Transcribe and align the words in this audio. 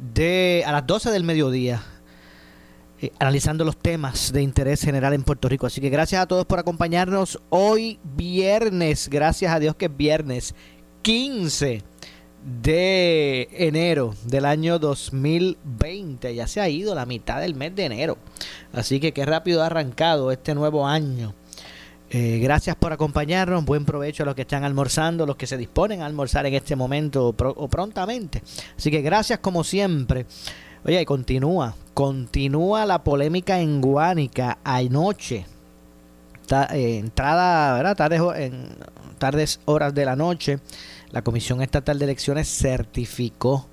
de 0.00 0.64
a 0.66 0.72
las 0.72 0.86
12 0.86 1.10
del 1.10 1.24
mediodía. 1.24 1.82
Eh, 3.02 3.12
analizando 3.18 3.64
los 3.64 3.78
temas 3.78 4.30
de 4.30 4.42
interés 4.42 4.82
general 4.82 5.14
en 5.14 5.22
Puerto 5.22 5.48
Rico. 5.48 5.66
Así 5.66 5.80
que 5.80 5.88
gracias 5.88 6.20
a 6.20 6.26
todos 6.26 6.44
por 6.44 6.58
acompañarnos 6.58 7.40
hoy 7.48 7.98
viernes. 8.16 9.08
Gracias 9.08 9.52
a 9.52 9.58
Dios 9.58 9.74
que 9.74 9.86
es 9.86 9.96
viernes 9.96 10.54
15 11.02 11.82
de 12.62 13.48
enero 13.52 14.14
del 14.24 14.44
año 14.44 14.78
2020. 14.78 16.34
Ya 16.34 16.46
se 16.46 16.60
ha 16.60 16.68
ido 16.68 16.94
la 16.94 17.06
mitad 17.06 17.40
del 17.40 17.54
mes 17.54 17.74
de 17.74 17.86
enero. 17.86 18.18
Así 18.72 19.00
que 19.00 19.12
qué 19.12 19.24
rápido 19.24 19.62
ha 19.62 19.66
arrancado 19.66 20.30
este 20.30 20.54
nuevo 20.54 20.86
año. 20.86 21.34
Eh, 22.12 22.40
gracias 22.42 22.74
por 22.74 22.92
acompañarnos. 22.92 23.64
Buen 23.64 23.84
provecho 23.84 24.24
a 24.24 24.26
los 24.26 24.34
que 24.34 24.42
están 24.42 24.64
almorzando, 24.64 25.26
los 25.26 25.36
que 25.36 25.46
se 25.46 25.56
disponen 25.56 26.02
a 26.02 26.06
almorzar 26.06 26.44
en 26.44 26.54
este 26.54 26.74
momento 26.74 27.28
o 27.28 27.68
prontamente. 27.68 28.42
Así 28.76 28.90
que 28.90 29.00
gracias 29.00 29.38
como 29.38 29.62
siempre. 29.62 30.26
Oye, 30.84 31.00
y 31.00 31.04
continúa, 31.04 31.74
continúa 31.94 32.84
la 32.84 33.04
polémica 33.04 33.60
en 33.60 33.80
Guánica 33.80 34.58
anoche. 34.64 35.46
Eh, 36.72 36.98
entrada, 36.98 37.74
¿verdad? 37.74 37.96
Tardes 39.18 39.60
horas 39.66 39.94
de 39.94 40.04
la 40.04 40.16
noche, 40.16 40.58
la 41.12 41.22
Comisión 41.22 41.62
Estatal 41.62 41.98
de 41.98 42.06
Elecciones 42.06 42.48
certificó 42.48 43.68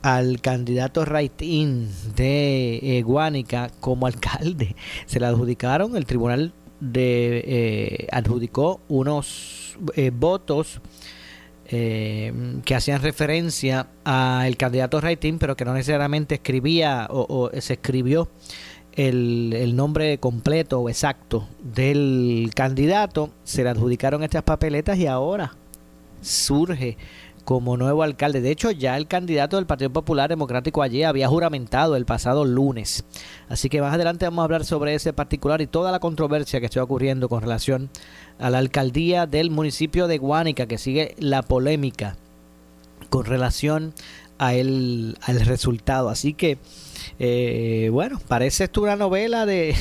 al 0.00 0.40
candidato 0.40 1.04
Raitín 1.04 1.90
de 2.16 2.78
eh, 2.80 3.02
Guánica 3.02 3.70
como 3.80 4.06
alcalde. 4.06 4.76
Se 5.04 5.20
le 5.20 5.26
adjudicaron, 5.26 5.94
el 5.96 6.06
tribunal 6.06 6.54
de, 6.80 7.44
eh, 7.46 8.06
adjudicó 8.12 8.80
unos 8.88 9.76
votos 10.12 10.80
eh, 11.70 12.32
que 12.64 12.74
hacían 12.74 13.02
referencia 13.02 13.88
al 14.04 14.56
candidato 14.56 15.02
Raitín, 15.02 15.38
pero 15.38 15.54
que 15.54 15.66
no 15.66 15.74
necesariamente 15.74 16.36
escribía 16.36 17.06
o, 17.10 17.50
se 17.60 17.74
escribió 17.74 18.28
el, 18.92 19.52
el, 19.54 19.76
nombre 19.76 20.16
completo 20.16 20.80
o 20.80 20.88
exacto 20.88 21.46
del 21.62 22.50
candidato. 22.54 23.30
Se 23.44 23.64
le 23.64 23.68
adjudicaron 23.68 24.22
estas 24.22 24.44
papeletas 24.44 24.96
y 24.98 25.06
ahora 25.06 25.54
surge 26.22 26.96
como 27.48 27.78
nuevo 27.78 28.02
alcalde. 28.02 28.42
De 28.42 28.50
hecho, 28.50 28.72
ya 28.72 28.94
el 28.98 29.06
candidato 29.06 29.56
del 29.56 29.64
Partido 29.64 29.88
Popular 29.88 30.28
Democrático 30.28 30.82
allí 30.82 31.02
había 31.02 31.28
juramentado 31.28 31.96
el 31.96 32.04
pasado 32.04 32.44
lunes. 32.44 33.04
Así 33.48 33.70
que 33.70 33.80
más 33.80 33.94
adelante 33.94 34.26
vamos 34.26 34.42
a 34.42 34.44
hablar 34.44 34.66
sobre 34.66 34.94
ese 34.94 35.14
particular 35.14 35.62
y 35.62 35.66
toda 35.66 35.90
la 35.90 35.98
controversia 35.98 36.60
que 36.60 36.66
está 36.66 36.82
ocurriendo 36.82 37.30
con 37.30 37.40
relación 37.40 37.88
a 38.38 38.50
la 38.50 38.58
alcaldía 38.58 39.24
del 39.24 39.50
municipio 39.50 40.08
de 40.08 40.18
Guánica, 40.18 40.66
que 40.66 40.76
sigue 40.76 41.14
la 41.16 41.40
polémica 41.40 42.16
con 43.08 43.24
relación 43.24 43.94
a 44.36 44.52
el, 44.52 45.16
al 45.22 45.40
resultado. 45.40 46.10
Así 46.10 46.34
que, 46.34 46.58
eh, 47.18 47.88
bueno, 47.90 48.20
parece 48.28 48.64
esto 48.64 48.82
una 48.82 48.96
novela 48.96 49.46
de... 49.46 49.74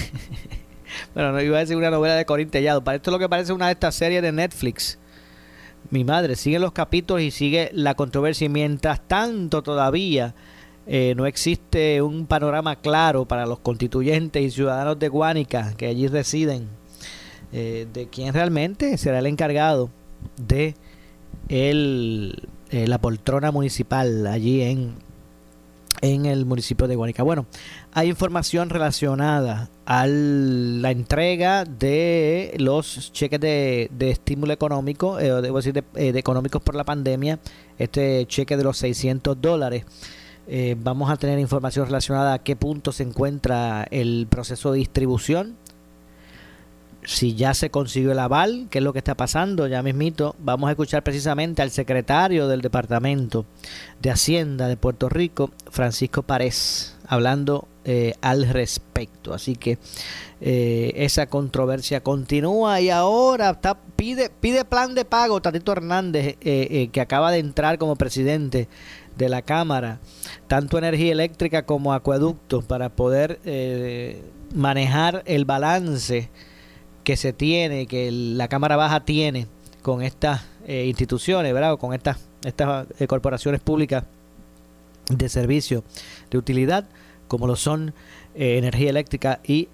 bueno, 1.14 1.34
no 1.34 1.42
iba 1.42 1.58
a 1.58 1.60
decir 1.60 1.76
una 1.76 1.92
novela 1.92 2.16
de 2.16 2.26
Corín 2.26 2.50
Tellado, 2.50 2.82
esto 2.94 3.12
lo 3.12 3.20
que 3.20 3.28
parece 3.28 3.52
una 3.52 3.66
de 3.66 3.74
estas 3.74 3.94
series 3.94 4.22
de 4.22 4.32
Netflix 4.32 4.98
mi 5.90 6.04
madre, 6.04 6.36
sigue 6.36 6.60
los 6.60 6.72
capítulos 6.72 7.24
y 7.24 7.32
sigue 7.32 7.70
la 7.74 7.96
controversia. 7.96 8.46
Y 8.46 8.50
mientras 8.50 9.08
tanto 9.08 9.62
todavía 9.64 10.36
eh, 10.86 11.14
no 11.18 11.26
existe 11.26 12.02
un 12.02 12.28
panorama 12.28 12.78
claro 12.78 13.26
para 13.26 13.46
los 13.46 13.60
constituyentes 13.60 14.42
y 14.42 14.52
ciudadanos 14.52 14.98
de 14.98 15.10
Guánica 15.10 15.74
que 15.76 15.88
allí 15.88 16.08
residen 16.08 16.70
eh, 17.52 17.88
de 17.94 18.08
quién 18.08 18.34
realmente 18.34 18.98
será 18.98 19.20
el 19.20 19.26
encargado 19.26 19.90
de 20.38 20.76
el, 21.50 22.48
eh, 22.70 22.88
la 22.88 23.00
poltrona 23.00 23.52
municipal 23.52 24.28
allí 24.28 24.62
en, 24.62 24.96
en 26.02 26.26
el 26.26 26.46
municipio 26.46 26.88
de 26.88 26.96
Guanica. 26.96 27.24
Bueno, 27.24 27.46
hay 27.98 28.10
información 28.10 28.70
relacionada 28.70 29.72
a 29.88 30.06
la 30.06 30.92
entrega 30.92 31.66
de 31.66 32.54
los 32.60 33.12
cheques 33.12 33.40
de, 33.40 33.90
estímulo 34.00 34.54
económico, 34.54 35.20
eh, 35.20 35.42
debo 35.42 35.58
decir, 35.58 35.84
eh, 35.96 36.12
de, 36.12 36.20
económicos 36.20 36.62
por 36.62 36.76
la 36.76 36.84
pandemia, 36.84 37.40
este 37.80 38.28
cheque 38.28 38.56
de 38.56 38.64
los 38.64 38.78
600 38.78 39.42
dólares. 39.42 39.84
Eh, 40.46 40.76
vamos 40.78 41.10
a 41.10 41.18
tener 41.18 41.40
información 41.40 41.88
relacionada 41.88 42.34
a 42.34 42.44
qué 42.44 42.56
punto 42.56 42.92
se 42.92 43.02
encuentra 43.02 43.88
el 43.90 44.28
proceso 44.30 44.72
de 44.72 44.78
distribución 44.78 45.58
si 47.08 47.36
ya 47.36 47.54
se 47.54 47.70
consiguió 47.70 48.12
el 48.12 48.20
aval, 48.20 48.68
qué 48.70 48.80
es 48.80 48.84
lo 48.84 48.92
que 48.92 49.00
está 49.00 49.16
pasando, 49.16 49.66
ya 49.66 49.82
mismito, 49.82 50.36
vamos 50.40 50.68
a 50.68 50.72
escuchar 50.72 51.04
precisamente 51.04 51.62
al 51.62 51.72
secretario 51.72 52.50
del 52.50 52.60
Departamento 52.60 53.46
de 54.02 54.12
Hacienda 54.12 54.68
de 54.68 54.76
Puerto 54.76 55.08
Rico, 55.08 55.52
Francisco 55.72 56.24
Párez, 56.24 56.98
hablando 57.08 57.66
eh, 57.86 58.16
al 58.20 58.50
respecto. 58.50 59.34
Así 59.34 59.56
que 59.56 59.78
eh, 60.42 60.92
esa 60.98 61.28
controversia 61.28 62.04
continúa 62.04 62.82
y 62.82 62.90
ahora 62.90 63.52
está, 63.52 63.80
pide, 63.96 64.30
pide 64.30 64.66
plan 64.66 64.94
de 64.94 65.06
pago 65.06 65.42
Tatito 65.42 65.72
Hernández, 65.72 66.36
eh, 66.42 66.90
que 66.92 67.00
acaba 67.00 67.32
de 67.32 67.40
entrar 67.40 67.78
como 67.78 67.96
presidente 67.96 68.68
de 69.16 69.30
la 69.30 69.44
Cámara, 69.44 70.00
tanto 70.48 70.78
energía 70.78 71.14
eléctrica 71.14 71.66
como 71.66 71.94
acueductos, 71.94 72.66
para 72.66 72.90
poder 72.90 73.40
manejar 74.54 75.24
el 75.26 75.46
balance 75.46 76.30
que 77.08 77.16
se 77.16 77.32
tiene, 77.32 77.88
que 77.88 78.12
la 78.12 78.50
Cámara 78.50 78.76
Baja 78.76 79.06
tiene 79.06 79.48
con 79.82 80.02
estas 80.02 80.44
eh, 80.66 80.88
instituciones, 80.88 81.54
¿verdad? 81.54 81.78
con 81.78 81.94
estas, 81.94 82.18
estas 82.44 82.86
eh, 83.00 83.08
corporaciones 83.08 83.62
públicas 83.62 84.04
de 85.10 85.30
servicio 85.30 85.86
de 86.30 86.38
utilidad, 86.38 86.84
como 87.30 87.48
lo 87.48 87.56
son 87.56 87.94
eh, 88.36 88.58
energía 88.58 88.90
eléctrica 88.90 89.40
y 89.46 89.70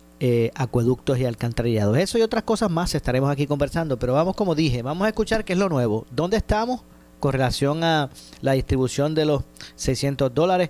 acueductos 0.54 1.18
y 1.18 1.26
alcantarillados. 1.26 1.98
Eso 1.98 2.20
y 2.20 2.22
otras 2.22 2.44
cosas 2.44 2.70
más 2.70 2.94
estaremos 2.94 3.32
aquí 3.32 3.48
conversando, 3.48 3.98
pero 3.98 4.14
vamos, 4.14 4.36
como 4.36 4.54
dije, 4.54 4.84
vamos 4.84 5.04
a 5.06 5.10
escuchar 5.10 5.44
qué 5.44 5.54
es 5.54 5.60
lo 5.60 5.70
nuevo. 5.70 6.06
¿Dónde 6.12 6.38
estamos 6.38 6.84
con 7.20 7.34
relación 7.34 7.84
a 7.84 8.12
la 8.42 8.52
distribución 8.52 9.16
de 9.16 9.26
los 9.26 9.44
600 9.76 10.32
dólares? 10.36 10.70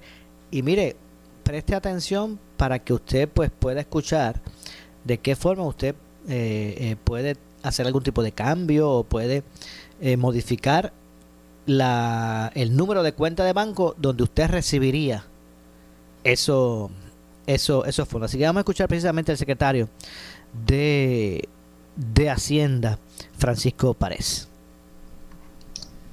Y 0.49 0.61
mire, 0.61 0.95
preste 1.43 1.75
atención 1.75 2.39
para 2.55 2.79
que 2.79 2.93
usted 2.93 3.27
pues 3.27 3.51
pueda 3.51 3.81
escuchar 3.81 4.39
de 5.03 5.17
qué 5.17 5.35
forma 5.35 5.63
usted 5.63 5.93
puede 7.03 7.37
hacer 7.63 7.87
algún 7.87 8.03
tipo 8.03 8.21
de 8.21 8.31
cambio 8.31 8.89
o 8.89 9.03
puede 9.03 9.43
eh, 10.01 10.17
modificar 10.17 10.93
la, 11.65 12.51
el 12.55 12.75
número 12.75 13.03
de 13.03 13.13
cuenta 13.13 13.45
de 13.45 13.53
banco 13.53 13.95
donde 13.97 14.23
usted 14.23 14.49
recibiría 14.49 15.23
eso, 16.23 16.91
eso, 17.47 17.85
esos 17.85 18.07
fondos. 18.07 18.29
Así 18.29 18.37
que 18.37 18.45
vamos 18.45 18.59
a 18.59 18.61
escuchar 18.61 18.87
precisamente 18.87 19.31
al 19.31 19.37
secretario 19.37 19.89
de, 20.67 21.47
de 21.95 22.29
Hacienda, 22.29 22.99
Francisco 23.37 23.93
Párez. 23.93 24.49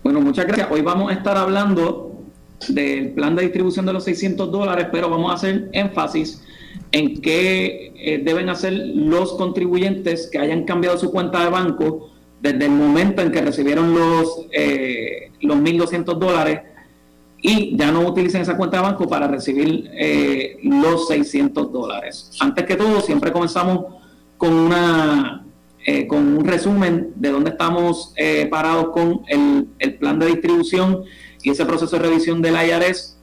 Bueno, 0.03 0.21
muchas 0.21 0.47
gracias. 0.47 0.69
Hoy 0.71 0.83
vamos 0.83 1.11
a 1.11 1.15
estar 1.15 1.37
hablando 1.37 2.23
del 2.69 3.11
plan 3.11 3.35
de 3.35 3.43
distribución 3.43 3.87
de 3.87 3.93
los 3.93 4.05
600 4.05 4.51
dólares, 4.51 4.87
pero 4.93 5.11
vamos 5.11 5.31
a 5.33 5.35
hacer 5.35 5.69
énfasis 5.73 6.43
en 6.93 7.21
qué 7.21 7.93
eh, 7.97 8.21
deben 8.25 8.49
hacer 8.49 8.73
los 8.73 9.35
contribuyentes 9.35 10.29
que 10.31 10.39
hayan 10.39 10.65
cambiado 10.65 10.99
su 10.99 11.11
cuenta 11.11 11.45
de 11.45 11.51
banco 11.51 12.11
desde 12.41 12.65
el 12.65 12.73
momento 12.73 13.23
en 13.23 13.31
que 13.31 13.43
recibieron 13.43 13.95
los, 13.95 14.47
eh, 14.53 15.31
los 15.41 15.57
1.200 15.59 16.19
dólares 16.19 16.61
y 17.43 17.77
ya 17.77 17.91
no 17.91 18.01
utilicen 18.01 18.43
esa 18.43 18.57
cuenta 18.57 18.79
de 18.79 18.83
banco 18.83 19.09
para 19.09 19.27
recibir 19.27 19.91
eh, 19.93 20.59
los 20.63 21.09
600 21.09 21.73
dólares. 21.73 22.31
Antes 22.41 22.65
que 22.67 22.77
todo, 22.77 23.01
siempre 23.01 23.33
comenzamos 23.33 23.87
con 24.37 24.53
una 24.53 25.47
eh, 25.87 26.07
con 26.07 26.37
un 26.37 26.45
resumen 26.45 27.13
de 27.17 27.31
dónde 27.31 27.51
estamos 27.51 28.13
eh, 28.17 28.47
parados 28.51 28.91
con 28.91 29.23
el, 29.29 29.69
el, 29.79 29.95
plan 29.95 30.19
de 30.19 30.27
distribución 30.27 31.05
y 31.43 31.51
ese 31.51 31.65
proceso 31.65 31.97
de 31.97 32.03
revisión 32.03 32.43
del 32.43 32.55
IRS. 32.55 33.17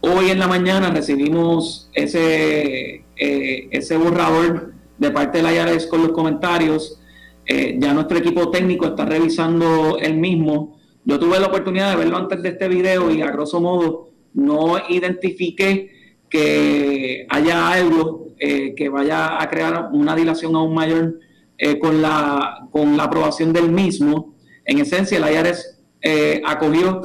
Hoy 0.00 0.30
en 0.30 0.38
la 0.38 0.46
mañana 0.46 0.90
recibimos 0.90 1.90
ese, 1.92 3.04
ese 3.16 3.96
borrador 3.96 4.72
de 4.96 5.10
parte 5.10 5.42
del 5.42 5.54
IRS 5.54 5.86
con 5.86 6.02
los 6.02 6.12
comentarios. 6.12 7.00
ya 7.46 7.92
nuestro 7.94 8.18
equipo 8.18 8.50
técnico 8.50 8.86
está 8.86 9.04
revisando 9.04 9.98
el 9.98 10.14
mismo. 10.14 10.78
Yo 11.04 11.18
tuve 11.18 11.40
la 11.40 11.46
oportunidad 11.46 11.90
de 11.90 11.96
verlo 11.96 12.16
antes 12.16 12.42
de 12.42 12.50
este 12.50 12.68
video 12.68 13.10
y 13.10 13.22
a 13.22 13.30
grosso 13.30 13.60
modo 13.60 14.10
no 14.34 14.76
identifiqué 14.88 15.90
que 16.28 17.26
haya 17.28 17.68
algo 17.68 18.28
eh, 18.38 18.74
que 18.76 18.88
vaya 18.88 19.40
a 19.40 19.48
crear 19.48 19.88
una 19.92 20.14
dilación 20.14 20.54
aún 20.54 20.74
mayor 20.74 21.18
eh, 21.56 21.78
con, 21.78 22.00
la, 22.00 22.68
con 22.70 22.96
la 22.96 23.04
aprobación 23.04 23.52
del 23.52 23.70
mismo. 23.70 24.36
En 24.64 24.78
esencia, 24.78 25.18
el 25.18 25.32
IARES 25.32 25.80
eh, 26.02 26.40
acogió 26.46 27.00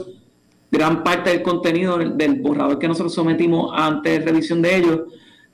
gran 0.74 1.04
parte 1.04 1.30
del 1.30 1.42
contenido 1.42 1.98
del 1.98 2.42
borrador 2.42 2.80
que 2.80 2.88
nosotros 2.88 3.14
sometimos 3.14 3.72
antes 3.74 4.20
de 4.20 4.26
revisión 4.26 4.62
de 4.62 4.76
ellos. 4.76 5.02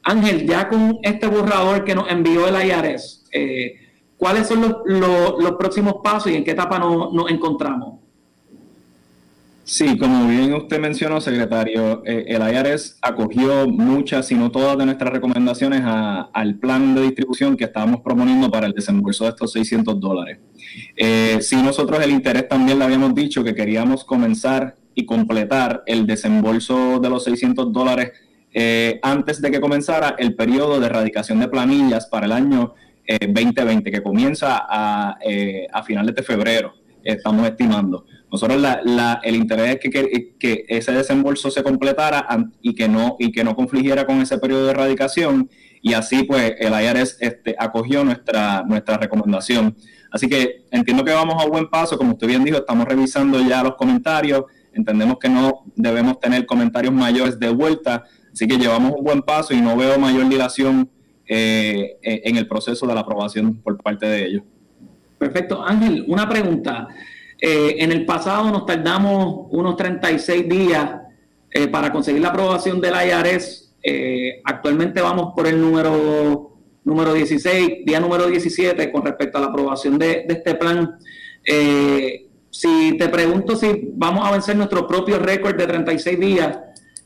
Ángel, 0.02 0.48
ya 0.48 0.68
con 0.68 0.98
este 1.04 1.28
borrador 1.28 1.84
que 1.84 1.94
nos 1.94 2.10
envió 2.10 2.48
el 2.48 2.56
IARES, 2.68 3.26
¿cuáles 4.18 4.48
son 4.48 4.62
los, 4.62 4.78
los, 5.40 5.52
próximos 5.60 5.96
pasos 6.04 6.32
y 6.32 6.36
en 6.36 6.44
qué 6.44 6.52
etapa 6.52 6.80
nos 6.80 7.30
encontramos? 7.30 8.00
Sí, 9.70 10.00
como 10.00 10.28
bien 10.28 10.52
usted 10.56 10.80
mencionó, 10.80 11.22
secretario, 11.22 12.02
eh, 12.04 12.26
el 12.28 12.42
IRS 12.42 12.98
acogió 13.04 13.68
muchas, 13.68 14.26
si 14.26 14.34
no 14.34 14.50
todas, 14.50 14.76
de 14.80 14.86
nuestras 14.88 15.14
recomendaciones 15.14 15.84
al 15.86 16.56
plan 16.56 16.96
de 16.96 17.04
distribución 17.04 17.56
que 17.56 17.66
estábamos 17.66 18.02
proponiendo 18.02 18.50
para 18.50 18.66
el 18.66 18.74
desembolso 18.74 19.26
de 19.26 19.30
estos 19.30 19.52
600 19.52 20.00
dólares. 20.00 20.40
Eh, 20.98 21.38
sí, 21.42 21.56
nosotros 21.58 22.04
el 22.04 22.10
interés 22.10 22.50
también 22.50 22.80
le 22.80 22.86
habíamos 22.86 23.14
dicho 23.14 23.44
que 23.44 23.54
queríamos 23.54 24.04
comenzar 24.04 24.76
y 25.00 25.06
completar 25.06 25.84
el 25.86 26.06
desembolso 26.06 27.00
de 27.00 27.10
los 27.10 27.24
600 27.24 27.72
dólares 27.72 28.12
eh, 28.54 29.00
antes 29.02 29.42
de 29.42 29.52
que 29.52 29.62
comenzara 29.62 30.16
el 30.18 30.36
periodo 30.36 30.80
de 30.80 30.88
erradicación 30.88 31.40
de 31.40 31.48
planillas 31.48 32.08
para 32.08 32.26
el 32.26 32.32
año 32.32 32.74
2020, 33.08 33.90
que 33.92 34.04
comienza 34.04 34.68
a, 34.70 35.18
a 35.74 35.84
finales 35.84 36.14
de 36.14 36.22
febrero, 36.22 36.76
estamos 37.04 37.48
estimando. 37.48 38.06
Nosotros 38.32 38.64
el 39.24 39.36
interés 39.36 39.76
es 39.76 39.80
que, 39.80 40.36
que, 40.38 40.66
ese 40.68 40.92
desembolso 40.92 41.50
se 41.50 41.64
completara 41.64 42.28
y 42.62 42.76
que 42.76 42.88
no 42.88 43.16
y 43.18 43.32
que 43.32 43.44
no 43.44 43.56
confligiera 43.56 44.06
con 44.06 44.22
ese 44.22 44.38
periodo 44.38 44.66
de 44.66 44.72
erradicación 44.72 45.50
y 45.82 45.94
así 45.94 46.24
pues 46.24 46.54
el 46.60 46.74
IRS 46.74 47.18
este, 47.22 47.56
acogió 47.58 48.04
nuestra, 48.04 48.64
nuestra 48.68 48.98
recomendación. 48.98 49.76
Así 50.12 50.28
que 50.28 50.66
entiendo 50.72 51.04
que 51.04 51.12
vamos 51.12 51.42
a 51.42 51.48
buen 51.48 51.68
paso, 51.70 51.98
como 51.98 52.14
usted 52.14 52.28
bien 52.28 52.44
dijo, 52.44 52.58
estamos 52.58 52.86
revisando 52.86 53.40
ya 53.42 53.64
los 53.64 53.76
comentarios, 53.76 54.44
entendemos 54.74 55.18
que 55.20 55.30
no 55.30 55.64
debemos 55.76 56.20
tener 56.20 56.46
comentarios 56.46 56.94
mayores 56.94 57.40
de 57.40 57.50
vuelta, 57.50 58.04
así 58.32 58.48
que 58.48 58.58
llevamos 58.58 58.94
un 58.98 59.04
buen 59.04 59.22
paso 59.22 59.54
y 59.54 59.62
no 59.62 59.76
veo 59.76 59.98
mayor 60.00 60.28
dilación 60.30 60.90
eh, 61.32 62.00
en 62.02 62.38
el 62.38 62.48
proceso 62.48 62.88
de 62.88 62.96
la 62.96 63.02
aprobación 63.02 63.62
por 63.62 63.78
parte 63.78 64.08
de 64.08 64.26
ellos. 64.26 64.44
Perfecto. 65.20 65.64
Ángel, 65.64 66.04
una 66.08 66.28
pregunta. 66.28 66.88
Eh, 67.40 67.76
en 67.78 67.92
el 67.92 68.04
pasado 68.04 68.50
nos 68.50 68.66
tardamos 68.66 69.46
unos 69.52 69.78
36 69.78 70.50
días 70.50 70.90
eh, 71.52 71.68
para 71.68 71.92
conseguir 71.92 72.22
la 72.24 72.30
aprobación 72.30 72.82
del 72.82 72.96
IRS. 72.96 73.76
Actualmente 74.44 75.02
vamos 75.02 75.34
por 75.36 75.46
el 75.46 75.62
número, 75.62 76.58
número 76.84 77.14
16, 77.14 77.86
día 77.86 78.00
número 78.00 78.26
17 78.26 78.92
con 78.92 79.06
respecto 79.06 79.38
a 79.38 79.42
la 79.42 79.48
aprobación 79.48 80.00
de, 80.00 80.26
este 80.28 80.56
plan. 80.56 80.98
Si 82.52 82.98
te 82.98 83.10
pregunto 83.10 83.56
si 83.56 83.92
vamos 83.94 84.28
a 84.28 84.32
vencer 84.32 84.56
nuestro 84.56 84.88
propio 84.88 85.20
récord 85.20 85.56
de 85.56 85.68
36 85.68 86.20
días 86.20 86.58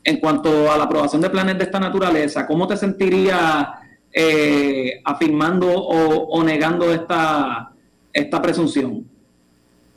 en 0.02 0.18
cuanto 0.18 0.70
a 0.70 0.76
la 0.76 0.84
aprobación 0.84 1.22
de 1.22 1.30
planes 1.30 1.58
de 1.58 1.64
esta 1.64 1.80
naturaleza, 1.80 2.46
¿cómo 2.46 2.66
te 2.66 2.76
sentirías 2.76 3.68
afirmando 5.04 5.66
o, 5.72 6.44
negando 6.44 6.92
esta, 6.92 7.72
esta 8.12 8.40
presunción? 8.40 9.04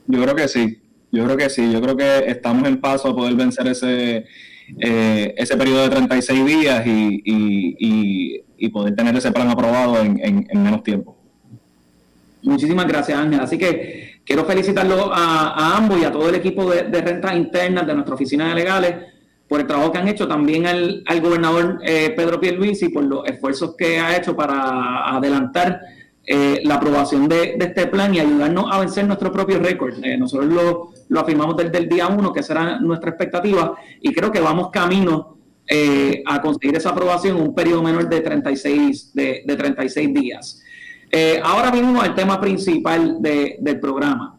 Yo 0.06 0.22
creo 0.22 0.34
que 0.34 0.48
sí, 0.48 0.78
yo 1.12 1.24
creo 1.24 1.36
que 1.36 1.50
sí, 1.50 1.70
yo 1.70 1.80
creo 1.80 1.96
que 1.96 2.30
estamos 2.30 2.66
en 2.66 2.80
paso 2.80 3.08
a 3.08 3.14
poder 3.14 3.34
vencer 3.34 3.68
ese, 3.68 4.24
eh, 4.80 5.34
ese 5.36 5.56
periodo 5.56 5.82
de 5.82 5.90
36 5.90 6.46
días 6.46 6.86
y, 6.86 7.22
y, 7.24 8.44
y, 8.58 8.68
poder 8.70 8.94
tener 8.94 9.16
ese 9.16 9.32
plan 9.32 9.48
aprobado 9.48 10.00
en, 10.00 10.18
en, 10.22 10.62
menos 10.62 10.82
tiempo. 10.82 11.16
Muchísimas 12.42 12.86
gracias, 12.86 13.18
Ángel. 13.18 13.40
Así 13.40 13.56
que 13.56 14.07
quiero 14.28 14.44
felicitarlo 14.44 15.10
a, 15.10 15.76
ambos 15.78 15.98
y 15.98 16.04
a 16.04 16.12
todo 16.12 16.28
el 16.28 16.34
equipo 16.34 16.70
de, 16.70 17.00
rentas 17.00 17.34
internas 17.34 17.86
de 17.86 17.94
nuestra 17.94 18.14
oficina 18.14 18.50
de 18.50 18.54
legales 18.54 18.94
por 19.48 19.60
el 19.60 19.66
trabajo 19.66 19.90
que 19.90 19.98
han 19.98 20.06
hecho, 20.06 20.28
también 20.28 20.66
al, 20.66 21.02
al 21.06 21.20
gobernador 21.22 21.80
eh, 21.82 22.12
Pedro 22.14 22.38
Pierluisi 22.38 22.90
por 22.90 23.04
los 23.04 23.26
esfuerzos 23.26 23.74
que 23.74 23.98
ha 23.98 24.14
hecho 24.14 24.36
para 24.36 25.16
adelantar 25.16 25.80
eh, 26.26 26.60
la 26.64 26.74
aprobación 26.74 27.26
de, 27.26 27.56
este 27.58 27.86
plan 27.86 28.14
y 28.14 28.20
ayudarnos 28.20 28.66
a 28.70 28.80
vencer 28.80 29.06
nuestro 29.06 29.32
propio 29.32 29.58
récord. 29.60 29.94
Eh, 30.04 30.18
nosotros 30.18 30.92
lo, 31.08 31.20
afirmamos 31.20 31.56
desde 31.56 31.78
el 31.78 31.88
día 31.88 32.06
uno, 32.08 32.34
que 32.34 32.42
será 32.42 32.78
nuestra 32.80 33.08
expectativa, 33.08 33.74
y 34.02 34.12
creo 34.12 34.30
que 34.30 34.40
vamos 34.40 34.68
camino 34.70 35.38
eh, 35.66 36.22
a 36.26 36.42
conseguir 36.42 36.76
esa 36.76 36.90
aprobación 36.90 37.38
en 37.38 37.44
un 37.44 37.54
periodo 37.54 37.82
menor 37.82 38.10
de 38.10 38.20
36, 38.20 39.14
de, 39.14 39.42
de 39.46 39.56
36 39.56 40.12
días. 40.12 40.62
Ahora 41.42 41.70
venimos 41.70 42.02
al 42.02 42.14
tema 42.14 42.40
principal 42.40 43.18
del 43.20 43.80
programa. 43.80 44.38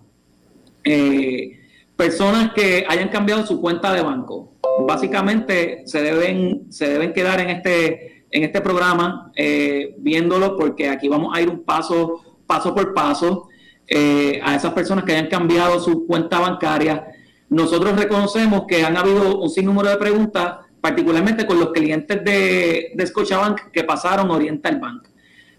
personas 1.96 2.54
que 2.54 2.86
hayan 2.88 3.10
cambiado 3.10 3.46
su 3.46 3.60
cuenta 3.60 3.94
de 3.94 4.02
banco, 4.02 4.54
básicamente 4.88 5.84
se 5.86 6.02
deben, 6.02 6.72
se 6.72 6.90
deben 6.90 7.14
quedar 7.14 7.40
en 7.40 7.50
este 7.50 8.20
en 8.32 8.44
este 8.44 8.62
programa, 8.62 9.32
eh, 9.36 9.96
viéndolo 9.98 10.58
porque 10.58 10.90
aquí 10.90 11.08
vamos 11.08 11.36
a 11.36 11.42
ir 11.42 11.50
un 11.50 11.64
paso, 11.64 12.22
paso 12.46 12.74
por 12.76 12.94
paso 12.94 13.50
eh, 13.88 14.40
a 14.44 14.56
esas 14.56 14.74
personas 14.74 15.04
que 15.04 15.14
hayan 15.14 15.28
cambiado 15.28 15.80
su 15.80 16.06
cuenta 16.06 16.40
bancaria. 16.40 17.08
Nosotros 17.50 17.98
reconocemos 17.98 18.66
que 18.68 18.84
han 18.84 18.96
habido 18.98 19.40
un 19.40 19.50
sinnúmero 19.50 19.90
de 19.90 19.98
preguntas, 19.98 20.58
particularmente 20.80 21.46
con 21.46 21.60
los 21.60 21.72
clientes 21.72 22.24
de, 22.24 22.92
de 22.94 23.08
Scotiabank 23.08 23.72
que 23.72 23.84
pasaron 23.84 24.30
Oriental 24.30 24.80
Bank. 24.80 25.08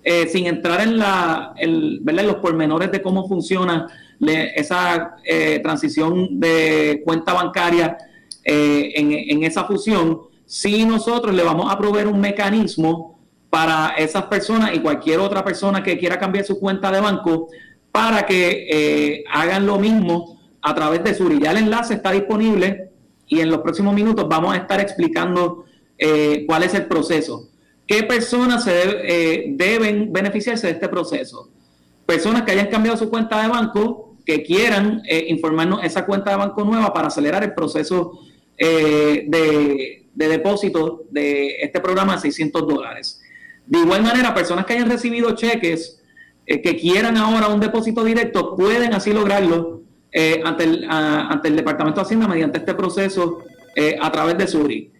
Eh, 0.02 0.26
sin 0.28 0.46
entrar 0.46 0.80
en, 0.80 0.96
la, 0.96 1.52
en 1.58 2.02
los 2.04 2.36
pormenores 2.36 2.90
de 2.90 3.02
cómo 3.02 3.28
funciona 3.28 3.86
esa 4.18 5.16
transición 5.62 6.40
de 6.40 7.02
cuenta 7.04 7.34
bancaria 7.34 7.98
en, 8.44 9.12
en 9.12 9.44
esa 9.44 9.64
fusión, 9.64 10.20
si 10.46 10.84
nosotros 10.84 11.34
le 11.34 11.42
vamos 11.42 11.72
a 11.72 11.78
proveer 11.78 12.06
un 12.06 12.20
mecanismo 12.20 13.20
para 13.50 13.94
esas 13.98 14.24
personas 14.24 14.74
y 14.74 14.78
cualquier 14.78 15.18
otra 15.18 15.44
persona 15.44 15.82
que 15.82 15.98
quiera 15.98 16.18
cambiar 16.18 16.44
su 16.44 16.58
cuenta 16.58 16.90
de 16.90 17.00
banco 17.00 17.48
para 17.92 18.24
que 18.24 18.68
eh, 18.70 19.24
hagan 19.30 19.66
lo 19.66 19.78
mismo 19.78 20.40
a 20.62 20.74
través 20.74 21.02
de 21.02 21.14
Suri. 21.14 21.40
Ya 21.40 21.50
el 21.50 21.58
enlace 21.58 21.94
está 21.94 22.12
disponible 22.12 22.90
y 23.26 23.40
en 23.40 23.50
los 23.50 23.60
próximos 23.60 23.92
minutos 23.92 24.28
vamos 24.28 24.54
a 24.54 24.58
estar 24.58 24.80
explicando 24.80 25.64
eh, 25.98 26.44
cuál 26.46 26.62
es 26.62 26.74
el 26.74 26.86
proceso. 26.86 27.48
¿Qué 27.90 28.04
personas 28.04 28.62
se 28.62 28.72
eh, 28.72 29.44
deben 29.48 30.12
beneficiarse 30.12 30.68
de 30.68 30.74
este 30.74 30.88
proceso? 30.88 31.50
Personas 32.06 32.42
que 32.42 32.52
hayan 32.52 32.68
cambiado 32.68 32.96
su 32.96 33.10
cuenta 33.10 33.42
de 33.42 33.48
banco, 33.48 34.16
que 34.24 34.44
quieran 34.44 35.02
informarnos 35.28 35.82
esa 35.82 36.06
cuenta 36.06 36.30
de 36.30 36.36
banco 36.36 36.62
nueva 36.62 36.92
para 36.92 37.08
acelerar 37.08 37.42
el 37.42 37.52
proceso 37.52 38.20
de, 38.56 40.06
de 40.14 40.28
depósito 40.28 41.04
de 41.10 41.56
este 41.62 41.80
programa 41.80 42.14
de 42.14 42.20
600 42.20 42.68
dólares. 42.68 43.20
De 43.66 43.78
igual 43.78 44.02
manera, 44.02 44.34
personas 44.34 44.66
que 44.66 44.74
hayan 44.74 44.90
recibido 44.90 45.34
cheques 45.34 46.00
eh, 46.50 46.60
que 46.60 46.76
quieran 46.76 47.16
ahora 47.16 47.46
un 47.46 47.60
depósito 47.60 48.02
directo 48.02 48.56
pueden 48.56 48.92
así 48.92 49.12
lograrlo 49.12 49.82
eh, 50.10 50.42
ante, 50.44 50.64
el, 50.64 50.86
ante 50.90 51.46
el 51.46 51.54
Departamento 51.54 52.00
de 52.00 52.04
Hacienda 52.04 52.26
mediante 52.26 52.58
este 52.58 52.74
proceso 52.74 53.44
eh, 53.76 53.96
a 54.00 54.10
través 54.10 54.36
de 54.36 54.48
Suri. 54.48 54.90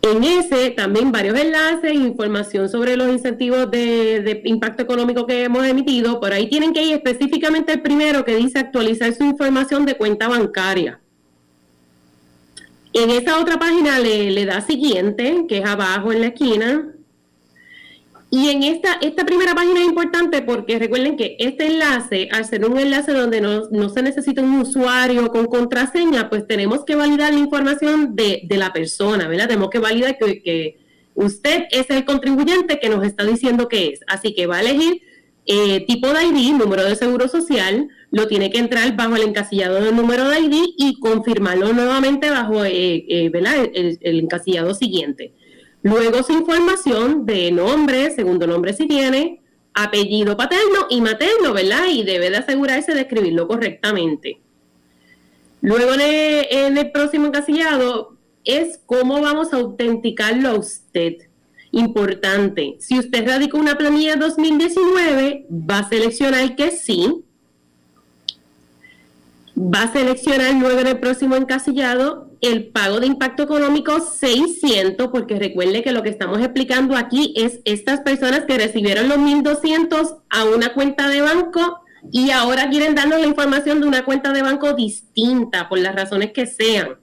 En 0.02 0.24
ese 0.24 0.70
también 0.70 1.12
varios 1.12 1.38
enlaces, 1.38 1.92
información 1.92 2.70
sobre 2.70 2.96
los 2.96 3.08
incentivos 3.08 3.70
de, 3.70 4.40
impacto 4.44 4.82
económico 4.82 5.26
que 5.26 5.44
hemos 5.44 5.66
emitido. 5.66 6.20
Por 6.20 6.32
ahí 6.32 6.48
tienen 6.48 6.72
que 6.72 6.82
ir 6.82 6.94
específicamente 6.94 7.72
el 7.72 7.82
primero 7.82 8.24
que 8.24 8.36
dice 8.36 8.58
actualizar 8.58 9.12
su 9.12 9.24
información 9.24 9.84
de 9.84 9.96
cuenta 9.96 10.28
bancaria. 10.28 11.00
En 12.92 13.10
esa 13.10 13.38
otra 13.38 13.58
página 13.58 13.98
le, 13.98 14.30
le 14.30 14.46
da 14.46 14.62
siguiente, 14.62 15.44
que 15.48 15.58
es 15.58 15.66
abajo 15.66 16.12
en 16.12 16.22
la 16.22 16.28
esquina, 16.28 16.92
y 18.32 18.48
en 18.48 18.62
esta, 18.62 18.94
esta 19.00 19.26
primera 19.26 19.56
página 19.56 19.80
es 19.80 19.86
importante 19.86 20.40
porque 20.42 20.78
recuerden 20.78 21.16
que 21.16 21.34
este 21.40 21.66
enlace, 21.66 22.28
al 22.30 22.44
ser 22.44 22.64
un 22.64 22.78
enlace 22.78 23.12
donde 23.12 23.40
no, 23.40 23.88
se 23.88 24.02
necesita 24.02 24.40
un 24.40 24.60
usuario 24.60 25.28
con 25.32 25.46
contraseña, 25.46 26.30
pues 26.30 26.46
tenemos 26.46 26.84
que 26.84 26.94
validar 26.94 27.32
la 27.34 27.40
información 27.40 28.14
de, 28.14 28.46
la 28.50 28.72
persona, 28.72 29.26
¿verdad? 29.26 29.48
Tenemos 29.48 29.70
que 29.70 29.80
validar 29.80 30.16
que, 30.16 30.78
usted 31.14 31.64
es 31.72 31.90
el 31.90 32.04
contribuyente 32.04 32.78
que 32.78 32.88
nos 32.88 33.04
está 33.04 33.24
diciendo 33.24 33.66
que 33.66 33.88
es. 33.88 34.00
Así 34.06 34.32
que 34.32 34.46
va 34.46 34.58
a 34.58 34.60
elegir 34.60 35.02
eh, 35.44 35.84
tipo 35.88 36.06
de 36.12 36.24
ID, 36.24 36.52
número 36.52 36.84
de 36.84 36.94
seguro 36.94 37.26
social, 37.26 37.88
lo 38.12 38.28
tiene 38.28 38.50
que 38.50 38.58
entrar 38.58 38.94
bajo 38.96 39.16
el 39.16 39.22
encasillado 39.22 39.82
del 39.82 39.96
número 39.96 40.28
de 40.28 40.38
ID 40.38 40.66
y 40.78 41.00
confirmarlo 41.00 41.72
nuevamente 41.72 42.30
bajo 42.30 42.64
eh, 42.64 43.04
eh, 43.08 43.98
el 44.02 44.20
encasillado 44.20 44.72
siguiente. 44.72 45.32
Luego 45.82 46.22
su 46.22 46.32
información 46.32 47.24
de 47.24 47.50
nombre, 47.50 48.10
segundo 48.14 48.46
nombre 48.46 48.74
si 48.74 48.86
tiene, 48.86 49.40
apellido 49.74 50.36
paterno 50.36 50.86
y 50.90 51.00
materno, 51.00 51.52
¿verdad? 51.54 51.86
Y 51.90 52.02
debe 52.02 52.30
de 52.30 52.36
asegurarse 52.36 52.94
de 52.94 53.02
escribirlo 53.02 53.48
correctamente. 53.48 54.40
Luego 55.62 55.92
en 55.94 56.78
el, 56.78 56.90
próximo 56.90 57.26
encasillado 57.26 58.16
es 58.44 58.80
cómo 58.86 59.20
vamos 59.20 59.52
a 59.52 59.56
autenticarlo 59.56 60.48
a 60.50 60.54
usted. 60.54 61.16
Importante, 61.72 62.76
si 62.80 62.98
usted 62.98 63.28
radicó 63.28 63.58
una 63.58 63.78
planilla 63.78 64.16
2019, 64.16 65.46
va 65.50 65.80
a 65.80 65.88
seleccionar 65.88 66.56
que 66.56 66.70
sí. 66.72 67.24
Va 69.62 69.82
a 69.82 69.92
seleccionar 69.92 70.54
luego 70.54 70.80
en 70.80 70.86
el 70.86 71.00
próximo 71.00 71.36
encasillado 71.36 72.30
el 72.40 72.68
pago 72.68 72.98
de 72.98 73.06
impacto 73.06 73.42
económico 73.42 74.00
600, 74.00 75.08
porque 75.08 75.38
recuerde 75.38 75.82
que 75.82 75.92
lo 75.92 76.02
que 76.02 76.08
estamos 76.08 76.40
explicando 76.40 76.96
aquí 76.96 77.34
es 77.36 77.60
estas 77.66 78.00
personas 78.00 78.46
que 78.46 78.56
recibieron 78.56 79.10
los 79.10 79.18
1.200 79.18 80.22
a 80.30 80.44
una 80.46 80.72
cuenta 80.72 81.08
de 81.08 81.20
banco 81.20 81.80
y 82.10 82.30
ahora 82.30 82.70
quieren 82.70 82.94
darnos 82.94 83.20
la 83.20 83.26
información 83.26 83.82
de 83.82 83.86
una 83.86 84.06
cuenta 84.06 84.32
de 84.32 84.40
banco 84.40 84.72
distinta, 84.72 85.68
por 85.68 85.78
las 85.78 85.94
razones 85.94 86.32
que 86.32 86.46
sean. 86.46 86.96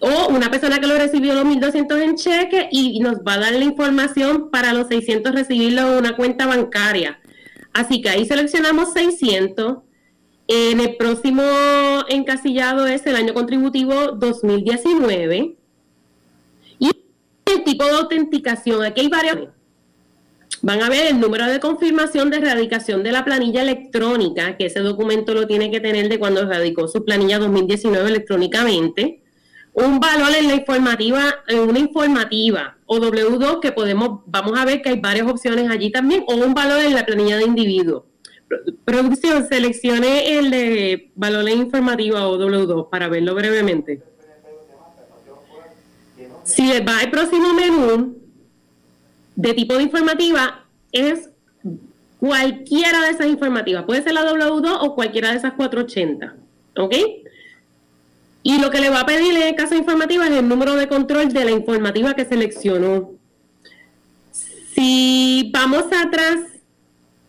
O 0.00 0.28
una 0.28 0.50
persona 0.50 0.78
que 0.78 0.86
lo 0.86 0.96
recibió 0.96 1.34
los 1.34 1.44
1.200 1.44 2.02
en 2.02 2.16
cheque 2.16 2.68
y 2.72 2.98
nos 3.00 3.18
va 3.18 3.34
a 3.34 3.40
dar 3.40 3.52
la 3.52 3.64
información 3.64 4.50
para 4.50 4.72
los 4.72 4.88
600 4.88 5.34
recibirlo 5.34 5.82
en 5.82 5.98
una 5.98 6.16
cuenta 6.16 6.46
bancaria. 6.46 7.20
Así 7.74 8.00
que 8.00 8.08
ahí 8.08 8.24
seleccionamos 8.24 8.94
600 8.94 9.80
en 10.48 10.80
el 10.80 10.96
próximo 10.96 11.42
encasillado 12.08 12.86
es 12.86 13.06
el 13.06 13.16
año 13.16 13.34
contributivo 13.34 14.12
2019. 14.12 15.56
Y 16.78 16.90
el 17.44 17.64
tipo 17.64 17.84
de 17.84 17.90
autenticación, 17.90 18.82
aquí 18.82 19.02
hay 19.02 19.08
varias. 19.08 19.36
Van 20.62 20.82
a 20.82 20.88
ver 20.88 21.08
el 21.08 21.20
número 21.20 21.46
de 21.46 21.60
confirmación 21.60 22.30
de 22.30 22.38
erradicación 22.38 23.02
de 23.02 23.12
la 23.12 23.26
planilla 23.26 23.60
electrónica, 23.60 24.56
que 24.56 24.66
ese 24.66 24.80
documento 24.80 25.34
lo 25.34 25.46
tiene 25.46 25.70
que 25.70 25.80
tener 25.80 26.08
de 26.08 26.18
cuando 26.18 26.44
radicó 26.48 26.88
su 26.88 27.04
planilla 27.04 27.38
2019 27.38 28.08
electrónicamente. 28.08 29.22
Un 29.74 30.00
valor 30.00 30.34
en 30.34 30.48
la 30.48 30.54
informativa, 30.54 31.44
en 31.46 31.60
una 31.60 31.78
informativa 31.78 32.78
o 32.86 32.98
W2 32.98 33.60
que 33.60 33.70
podemos, 33.70 34.22
vamos 34.26 34.58
a 34.58 34.64
ver 34.64 34.80
que 34.80 34.88
hay 34.88 34.98
varias 34.98 35.30
opciones 35.30 35.70
allí 35.70 35.92
también, 35.92 36.24
o 36.26 36.34
un 36.34 36.54
valor 36.54 36.80
en 36.80 36.94
la 36.94 37.04
planilla 37.04 37.36
de 37.36 37.44
individuo 37.44 38.07
Producción, 38.84 39.46
seleccione 39.48 40.38
el 40.38 40.50
de 40.50 41.10
valores 41.14 41.54
informativa 41.56 42.26
o 42.26 42.38
W2 42.38 42.88
para 42.88 43.08
verlo 43.08 43.34
brevemente. 43.34 44.02
Si 46.44 46.66
va 46.80 47.00
al 47.00 47.10
próximo 47.10 47.52
menú 47.52 48.16
de 49.36 49.54
tipo 49.54 49.74
de 49.76 49.82
informativa, 49.82 50.64
es 50.92 51.28
cualquiera 52.18 53.04
de 53.04 53.10
esas 53.10 53.26
informativas. 53.26 53.84
Puede 53.84 54.02
ser 54.02 54.14
la 54.14 54.24
W2 54.24 54.78
o 54.80 54.94
cualquiera 54.94 55.30
de 55.30 55.36
esas 55.36 55.52
480. 55.52 56.36
¿Ok? 56.78 56.94
Y 58.42 58.58
lo 58.60 58.70
que 58.70 58.80
le 58.80 58.88
va 58.88 59.00
a 59.00 59.06
pedir 59.06 59.36
en 59.36 59.42
el 59.42 59.54
caso 59.54 59.74
informativa 59.74 60.26
es 60.26 60.32
el 60.32 60.48
número 60.48 60.74
de 60.74 60.88
control 60.88 61.28
de 61.32 61.44
la 61.44 61.50
informativa 61.50 62.14
que 62.14 62.24
seleccionó. 62.24 63.12
Si 64.74 65.50
vamos 65.52 65.84
atrás 65.92 66.38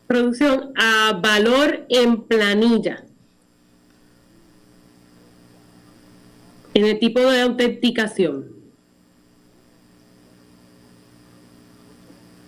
producción 0.09 0.73
a 0.75 1.13
valor 1.21 1.85
en 1.87 2.23
planilla. 2.23 3.05
En 6.73 6.85
el 6.85 6.97
tipo 6.97 7.19
de 7.19 7.41
autenticación. 7.41 8.51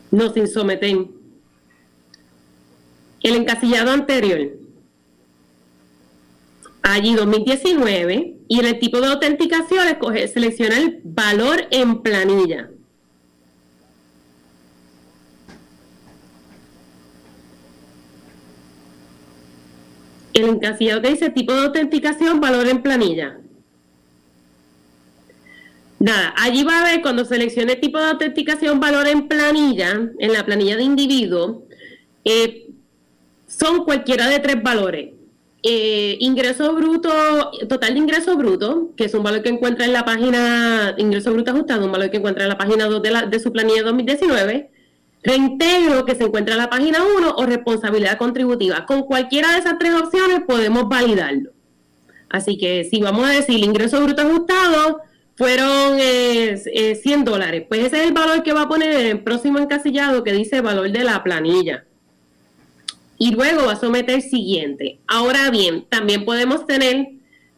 No 0.09 0.33
sin 0.33 0.47
someten. 0.47 1.11
El 3.21 3.35
encasillado 3.35 3.91
anterior. 3.91 4.57
Allí 6.81 7.13
2019 7.13 8.37
y 8.47 8.59
en 8.59 8.65
el 8.65 8.79
tipo 8.79 8.99
de 8.99 9.05
autenticación 9.05 9.85
selecciona 10.33 10.79
el 10.79 10.99
valor 11.03 11.67
en 11.69 12.01
planilla. 12.01 12.71
El 20.33 20.49
encasillado 20.49 21.01
que 21.01 21.09
dice 21.09 21.29
tipo 21.29 21.53
de 21.53 21.65
autenticación, 21.65 22.39
valor 22.39 22.67
en 22.67 22.81
planilla. 22.81 23.37
Nada, 25.99 26.33
allí 26.35 26.63
va 26.63 26.79
a 26.79 26.83
ver 26.83 27.01
cuando 27.01 27.25
seleccione 27.25 27.75
tipo 27.75 27.99
de 27.99 28.05
autenticación, 28.05 28.79
valor 28.79 29.07
en 29.07 29.27
planilla, 29.27 30.09
en 30.17 30.33
la 30.33 30.43
planilla 30.43 30.75
de 30.75 30.83
individuo, 30.83 31.65
eh, 32.25 32.69
son 33.47 33.85
cualquiera 33.85 34.27
de 34.27 34.39
tres 34.39 34.63
valores. 34.63 35.11
Eh, 35.61 36.17
ingreso 36.19 36.73
bruto, 36.73 37.11
total 37.69 37.93
de 37.93 37.99
ingreso 37.99 38.35
bruto, 38.35 38.93
que 38.97 39.05
es 39.05 39.13
un 39.13 39.21
valor 39.21 39.43
que 39.43 39.49
encuentra 39.49 39.85
en 39.85 39.93
la 39.93 40.03
página, 40.03 40.95
ingreso 40.97 41.31
bruto 41.31 41.51
ajustado, 41.51 41.85
un 41.85 41.91
valor 41.91 42.09
que 42.09 42.17
encuentra 42.17 42.43
en 42.43 42.49
la 42.49 42.57
página 42.57 42.85
2 42.85 43.01
de, 43.03 43.11
la, 43.11 43.25
de 43.27 43.39
su 43.39 43.51
planilla 43.51 43.83
2019 43.83 44.70
reintegro 45.23 46.05
que 46.05 46.15
se 46.15 46.23
encuentra 46.23 46.55
en 46.55 46.59
la 46.59 46.69
página 46.69 46.99
1 47.03 47.35
o 47.35 47.45
responsabilidad 47.45 48.17
contributiva. 48.17 48.85
Con 48.85 49.03
cualquiera 49.03 49.53
de 49.53 49.59
esas 49.59 49.77
tres 49.77 49.93
opciones 49.93 50.41
podemos 50.47 50.89
validarlo. 50.89 51.51
Así 52.29 52.57
que 52.57 52.85
si 52.85 53.01
vamos 53.01 53.27
a 53.27 53.33
decir 53.33 53.59
ingreso 53.59 54.01
bruto 54.01 54.21
ajustado 54.21 55.01
fueron 55.35 55.97
100 55.97 55.99
eh, 55.99 56.61
eh, 56.65 57.17
dólares, 57.23 57.65
pues 57.67 57.85
ese 57.85 58.01
es 58.01 58.07
el 58.07 58.13
valor 58.13 58.43
que 58.43 58.53
va 58.53 58.63
a 58.63 58.67
poner 58.67 58.91
en 58.93 59.07
el 59.07 59.19
próximo 59.19 59.59
encasillado 59.59 60.23
que 60.23 60.33
dice 60.33 60.61
valor 60.61 60.91
de 60.91 61.03
la 61.03 61.23
planilla. 61.23 61.85
Y 63.17 63.31
luego 63.31 63.65
va 63.65 63.73
a 63.73 63.79
someter 63.79 64.15
el 64.15 64.21
siguiente. 64.23 64.99
Ahora 65.07 65.49
bien, 65.51 65.85
también 65.89 66.25
podemos 66.25 66.65
tener 66.65 67.09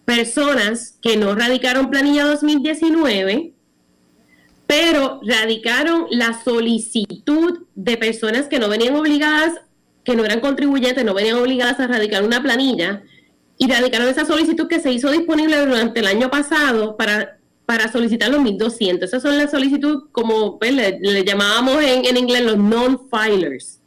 personas 0.05 0.97
que 1.01 1.15
no 1.15 1.35
radicaron 1.35 1.89
planilla 1.89 2.25
2019 2.25 3.52
pero 4.73 5.19
radicaron 5.23 6.07
la 6.09 6.41
solicitud 6.43 7.59
de 7.75 7.95
personas 7.95 8.47
que 8.47 8.57
no 8.57 8.69
venían 8.69 8.95
obligadas, 8.95 9.53
que 10.03 10.15
no 10.15 10.25
eran 10.25 10.39
contribuyentes, 10.39 11.05
no 11.05 11.13
venían 11.13 11.37
obligadas 11.37 11.79
a 11.79 11.85
radicar 11.85 12.23
una 12.23 12.41
planilla, 12.41 13.03
y 13.59 13.67
radicaron 13.67 14.07
esa 14.07 14.25
solicitud 14.25 14.67
que 14.67 14.79
se 14.79 14.91
hizo 14.91 15.11
disponible 15.11 15.63
durante 15.63 15.99
el 15.99 16.07
año 16.07 16.31
pasado 16.31 16.97
para 16.97 17.37
para 17.65 17.89
solicitar 17.89 18.29
los 18.29 18.41
1200. 18.41 19.07
Esas 19.07 19.21
son 19.23 19.37
las 19.37 19.51
solicitudes, 19.51 20.03
como 20.11 20.59
pues, 20.59 20.73
le, 20.73 21.23
llamábamos 21.23 21.81
en, 21.81 22.05
en 22.05 22.17
inglés 22.17 22.43
los 22.43 22.57
non-filers. 22.57 23.79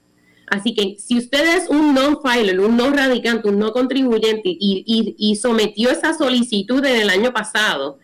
Así 0.47 0.75
que 0.75 0.97
si 0.99 1.19
usted 1.19 1.57
es 1.57 1.69
un 1.69 1.95
non-filer, 1.95 2.59
un 2.61 2.76
no 2.76 2.90
radicante, 2.90 3.49
un 3.49 3.59
no 3.59 3.73
contribuyente 3.73 4.43
y, 4.45 5.37
sometió 5.37 5.90
esa 5.90 6.14
solicitud 6.14 6.85
en 6.85 7.00
el 7.00 7.11
año 7.11 7.33
pasado, 7.33 7.99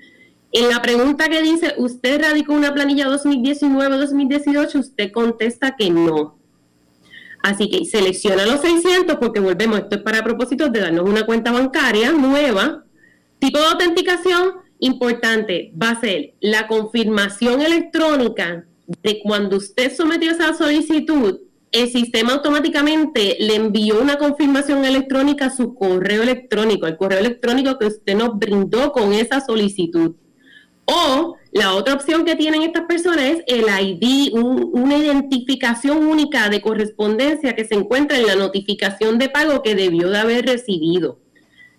en 0.53 0.69
la 0.69 0.83
pregunta 0.83 1.29
que 1.29 1.43
dice, 1.43 1.75
¿usted 1.79 2.21
radicó 2.21 2.53
una 2.53 2.73
planilla 2.75 3.09
2019-2018? 3.09 4.79
Usted 4.79 5.13
contesta 5.13 5.77
que 5.77 5.91
no. 5.91 6.39
Así 7.43 7.69
que 7.69 7.85
selecciona 7.85 8.47
los 8.47 8.61
600 8.61 9.17
porque 9.17 9.41
volvemos, 9.41 9.81
esto 9.81 9.97
es 9.97 10.03
para 10.03 10.23
propósito 10.23 10.69
de 10.69 10.81
darnos 10.81 11.09
una 11.09 11.27
cuenta 11.27 11.51
bancaria 11.51 12.13
nueva. 12.13 12.85
Tipo 13.39 13.59
de 13.59 13.67
autenticación 13.67 14.53
importante 14.79 15.73
va 15.81 15.91
a 15.91 16.01
ser 16.01 16.35
la 16.41 16.69
confirmación 16.69 17.63
electrónica 17.63 18.65
de 18.87 19.21
cuando 19.23 19.57
usted 19.57 19.93
sometió 19.95 20.31
esa 20.31 20.55
solicitud 20.55 21.41
el 21.73 21.91
sistema 21.91 22.35
automáticamente 22.35 23.39
le 23.41 23.55
envió 23.55 24.01
una 24.01 24.19
confirmación 24.19 24.85
electrónica 24.85 25.47
a 25.47 25.57
su 25.57 25.75
correo 25.75 26.23
electrónico, 26.23 26.87
el 26.87 26.99
correo 26.99 27.19
electrónico 27.19 27.79
que 27.79 27.87
usted 27.87 28.15
nos 28.15 28.39
brindó 28.39 28.93
con 28.93 29.15
esa 29.15 29.41
solicitud. 29.41 30.15
O 30.85 31.37
la 31.53 31.75
otra 31.75 31.95
opción 31.95 32.25
que 32.25 32.35
tienen 32.35 32.63
estas 32.63 32.85
personas 32.85 33.25
es 33.25 33.45
el 33.47 33.67
ID, 33.69 34.33
una 34.33 34.97
identificación 34.97 36.07
única 36.07 36.49
de 36.49 36.61
correspondencia 36.61 37.55
que 37.55 37.65
se 37.65 37.75
encuentra 37.75 38.19
en 38.19 38.27
la 38.27 38.37
notificación 38.37 39.19
de 39.19 39.29
pago 39.29 39.63
que 39.63 39.75
debió 39.75 40.11
de 40.11 40.19
haber 40.19 40.47
recibido. 40.47 41.19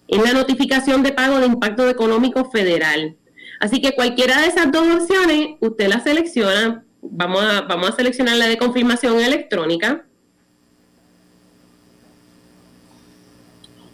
En 0.07 0.23
la 0.23 0.33
notificación 0.33 1.01
de 1.03 1.11
pago 1.11 1.39
de 1.39 1.47
impacto 1.47 1.89
económico 1.89 2.49
federal. 2.51 3.17
Así 3.59 3.81
que 3.81 3.95
cualquiera 3.95 4.41
de 4.41 4.47
esas 4.47 4.71
dos 4.71 4.85
opciones, 5.01 5.57
usted 5.59 5.87
la 5.87 6.01
selecciona, 6.01 6.83
vamos 7.01 7.41
a, 7.41 7.61
vamos 7.61 7.89
a 7.89 7.95
seleccionar 7.95 8.37
la 8.37 8.47
de 8.47 8.57
confirmación 8.57 9.19
electrónica. 9.19 10.05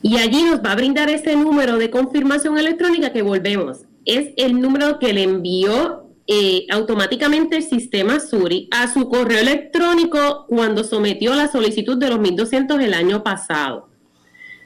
Y 0.02 0.18
allí 0.18 0.44
nos 0.44 0.62
va 0.62 0.72
a 0.72 0.76
brindar 0.76 1.10
ese 1.10 1.36
número 1.36 1.78
de 1.78 1.90
confirmación 1.90 2.58
electrónica 2.58 3.12
que 3.12 3.22
volvemos. 3.22 3.86
Es 4.06 4.34
el 4.38 4.60
número 4.60 5.00
que 5.00 5.14
le 5.14 5.24
envió 5.24 6.10
eh, 6.28 6.68
automáticamente 6.70 7.58
el 7.58 7.64
sistema 7.64 8.20
Suri 8.20 8.68
a 8.72 8.92
su 8.94 9.10
correo 9.10 9.40
electrónico 9.40 10.46
cuando 10.48 10.84
sometió 10.84 11.34
la 11.34 11.52
solicitud 11.52 11.98
de 11.98 12.10
los 12.10 12.20
1200 12.20 12.80
el 12.80 12.94
año 12.94 13.24
pasado. 13.24 13.90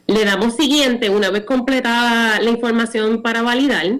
Le 0.07 0.25
damos 0.25 0.55
siguiente 0.55 1.09
una 1.09 1.29
vez 1.29 1.45
completada 1.45 2.41
la 2.41 2.49
información 2.49 3.21
para 3.21 3.41
validar. 3.41 3.99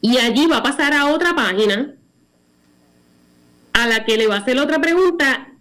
Y 0.00 0.18
allí 0.18 0.46
va 0.46 0.56
a 0.58 0.62
pasar 0.64 0.92
a 0.94 1.12
otra 1.12 1.34
página 1.36 1.94
a 3.72 3.86
la 3.86 4.04
que 4.04 4.16
le 4.16 4.26
va 4.26 4.36
a 4.36 4.38
hacer 4.38 4.58
otra 4.58 4.80
pregunta, 4.80 5.51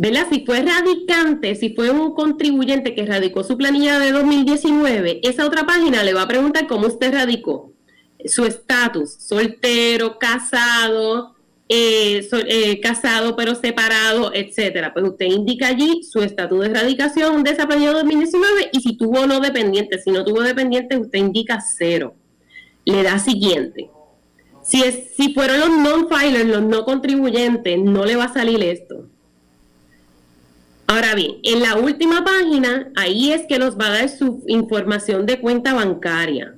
¿verdad? 0.00 0.28
Si 0.32 0.46
fue 0.46 0.62
radicante, 0.62 1.54
si 1.56 1.74
fue 1.74 1.90
un 1.90 2.14
contribuyente 2.14 2.94
que 2.94 3.04
radicó 3.04 3.44
su 3.44 3.58
planilla 3.58 3.98
de 3.98 4.12
2019, 4.12 5.20
esa 5.22 5.44
otra 5.44 5.66
página 5.66 6.02
le 6.02 6.14
va 6.14 6.22
a 6.22 6.26
preguntar 6.26 6.66
cómo 6.66 6.86
usted 6.86 7.12
radicó, 7.12 7.74
su 8.24 8.46
estatus, 8.46 9.12
soltero, 9.12 10.18
casado, 10.18 11.34
eh, 11.68 12.26
eh, 12.48 12.80
casado 12.80 13.36
pero 13.36 13.54
separado, 13.54 14.32
etcétera. 14.32 14.94
Pues 14.94 15.04
usted 15.04 15.26
indica 15.26 15.68
allí 15.68 16.02
su 16.02 16.22
estatus 16.22 16.60
de 16.60 16.68
radicación 16.70 17.44
de 17.44 17.50
esa 17.50 17.66
planilla 17.66 17.88
de 17.88 17.98
2019 17.98 18.70
y 18.72 18.80
si 18.80 18.96
tuvo 18.96 19.20
o 19.20 19.26
no 19.26 19.38
dependiente. 19.38 20.00
Si 20.00 20.10
no 20.10 20.24
tuvo 20.24 20.40
dependiente, 20.40 20.96
usted 20.96 21.18
indica 21.18 21.60
cero. 21.60 22.14
Le 22.86 23.02
da 23.02 23.18
siguiente. 23.18 23.90
Si, 24.62 24.82
es, 24.82 25.14
si 25.14 25.34
fueron 25.34 25.60
los 25.60 25.68
non-filers, 25.68 26.46
los 26.46 26.62
no 26.62 26.86
contribuyentes, 26.86 27.78
no 27.78 28.06
le 28.06 28.16
va 28.16 28.24
a 28.24 28.32
salir 28.32 28.62
esto. 28.62 29.10
Ahora 30.90 31.14
bien, 31.14 31.36
en 31.44 31.62
la 31.62 31.76
última 31.76 32.24
página, 32.24 32.90
ahí 32.96 33.30
es 33.30 33.46
que 33.46 33.60
nos 33.60 33.78
va 33.78 33.86
a 33.86 33.90
dar 33.90 34.08
su 34.08 34.42
información 34.48 35.24
de 35.24 35.40
cuenta 35.40 35.72
bancaria. 35.72 36.56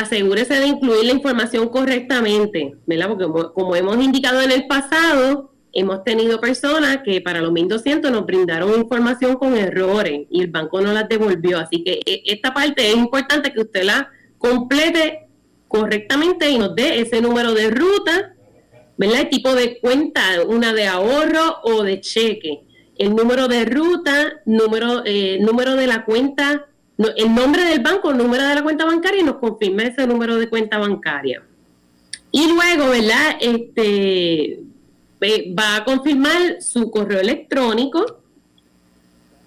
Asegúrese 0.00 0.54
de 0.54 0.66
incluir 0.66 1.04
la 1.04 1.12
información 1.12 1.68
correctamente, 1.68 2.74
¿verdad? 2.86 3.08
Porque 3.08 3.26
como, 3.52 3.76
hemos 3.76 4.02
indicado 4.02 4.40
en 4.40 4.50
el 4.50 4.66
pasado, 4.66 5.52
hemos 5.74 6.02
tenido 6.04 6.40
personas 6.40 7.00
que 7.04 7.20
para 7.20 7.42
los 7.42 7.52
1200 7.52 8.10
nos 8.10 8.24
brindaron 8.24 8.80
información 8.80 9.36
con 9.36 9.54
errores 9.54 10.26
y 10.30 10.40
el 10.40 10.46
banco 10.46 10.80
no 10.80 10.94
las 10.94 11.06
devolvió. 11.06 11.58
Así 11.58 11.84
que 11.84 12.00
e, 12.06 12.22
esta 12.24 12.54
parte 12.54 12.88
es 12.88 12.96
importante 12.96 13.52
que 13.52 13.60
usted 13.60 13.82
la 13.82 14.08
complete 14.38 15.28
correctamente 15.68 16.48
y 16.48 16.56
nos 16.56 16.74
dé 16.74 16.98
ese 17.02 17.20
número 17.20 17.52
de 17.52 17.68
ruta, 17.68 18.32
¿verdad? 18.96 19.20
El 19.20 19.28
tipo 19.28 19.54
de 19.54 19.78
cuenta, 19.80 20.22
una 20.48 20.72
de 20.72 20.86
ahorro 20.86 21.58
o 21.62 21.82
de 21.82 22.00
cheque. 22.00 22.69
El 23.00 23.16
número 23.16 23.48
de 23.48 23.64
ruta, 23.64 24.40
número, 24.44 25.02
eh, 25.06 25.38
número 25.40 25.74
de 25.74 25.86
la 25.86 26.04
cuenta, 26.04 26.66
el 27.16 27.34
nombre 27.34 27.64
del 27.64 27.80
banco, 27.80 28.10
el 28.10 28.18
número 28.18 28.46
de 28.46 28.54
la 28.54 28.62
cuenta 28.62 28.84
bancaria 28.84 29.22
y 29.22 29.24
nos 29.24 29.36
confirma 29.36 29.84
ese 29.84 30.06
número 30.06 30.36
de 30.36 30.48
cuenta 30.48 30.78
bancaria. 30.78 31.42
Y 32.30 32.52
luego, 32.52 32.90
¿verdad? 32.90 33.36
Este 33.40 34.60
va 35.58 35.76
a 35.76 35.84
confirmar 35.84 36.62
su 36.62 36.90
correo 36.90 37.20
electrónico 37.20 38.22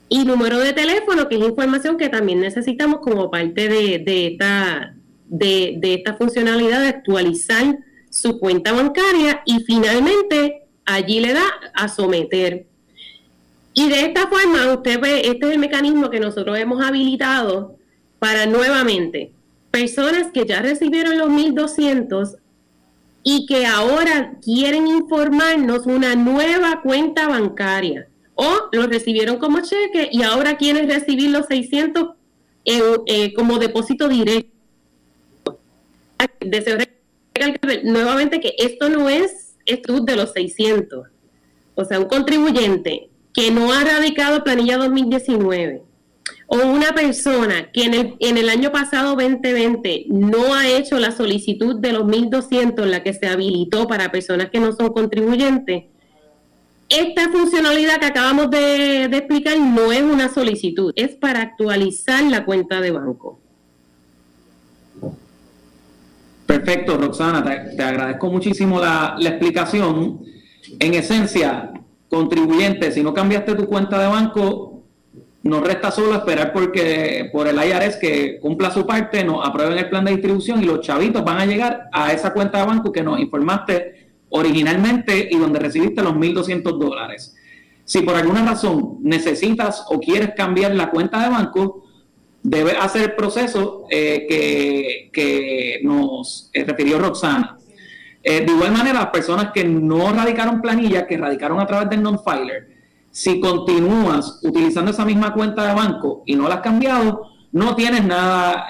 y 0.09 0.23
número 0.25 0.59
de 0.59 0.73
teléfono, 0.73 1.27
que 1.27 1.35
es 1.35 1.41
información 1.41 1.97
que 1.97 2.09
también 2.09 2.39
necesitamos 2.39 2.99
como 2.99 3.31
parte 3.31 3.69
de, 3.69 3.99
de 3.99 4.27
esta 4.27 4.95
de, 5.33 5.79
esta 5.81 6.15
funcionalidad 6.15 6.81
de 6.81 6.87
actualizar 6.87 7.77
su 8.09 8.39
cuenta 8.39 8.71
bancaria 8.71 9.41
y 9.45 9.59
finalmente 9.61 10.63
allí 10.85 11.19
le 11.19 11.33
da 11.33 11.45
a 11.73 11.87
someter. 11.87 12.67
Y 13.73 13.89
de 13.89 14.01
esta 14.01 14.27
forma 14.27 14.73
usted 14.73 14.99
ve, 14.99 15.21
este 15.27 15.47
es 15.47 15.53
el 15.53 15.59
mecanismo 15.59 16.09
que 16.09 16.19
nosotros 16.19 16.57
hemos 16.57 16.83
habilitado 16.83 17.75
para 18.19 18.45
nuevamente 18.45 19.31
personas 19.71 20.27
que 20.31 20.45
ya 20.45 20.61
recibieron 20.61 21.17
los 21.17 21.29
1200 21.29 22.37
y 23.23 23.45
que 23.47 23.65
ahora 23.65 24.35
quieren 24.43 24.87
informarnos 24.87 25.87
una 25.87 26.15
nueva 26.15 26.81
cuenta 26.81 27.27
bancaria 27.27 28.07
o 28.35 28.69
lo 28.71 28.87
recibieron 28.87 29.37
como 29.37 29.61
cheque 29.61 30.09
y 30.11 30.23
ahora 30.23 30.57
quieren 30.57 30.89
recibir 30.89 31.31
los 31.31 31.47
600 31.47 32.15
eh, 32.65 33.33
como 33.33 33.57
depósito 33.57 34.07
directo 34.07 34.53
nuevamente 37.83 38.39
que 38.39 38.53
esto 38.57 38.89
no 38.89 39.09
es 39.09 39.55
estudio 39.65 40.01
de 40.01 40.15
los 40.15 40.31
600. 40.33 41.07
O 41.75 41.85
sea, 41.85 41.99
un 41.99 42.05
contribuyente 42.05 43.09
que 43.33 43.51
no 43.51 43.71
ha 43.73 43.83
radicado 43.83 44.43
planilla 44.43 44.77
2019 44.77 45.81
o 46.47 46.57
una 46.57 46.93
persona 46.93 47.71
que 47.71 47.83
en 47.85 47.93
el, 47.93 48.15
en 48.19 48.37
el 48.37 48.49
año 48.49 48.71
pasado 48.71 49.15
2020 49.15 50.05
no 50.09 50.53
ha 50.53 50.67
hecho 50.67 50.99
la 50.99 51.11
solicitud 51.11 51.79
de 51.79 51.93
los 51.93 52.03
1.200, 52.03 52.85
la 52.85 53.01
que 53.01 53.13
se 53.13 53.27
habilitó 53.27 53.87
para 53.87 54.11
personas 54.11 54.49
que 54.49 54.59
no 54.59 54.71
son 54.73 54.93
contribuyentes, 54.93 55.85
esta 56.89 57.29
funcionalidad 57.29 57.99
que 57.99 58.05
acabamos 58.05 58.51
de 58.51 59.05
explicar 59.05 59.57
no 59.59 59.91
es 59.91 60.03
una 60.03 60.31
solicitud, 60.31 60.93
es 60.95 61.15
para 61.15 61.41
actualizar 61.41 62.23
la 62.25 62.45
cuenta 62.45 62.81
de 62.81 62.91
banco. 62.91 63.39
Perfecto, 66.45 66.97
Roxana, 66.97 67.43
te, 67.43 67.81
agradezco 67.81 68.29
muchísimo 68.29 68.79
la, 68.79 69.15
explicación. 69.19 70.21
En 70.79 70.93
esencia, 70.93 71.71
contribuyente, 72.13 72.91
si 72.91 73.01
no 73.01 73.11
cambiaste 73.11 73.55
tu 73.55 73.65
cuenta 73.65 73.97
de 73.99 74.05
banco, 74.05 74.83
nos 75.41 75.61
resta 75.65 75.89
solo 75.89 76.13
esperar 76.13 76.53
porque 76.53 77.27
por 77.33 77.47
el 77.47 77.55
IRS 77.55 77.97
que 77.97 78.37
cumpla 78.39 78.69
su 78.69 78.85
parte, 78.85 79.23
nos 79.23 79.43
aprueben 79.43 79.79
el 79.79 79.89
plan 79.89 80.05
de 80.05 80.11
distribución 80.11 80.61
y 80.61 80.67
los 80.67 80.81
chavitos 80.81 81.25
van 81.25 81.39
a 81.41 81.45
llegar 81.47 81.89
a 81.91 82.13
esa 82.13 82.31
cuenta 82.31 82.59
de 82.59 82.67
banco 82.67 82.91
que 82.91 83.01
nos 83.01 83.19
informaste 83.19 84.11
originalmente 84.29 85.27
y 85.31 85.37
donde 85.39 85.57
recibiste 85.57 86.03
los 86.03 86.13
1.200 86.13 86.77
dólares. 86.77 87.35
Si 87.83 88.01
por 88.01 88.13
alguna 88.15 88.45
razón 88.45 88.99
necesitas 89.01 89.83
o 89.89 89.99
quieres 89.99 90.35
cambiar 90.37 90.75
la 90.75 90.91
cuenta 90.91 91.19
de 91.19 91.29
banco, 91.29 91.83
debe 92.43 92.73
hacer 92.73 93.01
el 93.01 93.15
proceso 93.15 93.87
eh, 93.89 95.09
que, 95.11 95.79
nos 95.81 96.51
eh, 96.53 96.63
refirió 96.63 96.99
Roxana. 96.99 97.57
Eh, 98.23 98.45
de 98.45 98.51
igual 98.51 98.71
manera, 98.71 98.99
las 98.99 99.07
personas 99.07 99.51
que 99.53 99.63
no 99.65 100.13
radicaron 100.13 100.61
planilla, 100.61 101.05
que 101.05 101.17
radicaron 101.17 101.59
a 101.59 101.67
través 101.67 101.89
del 101.89 102.01
non-filer, 102.01 102.69
si 103.11 103.39
continúas 103.39 104.39
utilizando 104.43 104.91
esa 104.91 105.05
misma 105.05 105.33
cuenta 105.33 105.67
de 105.67 105.73
banco 105.73 106.23
y 106.25 106.35
no 106.35 106.47
la 106.47 106.55
has 106.55 106.61
cambiado, 106.61 107.27
no 107.51 107.75
tienes 107.75 108.03
nada 108.03 108.67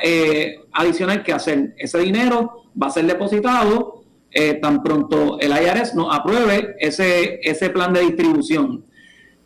adicional 0.74 1.24
que 1.24 1.32
hacer. 1.32 1.74
Ese 1.78 2.00
dinero 2.00 2.63
va 2.82 2.88
a 2.88 2.89
ser 2.89 3.06
depositado 3.06 4.04
tan 4.62 4.84
pronto 4.84 5.39
el 5.39 5.52
IRS 5.52 5.96
nos 5.96 6.13
apruebe 6.13 6.76
ese, 6.80 7.39
ese 7.44 7.70
plan 7.70 7.94
de 7.94 8.02
distribución. 8.02 8.84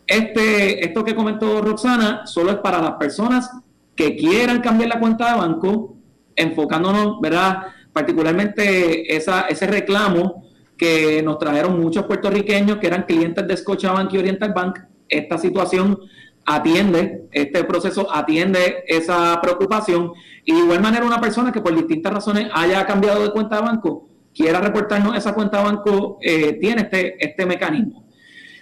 Este, 0.08 0.86
esto 0.86 1.04
que 1.04 1.14
comentó 1.14 1.62
Roxana 1.62 2.26
solo 2.26 2.52
es 2.52 2.58
para 2.58 2.82
las 2.82 2.94
personas 2.94 3.52
que 3.94 4.16
quieran 4.16 4.62
cambiar 4.62 4.90
la 4.90 5.00
cuenta 5.00 5.34
de 5.34 5.40
banco, 5.40 5.98
enfocándonos, 6.36 7.20
¿verdad? 7.20 7.64
Particularmente 7.98 9.16
ese 9.16 9.66
reclamo 9.66 10.46
que 10.78 11.24
nos 11.24 11.40
trajeron 11.40 11.82
muchos 11.82 12.06
puertorriqueños 12.06 12.78
que 12.78 12.86
eran 12.86 13.06
clientes 13.08 13.48
de 13.48 13.58
Scotiabank 13.58 14.14
y 14.14 14.20
Oriental 14.20 14.54
Bank. 14.54 14.82
Esta 15.10 15.40
situación 15.40 15.98
atiende, 16.46 17.28
este 17.32 17.64
proceso 17.64 18.08
atiende 18.14 18.84
esa 18.88 19.42
preocupación 19.42 20.12
y 20.46 20.54
de 20.54 20.60
igual 20.60 20.80
manera 20.80 21.08
una 21.08 21.20
persona 21.20 21.52
que 21.52 21.60
por 21.60 21.74
distintas 21.74 22.14
razones 22.14 22.50
haya 22.54 22.86
cambiado 22.86 23.24
de 23.24 23.32
cuenta 23.32 23.56
de 23.56 23.64
banco, 23.64 24.08
quiera 24.32 24.62
reportarnos 24.62 25.18
esa 25.18 25.34
cuenta 25.34 25.58
de 25.58 25.64
banco, 25.64 26.20
eh, 26.22 26.54
tiene 26.62 26.84
este, 26.84 27.16
este 27.18 27.48
mecanismo. 27.48 28.06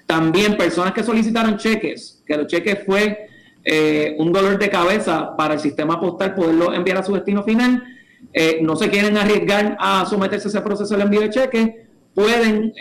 También 0.06 0.56
personas 0.56 0.94
que 0.94 1.04
solicitaron 1.04 1.58
cheques, 1.58 2.24
que 2.26 2.38
los 2.38 2.48
cheques 2.48 2.86
fue 2.86 3.28
eh, 3.66 4.16
un 4.18 4.32
dolor 4.32 4.58
de 4.58 4.70
cabeza 4.70 5.36
para 5.36 5.56
el 5.56 5.60
sistema 5.60 6.00
postal 6.00 6.36
poderlo 6.36 6.74
enviar 6.74 7.00
a 7.00 7.04
su 7.04 7.14
destino 7.14 7.44
final, 7.44 7.84
eh, 8.34 8.60
no 8.62 8.76
se 8.76 8.90
quieren 8.90 9.18
arriesgar 9.18 9.78
a 9.80 10.06
someterse 10.06 10.48
a 10.48 10.50
ese 10.50 10.62
proceso 10.62 10.96
de 10.96 11.04
envío 11.04 11.22
de 11.22 11.30
cheques, 11.30 11.70
pueden 12.14 12.74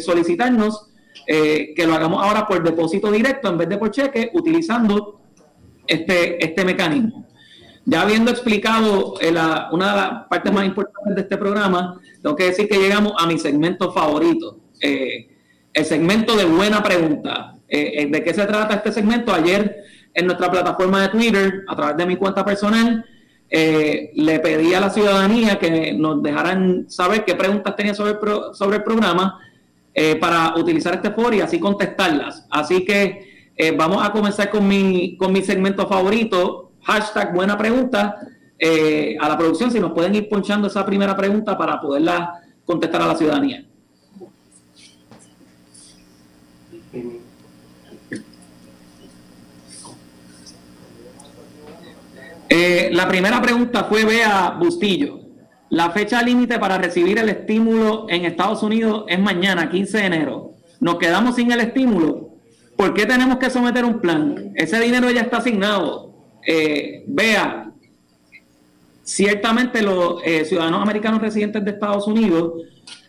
solicitarnos 0.00 0.86
que 1.26 1.84
lo 1.86 1.94
hagamos 1.94 2.24
ahora 2.24 2.46
por 2.46 2.62
depósito 2.62 3.10
directo 3.10 3.50
en 3.50 3.58
vez 3.58 3.68
de 3.68 3.76
por 3.76 3.90
cheque, 3.90 4.30
utilizando 4.32 5.20
este, 5.86 6.42
este 6.42 6.64
mecanismo. 6.64 7.28
Ya 7.90 8.02
habiendo 8.02 8.30
explicado 8.30 9.14
eh, 9.18 9.30
una 9.72 9.90
de 9.90 9.96
las 9.96 10.26
partes 10.28 10.52
más 10.52 10.66
importantes 10.66 11.14
de 11.14 11.22
este 11.22 11.38
programa, 11.38 11.98
tengo 12.22 12.36
que 12.36 12.44
decir 12.44 12.68
que 12.68 12.76
llegamos 12.76 13.14
a 13.18 13.26
mi 13.26 13.38
segmento 13.38 13.90
favorito, 13.92 14.58
eh, 14.82 15.30
el 15.72 15.84
segmento 15.86 16.36
de 16.36 16.44
buena 16.44 16.82
pregunta. 16.82 17.54
Eh, 17.66 18.06
¿De 18.10 18.22
qué 18.22 18.34
se 18.34 18.44
trata 18.44 18.74
este 18.74 18.92
segmento? 18.92 19.32
Ayer 19.32 19.84
en 20.12 20.26
nuestra 20.26 20.50
plataforma 20.50 21.00
de 21.00 21.08
Twitter, 21.08 21.64
a 21.66 21.74
través 21.74 21.96
de 21.96 22.04
mi 22.04 22.16
cuenta 22.16 22.44
personal, 22.44 23.06
le 23.50 24.40
pedí 24.40 24.74
a 24.74 24.80
la 24.80 24.90
ciudadanía 24.90 25.58
que 25.58 25.92
nos 25.92 26.22
dejaran 26.22 26.84
saber 26.88 27.24
qué 27.24 27.34
preguntas 27.34 27.74
tenía 27.76 27.94
sobre 27.94 28.12
el, 28.12 28.18
sobre 28.52 28.78
el 28.78 28.84
programa 28.84 29.38
para 30.20 30.54
utilizar 30.56 30.94
este 30.94 31.10
foro 31.10 31.34
y 31.34 31.40
así 31.40 31.58
contestarlas. 31.58 32.46
Así 32.50 32.84
que 32.84 33.54
vamos 33.76 34.06
a 34.06 34.12
comenzar 34.12 34.50
con 34.50 34.68
mi, 34.68 35.16
con 35.16 35.32
mi 35.32 35.42
segmento 35.42 35.86
favorito, 35.88 36.72
hashtag 36.82 37.34
buena 37.34 37.56
pregunta 37.56 38.16
eh, 38.58 39.16
a 39.20 39.28
la 39.28 39.38
producción 39.38 39.70
si 39.70 39.78
nos 39.78 39.92
pueden 39.92 40.14
ir 40.16 40.28
ponchando 40.28 40.66
esa 40.66 40.84
primera 40.84 41.16
pregunta 41.16 41.56
para 41.56 41.80
poderla 41.80 42.40
contestar 42.64 43.02
a 43.02 43.06
la 43.06 43.14
ciudadanía. 43.14 43.64
Eh, 52.48 52.90
la 52.92 53.08
primera 53.08 53.40
pregunta 53.42 53.84
fue 53.84 54.04
Bea 54.04 54.56
Bustillo. 54.58 55.20
La 55.70 55.90
fecha 55.90 56.22
límite 56.22 56.58
para 56.58 56.78
recibir 56.78 57.18
el 57.18 57.28
estímulo 57.28 58.06
en 58.08 58.24
Estados 58.24 58.62
Unidos 58.62 59.04
es 59.08 59.18
mañana, 59.20 59.68
15 59.68 59.98
de 59.98 60.04
enero. 60.04 60.52
Nos 60.80 60.96
quedamos 60.96 61.36
sin 61.36 61.52
el 61.52 61.60
estímulo. 61.60 62.30
¿Por 62.76 62.94
qué 62.94 63.04
tenemos 63.04 63.38
que 63.38 63.50
someter 63.50 63.84
un 63.84 64.00
plan? 64.00 64.52
Ese 64.54 64.80
dinero 64.80 65.10
ya 65.10 65.22
está 65.22 65.38
asignado 65.38 66.08
eh, 66.50 67.04
vea, 67.06 67.70
ciertamente 69.02 69.82
los 69.82 70.22
eh, 70.24 70.46
ciudadanos 70.46 70.80
americanos 70.80 71.20
residentes 71.20 71.62
de 71.62 71.72
Estados 71.72 72.06
Unidos 72.06 72.54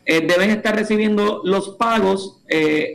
eh, 0.06 0.20
deben 0.28 0.50
estar 0.50 0.76
recibiendo 0.76 1.40
los 1.46 1.70
pagos 1.78 2.42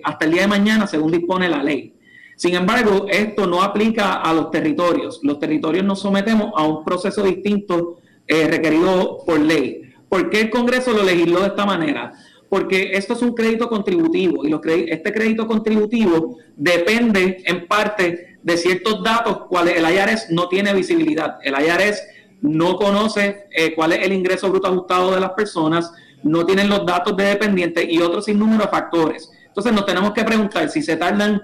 hasta 0.02 0.24
el 0.26 0.32
día 0.32 0.42
de 0.42 0.48
mañana, 0.48 0.86
según 0.86 1.12
dispone 1.12 1.48
la 1.48 1.62
ley. 1.62 1.93
Sin 2.36 2.54
embargo, 2.54 3.06
esto 3.08 3.46
no 3.46 3.62
aplica 3.62 4.14
a 4.14 4.32
los 4.32 4.50
territorios. 4.50 5.20
Los 5.22 5.38
territorios 5.38 5.84
nos 5.84 6.00
sometemos 6.00 6.52
a 6.56 6.66
un 6.66 6.84
proceso 6.84 7.22
distinto 7.22 7.98
requerido 8.26 9.18
por 9.24 9.38
ley. 9.38 9.92
¿Por 10.08 10.30
qué 10.30 10.42
el 10.42 10.50
Congreso 10.50 10.92
lo 10.92 11.02
legisló 11.02 11.40
de 11.40 11.48
esta 11.48 11.66
manera? 11.66 12.12
Porque 12.48 12.92
esto 12.92 13.14
es 13.14 13.22
un 13.22 13.34
crédito 13.34 13.68
contributivo 13.68 14.46
y 14.46 14.54
este 14.88 15.12
crédito 15.12 15.46
contributivo 15.46 16.38
depende 16.56 17.42
en 17.44 17.66
parte 17.66 18.38
de 18.44 18.56
ciertos 18.58 19.02
datos 19.02 19.46
cuales 19.48 19.76
el 19.76 19.84
IRS 19.84 20.30
no 20.30 20.48
tiene 20.48 20.72
visibilidad. 20.74 21.38
El 21.42 21.54
IRS 21.54 22.02
no 22.42 22.76
conoce 22.76 23.46
eh, 23.56 23.74
cuál 23.74 23.94
es 23.94 24.04
el 24.04 24.12
ingreso 24.12 24.50
bruto 24.50 24.68
ajustado 24.68 25.14
de 25.14 25.20
las 25.20 25.30
personas, 25.30 25.90
no 26.22 26.44
tienen 26.44 26.68
los 26.68 26.84
datos 26.84 27.16
de 27.16 27.24
dependientes 27.24 27.86
y 27.88 27.98
otros 28.00 28.26
sinnúmero 28.26 28.64
de 28.64 28.68
factores. 28.68 29.30
Entonces 29.46 29.72
nos 29.72 29.86
tenemos 29.86 30.12
que 30.12 30.24
preguntar 30.24 30.68
si 30.68 30.82
se 30.82 30.96
tardan, 30.96 31.42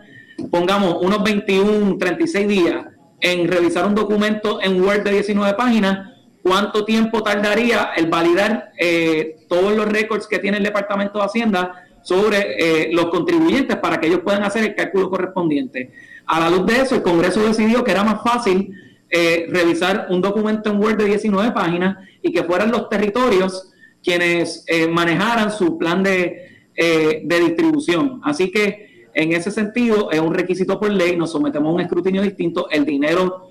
pongamos, 0.50 0.96
unos 1.00 1.22
21, 1.22 1.96
36 1.98 2.48
días 2.48 2.86
en 3.20 3.48
revisar 3.48 3.86
un 3.86 3.94
documento 3.94 4.60
en 4.62 4.80
Word 4.82 5.02
de 5.02 5.12
19 5.12 5.54
páginas, 5.54 6.10
¿cuánto 6.42 6.84
tiempo 6.84 7.22
tardaría 7.22 7.90
el 7.96 8.06
validar 8.06 8.70
eh, 8.78 9.36
todos 9.48 9.76
los 9.76 9.86
récords 9.86 10.26
que 10.26 10.38
tiene 10.38 10.58
el 10.58 10.64
Departamento 10.64 11.18
de 11.18 11.24
Hacienda 11.24 11.84
sobre 12.02 12.56
eh, 12.58 12.90
los 12.92 13.06
contribuyentes 13.06 13.76
para 13.76 14.00
que 14.00 14.06
ellos 14.06 14.20
puedan 14.20 14.42
hacer 14.42 14.64
el 14.64 14.74
cálculo 14.74 15.10
correspondiente? 15.10 15.92
A 16.26 16.40
la 16.40 16.48
luz 16.48 16.64
de 16.66 16.80
eso, 16.80 16.94
el 16.94 17.02
Congreso 17.02 17.42
decidió 17.42 17.84
que 17.84 17.90
era 17.90 18.04
más 18.04 18.22
fácil 18.22 18.74
eh, 19.12 19.46
revisar 19.48 20.06
un 20.10 20.20
documento 20.20 20.70
en 20.70 20.80
Word 20.80 20.96
de 20.96 21.06
19 21.06 21.50
páginas 21.50 21.96
y 22.22 22.32
que 22.32 22.44
fueran 22.44 22.70
los 22.70 22.88
territorios 22.88 23.72
quienes 24.04 24.62
eh, 24.68 24.86
manejaran 24.86 25.50
su 25.50 25.76
plan 25.76 26.04
de, 26.04 26.68
eh, 26.76 27.22
de, 27.24 27.40
distribución. 27.40 28.20
Así 28.22 28.52
que 28.52 28.89
en 29.14 29.32
ese 29.32 29.50
sentido 29.50 30.10
es 30.10 30.20
un 30.20 30.34
requisito 30.34 30.78
por 30.78 30.90
ley, 30.90 31.16
nos 31.16 31.32
sometemos 31.32 31.70
a 31.70 31.74
un 31.74 31.80
escrutinio 31.80 32.22
distinto, 32.22 32.68
el 32.70 32.84
dinero 32.84 33.50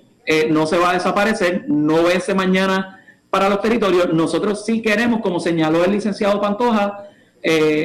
no 0.50 0.64
se 0.64 0.78
va 0.78 0.90
a 0.90 0.92
desaparecer, 0.94 1.64
no 1.66 2.04
vence 2.04 2.34
mañana 2.34 3.00
para 3.30 3.48
los 3.48 3.60
territorios. 3.60 4.12
Nosotros 4.12 4.64
sí 4.64 4.80
queremos, 4.80 5.22
como 5.22 5.40
señaló 5.40 5.84
el 5.84 5.90
licenciado 5.90 6.40
Pantoja, 6.40 7.08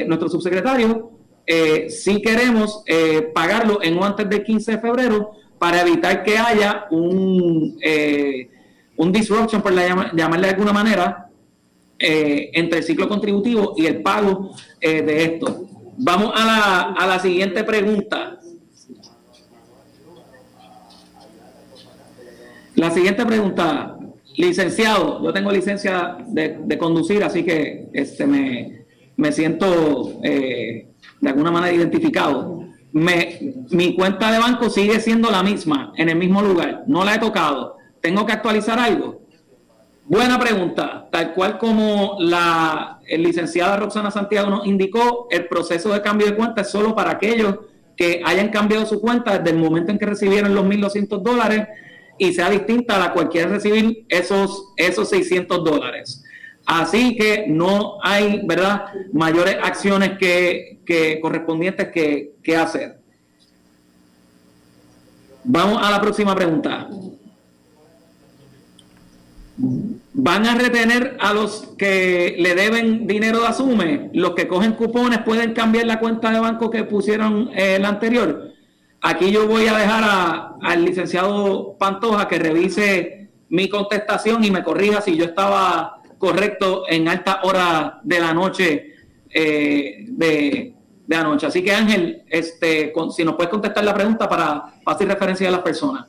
nuestro 0.06 0.28
subsecretario, 0.28 1.16
eh, 1.46 1.88
si 1.90 2.20
queremos 2.20 2.82
eh, 2.86 3.30
pagarlo 3.32 3.80
en 3.80 3.96
o 3.96 4.04
antes 4.04 4.28
del 4.28 4.42
15 4.42 4.72
de 4.72 4.78
febrero 4.78 5.30
para 5.58 5.82
evitar 5.82 6.24
que 6.24 6.36
haya 6.36 6.86
un, 6.90 7.78
eh, 7.80 8.50
un 8.96 9.12
disruption, 9.12 9.62
por 9.62 9.72
llamarle 9.72 10.48
de 10.48 10.54
alguna 10.54 10.72
manera, 10.72 11.30
eh, 11.98 12.50
entre 12.52 12.78
el 12.78 12.84
ciclo 12.84 13.08
contributivo 13.08 13.74
y 13.76 13.86
el 13.86 14.02
pago 14.02 14.50
de 14.80 15.24
esto. 15.24 15.66
Vamos 15.98 16.32
a 16.34 16.44
la, 16.44 16.80
a 16.92 17.06
la 17.06 17.18
siguiente 17.18 17.64
pregunta. 17.64 18.38
La 22.74 22.90
siguiente 22.90 23.24
pregunta, 23.24 23.96
licenciado, 24.36 25.22
yo 25.22 25.32
tengo 25.32 25.50
licencia 25.50 26.18
de, 26.26 26.58
de 26.62 26.78
conducir, 26.78 27.24
así 27.24 27.42
que 27.42 27.88
este, 27.94 28.26
me, 28.26 28.84
me 29.16 29.32
siento 29.32 30.20
eh, 30.22 30.88
de 31.20 31.28
alguna 31.28 31.50
manera 31.50 31.74
identificado, 31.74 32.64
me, 32.92 33.54
mi 33.70 33.94
cuenta 33.94 34.30
de 34.30 34.38
banco 34.38 34.68
sigue 34.68 35.00
siendo 35.00 35.30
la 35.30 35.42
misma, 35.42 35.92
en 35.96 36.10
el 36.10 36.16
mismo 36.16 36.42
lugar, 36.42 36.84
no 36.86 37.02
la 37.04 37.14
he 37.14 37.18
tocado. 37.18 37.76
¿Tengo 38.02 38.26
que 38.26 38.32
actualizar 38.32 38.78
algo? 38.78 39.22
Buena 40.04 40.38
pregunta. 40.38 41.08
Tal 41.10 41.32
cual 41.34 41.58
como 41.58 42.16
la 42.20 42.95
licenciada 43.08 43.76
Roxana 43.76 44.10
Santiago 44.10 44.50
nos 44.50 44.66
indicó, 44.66 45.28
el 45.30 45.46
proceso 45.46 45.92
de 45.92 46.02
cambio 46.02 46.26
de 46.26 46.36
cuenta 46.36 46.62
es 46.62 46.70
solo 46.70 46.94
para 46.94 47.12
aquellos 47.12 47.56
que 47.96 48.22
hayan 48.24 48.48
cambiado 48.50 48.84
su 48.86 49.00
cuenta 49.00 49.38
desde 49.38 49.56
el 49.56 49.62
momento 49.62 49.90
en 49.90 49.98
que 49.98 50.06
recibieron 50.06 50.54
los 50.54 50.64
1.200 50.64 51.22
dólares 51.22 51.68
y 52.18 52.32
sea 52.32 52.50
distinta 52.50 52.96
a 52.96 52.98
la 52.98 53.12
cual 53.12 53.28
quiere 53.28 53.48
recibir 53.48 54.06
esos, 54.08 54.72
esos 54.76 55.08
600 55.08 55.64
dólares. 55.64 56.22
Así 56.66 57.16
que 57.16 57.46
no 57.46 57.98
hay, 58.02 58.42
¿verdad?, 58.44 58.86
mayores 59.12 59.56
acciones 59.62 60.18
que, 60.18 61.20
correspondientes 61.22 61.88
que, 61.88 62.56
hacer. 62.56 62.98
Vamos 65.44 65.80
a 65.80 65.90
la 65.90 66.00
próxima 66.00 66.34
pregunta. 66.34 66.88
¿Van 70.18 70.46
a 70.46 70.54
retener 70.54 71.18
a 71.20 71.34
los 71.34 71.74
que 71.76 72.36
le 72.38 72.54
deben 72.54 73.06
dinero 73.06 73.40
de 73.40 73.48
asume? 73.48 74.08
¿Los 74.14 74.30
que 74.30 74.48
cogen 74.48 74.72
cupones 74.72 75.18
pueden 75.18 75.52
cambiar 75.52 75.84
la 75.84 76.00
cuenta 76.00 76.30
de 76.30 76.40
banco 76.40 76.70
que 76.70 76.84
pusieron 76.84 77.50
eh, 77.54 77.78
la 77.78 77.88
anterior? 77.88 78.50
Aquí 79.02 79.30
yo 79.30 79.46
voy 79.46 79.66
a 79.66 79.76
dejar 79.76 80.54
al 80.62 80.84
licenciado 80.86 81.76
Pantoja 81.78 82.28
que 82.28 82.38
revise 82.38 83.28
mi 83.50 83.68
contestación 83.68 84.42
y 84.42 84.50
me 84.50 84.64
corrija 84.64 85.02
si 85.02 85.18
yo 85.18 85.26
estaba 85.26 86.00
correcto 86.16 86.84
en 86.88 87.08
alta 87.08 87.40
hora 87.42 88.00
de 88.02 88.18
la 88.18 88.32
noche 88.32 88.94
eh, 89.28 90.06
de, 90.08 90.72
de, 91.06 91.16
anoche. 91.16 91.46
Así 91.46 91.62
que 91.62 91.74
Ángel, 91.74 92.22
este, 92.30 92.90
si 93.14 93.22
nos 93.22 93.34
puedes 93.34 93.50
contestar 93.50 93.84
la 93.84 93.92
pregunta 93.92 94.26
para 94.26 94.64
fácil 94.82 95.08
referencia 95.08 95.46
a 95.48 95.52
las 95.52 95.60
personas. 95.60 96.06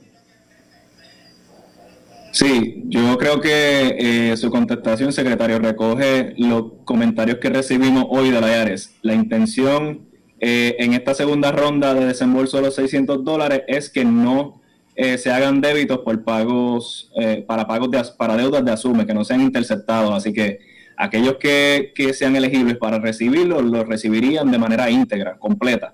Sí, 2.32 2.84
yo 2.88 3.18
creo 3.18 3.40
que 3.42 3.96
eh, 4.32 4.38
su 4.38 4.50
contestación, 4.50 5.12
secretario, 5.12 5.60
recoge 5.60 6.34
los 6.38 6.74
comentarios 6.86 7.38
que 7.40 7.50
recibimos 7.50 8.06
hoy 8.10 8.30
de 8.30 8.42
la 8.42 8.50
IARES. 8.50 8.96
La 9.02 9.14
intención 9.14 10.08
eh, 10.40 10.76
en 10.80 10.94
esta 10.94 11.14
segunda 11.14 11.52
ronda 11.52 11.94
de 11.94 12.06
desembolso 12.06 12.58
de 12.58 12.64
los 12.64 12.76
600 12.76 13.24
dólares 13.24 13.64
es 13.68 13.90
que 13.90 14.06
no 14.06 14.62
eh, 15.00 15.20
se 15.20 15.30
hagan 15.30 15.62
débitos 15.62 16.00
por 16.00 16.24
pagos, 16.24 17.12
eh, 17.16 17.46
para 17.48 17.68
pagos 17.68 17.92
de, 17.92 18.04
para 18.18 18.36
deudas 18.36 18.66
de 18.66 18.72
asume, 18.72 19.06
que 19.06 19.14
no 19.14 19.24
sean 19.24 19.42
interceptados. 19.42 20.12
Así 20.12 20.34
que 20.34 20.58
aquellos 20.98 21.36
que, 21.36 21.94
sean 22.14 22.36
elegibles 22.36 22.78
para 22.78 22.98
recibirlo, 22.98 23.62
lo 23.62 23.84
recibirían 23.84 24.50
de 24.50 24.58
manera 24.58 24.90
íntegra, 24.90 25.38
completa. 25.38 25.94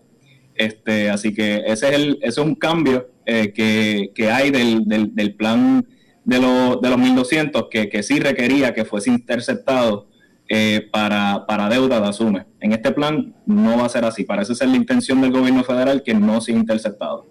Este, 0.56 1.10
así 1.10 1.34
que 1.34 1.64
ese 1.66 1.90
es, 1.90 1.94
el, 1.96 2.20
es 2.22 2.38
un 2.38 2.56
cambio 2.56 3.10
eh, 3.26 3.52
que, 3.54 4.32
hay 4.32 4.52
del, 4.52 4.86
del, 4.88 5.36
plan 5.36 5.86
de, 6.26 6.36
de 6.36 6.90
los 6.90 6.98
1200 6.98 7.68
que, 7.70 7.90
que 7.90 8.04
sí 8.04 8.20
requería 8.20 8.74
que 8.74 8.86
fuese 8.86 9.10
interceptado 9.10 10.08
eh, 10.50 10.88
para, 10.92 11.46
para, 11.48 11.70
deuda 11.70 12.00
de 12.00 12.08
Asume. 12.08 12.46
En 12.60 12.74
este 12.74 12.92
plan 12.92 13.34
no 13.46 13.78
va 13.78 13.86
a 13.86 13.90
ser 13.90 14.06
así. 14.06 14.24
Parece 14.24 14.54
ser 14.56 14.68
la 14.68 14.76
intención 14.76 15.22
del 15.22 15.32
gobierno 15.32 15.64
federal 15.64 16.04
que 16.04 16.14
no 16.14 16.42
sea 16.42 16.56
interceptado. 16.56 17.28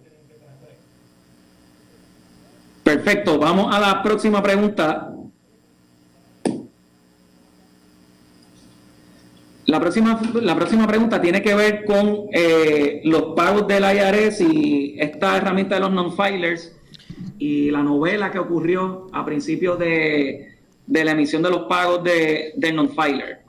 Perfecto, 2.83 3.39
vamos 3.39 3.75
a 3.75 3.79
la 3.79 4.03
próxima 4.03 4.43
pregunta. 4.43 5.09
La 9.67 9.79
próxima, 9.79 10.21
la 10.35 10.57
próxima 10.57 10.87
pregunta 10.87 11.21
tiene 11.21 11.41
que 11.41 11.55
ver 11.55 11.85
con 11.85 12.27
eh, 12.33 13.01
los 13.05 13.35
pagos 13.37 13.69
del 13.69 13.85
IRS 13.85 14.41
y 14.41 14.97
esta 14.99 15.37
herramienta 15.37 15.77
de 15.77 15.83
los 15.83 15.93
non-filers 15.93 16.75
y 17.39 17.71
la 17.71 17.83
novela 17.83 18.31
que 18.31 18.39
ocurrió 18.39 19.07
a 19.13 19.25
principios 19.25 19.79
de, 19.79 20.53
de 20.87 21.05
la 21.05 21.13
emisión 21.13 21.43
de 21.43 21.51
los 21.51 21.63
pagos 21.63 22.03
de, 22.05 22.73
non-filer. 22.73 23.43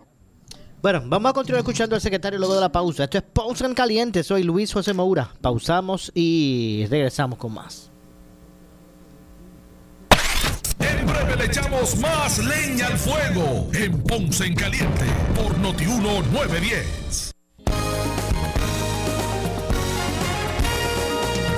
Bueno, 0.81 1.01
vamos 1.05 1.29
a 1.29 1.33
continuar 1.33 1.59
escuchando 1.59 1.95
al 1.95 2.01
secretario 2.01 2.39
luego 2.39 2.55
de 2.55 2.61
la 2.61 2.71
pausa. 2.71 3.05
Esto 3.05 3.17
es 3.17 3.23
Pausa 3.23 3.65
en 3.65 3.73
Caliente. 3.73 4.21
Soy 4.21 4.43
Luis 4.43 4.73
José 4.73 4.93
Moura. 4.93 5.29
Pausamos 5.39 6.11
y 6.13 6.85
regresamos 6.89 7.39
con 7.39 7.53
más. 7.53 7.89
En 10.79 11.05
breve 11.05 11.35
le 11.37 11.45
echamos 11.45 11.97
más 11.99 12.37
leña 12.39 12.87
al 12.87 12.97
fuego 12.97 13.69
en 13.73 14.03
Ponce 14.03 14.45
en 14.45 14.55
Caliente 14.55 15.05
por 15.35 15.57
Notiuno 15.59 16.21
910. 16.33 17.33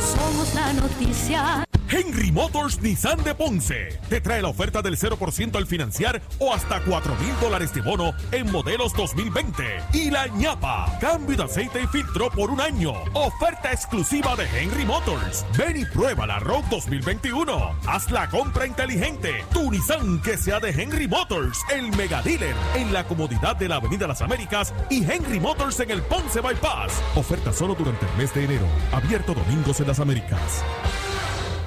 Somos 0.01 0.54
la 0.54 0.73
noticia. 0.73 1.65
Henry 1.89 2.32
Motors 2.32 2.82
Nissan 2.82 3.24
de 3.24 3.36
Ponce 3.36 4.00
te 4.10 4.19
trae 4.19 4.41
la 4.41 4.48
oferta 4.48 4.82
del 4.82 4.98
0% 4.98 5.56
al 5.56 5.67
financiar 5.67 6.21
o 6.39 6.54
hasta 6.54 6.82
4 6.84 7.15
mil 7.15 7.34
dólares 7.39 7.74
de 7.74 7.82
bono 7.82 8.13
en 8.32 8.52
modelos 8.52 8.93
2020. 8.93 9.63
Y 9.93 10.10
la 10.10 10.28
ñapa, 10.28 10.98
cambio 11.00 11.38
de 11.38 11.43
aceite 11.43 11.82
y 11.84 11.88
filtro 11.88 12.30
por 12.32 12.50
un 12.50 12.60
año. 12.60 12.93
Oferta 13.13 13.71
exclusiva 13.71 14.36
de 14.36 14.45
Henry 14.60 14.86
Motors. 14.86 15.45
Ven 15.58 15.78
y 15.78 15.86
prueba 15.86 16.26
la 16.26 16.39
Rogue 16.39 16.65
2021. 16.71 17.76
Haz 17.88 18.10
la 18.10 18.30
compra 18.30 18.65
inteligente. 18.65 19.43
Tu 19.54 19.69
Nissan 19.69 20.21
que 20.21 20.38
sea 20.38 20.60
de 20.60 20.69
Henry 20.69 21.08
Motors, 21.08 21.60
el 21.71 21.95
mega 21.95 22.21
dealer 22.24 22.56
en 22.76 22.93
la 22.93 23.04
comodidad 23.04 23.56
de 23.56 23.69
la 23.69 23.76
Avenida 23.76 24.08
Las 24.08 24.21
Américas 24.21 24.74
y 24.89 25.04
Henry 25.04 25.39
Motors 25.39 25.80
en 25.80 25.91
el 25.91 26.02
Ponce 26.02 26.41
Bypass. 26.41 26.93
Oferta 27.15 27.54
solo 27.54 27.76
durante 27.76 28.06
el 28.06 28.17
mes 28.17 28.34
de 28.34 28.45
enero. 28.45 28.65
Abierto 28.91 29.34
domingos 29.34 29.80
en 29.80 29.88
las 29.88 30.00
Américas. 30.00 30.63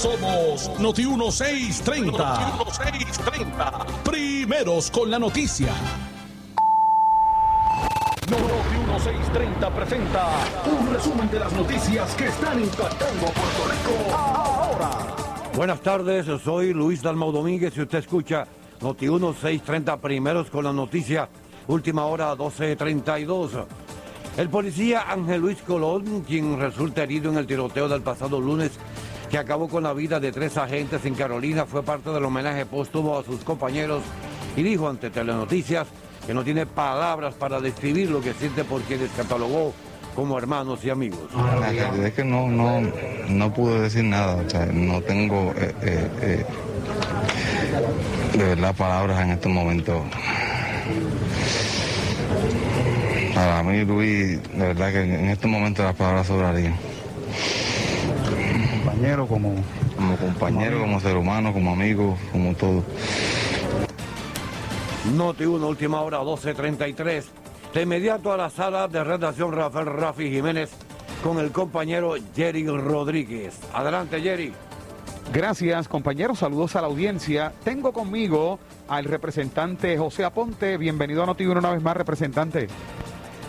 Somos 0.00 0.70
Noti 0.78 1.04
1630. 1.04 2.16
Noti 2.16 2.64
1630. 2.64 3.86
Primeros 4.02 4.90
con 4.90 5.10
la 5.10 5.18
noticia. 5.18 5.74
Noti 8.30 8.78
1630 8.78 9.70
presenta 9.74 10.26
un 10.64 10.90
resumen 10.90 11.30
de 11.30 11.40
las 11.40 11.52
noticias 11.52 12.14
que 12.14 12.28
están 12.28 12.58
impactando 12.62 13.26
Puerto 13.26 13.62
Rico 13.68 14.16
ahora. 14.16 14.90
Buenas 15.54 15.82
tardes, 15.82 16.24
soy 16.42 16.72
Luis 16.72 17.02
Dalmau 17.02 17.30
Domínguez 17.30 17.76
y 17.76 17.82
usted 17.82 17.98
escucha 17.98 18.46
Noti 18.80 19.06
1, 19.06 19.34
6.30 19.34 20.00
primeros 20.00 20.48
con 20.48 20.64
la 20.64 20.72
noticia. 20.72 21.28
Última 21.66 22.06
hora, 22.06 22.34
12.32. 22.34 23.66
El 24.38 24.48
policía 24.48 25.10
Ángel 25.10 25.42
Luis 25.42 25.58
Colón, 25.60 26.22
quien 26.22 26.58
resulta 26.58 27.02
herido 27.02 27.30
en 27.30 27.36
el 27.36 27.46
tiroteo 27.46 27.86
del 27.86 28.00
pasado 28.00 28.40
lunes, 28.40 28.70
que 29.30 29.38
acabó 29.38 29.68
con 29.68 29.84
la 29.84 29.92
vida 29.92 30.18
de 30.18 30.32
tres 30.32 30.56
agentes 30.56 31.04
en 31.04 31.14
Carolina, 31.14 31.64
fue 31.64 31.82
parte 31.84 32.10
del 32.10 32.24
homenaje 32.24 32.66
póstumo 32.66 33.16
a 33.16 33.24
sus 33.24 33.44
compañeros 33.44 34.02
y 34.56 34.62
dijo 34.62 34.88
ante 34.88 35.08
Telenoticias 35.08 35.86
que 36.26 36.34
no 36.34 36.42
tiene 36.42 36.66
palabras 36.66 37.34
para 37.34 37.60
describir 37.60 38.10
lo 38.10 38.20
que 38.20 38.34
siente 38.34 38.64
por 38.64 38.82
quienes 38.82 39.08
catalogó 39.12 39.72
como 40.16 40.36
hermanos 40.36 40.84
y 40.84 40.90
amigos. 40.90 41.20
La 41.34 41.54
realidad 41.54 42.06
es 42.06 42.12
que 42.12 42.24
no, 42.24 42.48
no, 42.48 42.80
no 43.28 43.54
pude 43.54 43.80
decir 43.82 44.02
nada, 44.04 44.42
o 44.44 44.50
sea, 44.50 44.66
no 44.66 45.00
tengo 45.02 45.54
eh, 45.56 45.74
eh, 45.82 46.10
eh, 46.22 46.44
de 48.32 48.44
verdad 48.44 48.74
palabras 48.74 49.22
en 49.22 49.30
este 49.30 49.48
momento. 49.48 50.04
Para 53.32 53.62
mí, 53.62 53.84
Luis, 53.84 54.42
de 54.52 54.58
verdad 54.58 54.92
que 54.92 55.02
en 55.02 55.30
este 55.30 55.46
momento 55.46 55.84
las 55.84 55.94
palabras 55.94 56.26
sobrarían. 56.26 56.74
Compañero, 59.00 59.26
como, 59.26 59.54
como 59.96 60.16
compañero, 60.18 60.80
como 60.80 61.00
ser 61.00 61.16
humano, 61.16 61.54
como 61.54 61.72
amigo, 61.72 62.18
como 62.32 62.54
todo. 62.54 62.84
Noti 65.14 65.46
1, 65.46 65.66
última 65.66 66.02
hora, 66.02 66.20
12.33. 66.20 67.24
De 67.72 67.80
inmediato 67.80 68.30
a 68.30 68.36
la 68.36 68.50
sala 68.50 68.88
de 68.88 69.02
redacción 69.02 69.52
Rafael 69.52 69.86
Rafi 69.86 70.30
Jiménez 70.30 70.70
con 71.24 71.38
el 71.38 71.50
compañero 71.50 72.12
Jerry 72.36 72.66
Rodríguez. 72.66 73.58
Adelante, 73.72 74.20
Jerry. 74.20 74.52
Gracias, 75.32 75.88
compañeros. 75.88 76.40
Saludos 76.40 76.76
a 76.76 76.82
la 76.82 76.88
audiencia. 76.88 77.54
Tengo 77.64 77.94
conmigo 77.94 78.58
al 78.86 79.06
representante 79.06 79.96
José 79.96 80.24
Aponte. 80.26 80.76
Bienvenido 80.76 81.22
a 81.22 81.26
Noti 81.26 81.46
1 81.46 81.58
una 81.58 81.72
vez 81.72 81.82
más, 81.82 81.96
representante. 81.96 82.68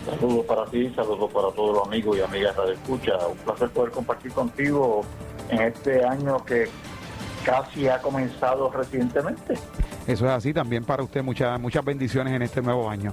Saludos 0.06 0.46
para 0.46 0.64
ti, 0.64 0.90
saludos 0.96 1.30
para 1.30 1.50
todos 1.50 1.76
los 1.76 1.86
amigos 1.86 2.16
y 2.16 2.22
amigas 2.22 2.56
de 2.56 2.72
Escucha. 2.72 3.18
Un 3.26 3.36
placer 3.36 3.68
poder 3.68 3.92
compartir 3.92 4.32
contigo 4.32 5.02
en 5.52 5.60
este 5.60 6.04
año 6.04 6.44
que 6.44 6.68
casi 7.44 7.88
ha 7.88 8.00
comenzado 8.00 8.70
recientemente. 8.70 9.54
Eso 10.06 10.26
es 10.26 10.32
así, 10.32 10.52
también 10.52 10.84
para 10.84 11.02
usted 11.02 11.22
muchas 11.22 11.60
muchas 11.60 11.84
bendiciones 11.84 12.32
en 12.32 12.42
este 12.42 12.62
nuevo 12.62 12.88
año. 12.88 13.12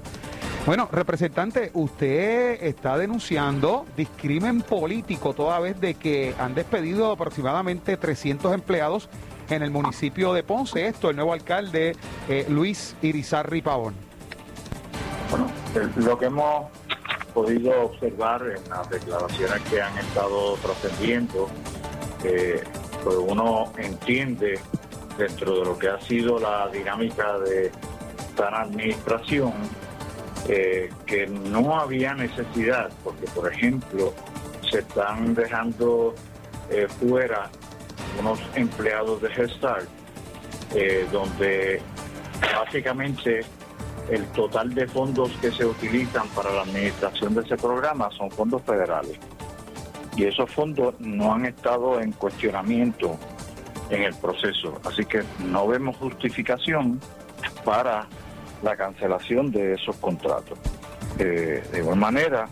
Bueno, 0.65 0.88
representante, 0.91 1.71
usted 1.73 2.63
está 2.63 2.97
denunciando 2.97 3.86
discrimen 3.95 4.62
político 4.62 5.34
toda 5.34 5.60
vez 5.60 5.80
de 5.80 5.95
que 5.95 6.36
han 6.38 6.54
despedido 6.54 7.12
aproximadamente 7.12 7.97
300 7.97 8.54
empleados 8.54 9.10
en 9.49 9.63
el 9.63 9.71
municipio 9.71 10.34
de 10.34 10.43
Ponce. 10.43 10.88
Esto, 10.88 11.10
el 11.10 11.15
nuevo 11.15 11.34
alcalde 11.34 11.95
eh, 12.28 12.45
Luis 12.49 12.95
Irizarri 13.02 13.62
Pavón. 13.62 13.95
Bueno, 15.32 15.47
lo 15.95 16.17
que 16.17 16.25
hemos 16.25 16.67
podido 17.34 17.86
observar 17.86 18.41
en 18.41 18.69
las 18.69 18.89
declaraciones 18.89 19.62
que 19.69 19.82
han 19.82 19.97
estado 19.97 20.56
trascendiendo, 20.56 21.49
eh, 22.24 22.64
uno 23.06 23.72
entiende 23.78 24.60
dentro 25.18 25.60
de 25.60 25.66
lo 25.66 25.78
que 25.78 25.90
ha 25.90 26.00
sido 26.02 26.40
la 26.40 26.68
dinámica 26.70 27.38
de 27.40 27.72
esta 28.18 28.62
administración, 28.62 29.54
eh, 30.48 30.90
que 31.06 31.28
no 31.28 31.80
había 31.80 32.14
necesidad, 32.14 32.90
porque 33.04 33.26
por 33.28 33.52
ejemplo 33.52 34.14
se 34.70 34.80
están 34.80 35.36
dejando 35.36 36.16
eh, 36.70 36.88
fuera 37.00 37.50
unos 38.20 38.40
empleados 38.56 39.22
de 39.22 39.28
Head 39.30 39.50
Start, 39.58 39.88
eh, 40.76 41.08
donde 41.12 41.82
básicamente 42.54 43.42
el 44.10 44.26
total 44.28 44.74
de 44.74 44.88
fondos 44.88 45.32
que 45.42 45.52
se 45.52 45.66
utilizan 45.66 46.28
para 46.30 46.52
la 46.52 46.62
administración 46.62 47.36
de 47.36 47.42
ese 47.42 47.58
programa 47.58 48.10
son 48.12 48.32
fondos 48.32 48.62
federales. 48.64 49.18
Y 50.20 50.26
esos 50.26 50.52
fondos 50.52 51.00
no 51.00 51.34
han 51.34 51.46
estado 51.46 52.02
en 52.02 52.12
cuestionamiento 52.12 53.18
en 53.90 54.04
el 54.04 54.14
proceso. 54.16 54.78
Así 54.84 55.06
que 55.06 55.24
no 55.46 55.66
vemos 55.66 55.96
justificación 55.96 57.00
para 57.64 58.06
la 58.62 58.76
cancelación 58.76 59.50
de 59.50 59.76
esos 59.76 59.96
contratos. 59.96 60.60
Eh, 61.20 61.64
de 61.72 61.80
igual 61.80 61.96
manera, 61.96 62.50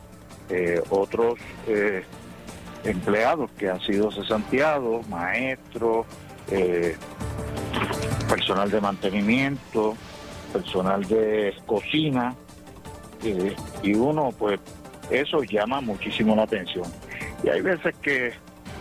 eh, 0.50 0.82
otros 0.92 1.34
eh, 1.68 2.06
empleados 2.86 3.52
que 3.58 3.70
han 3.70 3.82
sido 3.82 4.14
cesanteados, 4.14 5.06
maestros, 5.10 6.06
personal 8.30 8.72
de 8.72 8.80
mantenimiento, 8.80 9.98
personal 10.54 11.04
de 11.04 11.54
cocina, 11.66 12.34
y 13.84 13.94
uno, 13.94 14.30
pues, 14.40 14.58
eso 15.10 15.44
llama 15.44 15.82
muchísimo 15.82 16.34
la 16.34 16.44
atención. 16.44 16.86
Y 17.44 17.50
hay 17.50 17.62
veces 17.62 17.96
que 18.02 18.34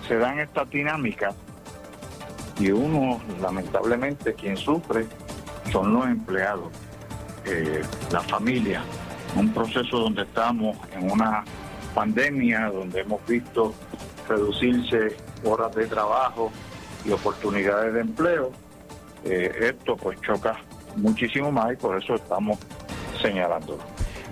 se 0.06 0.16
dan 0.16 0.40
estas 0.40 0.68
dinámicas 0.70 1.34
y 2.58 2.70
uno, 2.70 3.20
lamentablemente, 3.40 4.34
quien 4.34 4.56
sufre 4.56 5.06
son 5.70 5.92
los 5.92 6.06
empleados, 6.06 6.72
eh, 7.44 7.82
la 8.10 8.20
familia. 8.20 8.82
Un 9.34 9.52
proceso 9.52 9.98
donde 9.98 10.22
estamos 10.22 10.76
en 10.92 11.10
una 11.10 11.44
pandemia, 11.94 12.70
donde 12.70 13.00
hemos 13.00 13.24
visto 13.26 13.74
reducirse 14.26 15.16
horas 15.44 15.74
de 15.74 15.86
trabajo 15.86 16.50
y 17.04 17.10
oportunidades 17.12 17.92
de 17.92 18.00
empleo. 18.00 18.52
Eh, 19.24 19.52
esto 19.60 19.96
pues 19.96 20.18
choca 20.22 20.56
muchísimo 20.96 21.52
más 21.52 21.72
y 21.72 21.76
por 21.76 22.02
eso 22.02 22.14
estamos 22.14 22.58
señalándolo. 23.20 23.82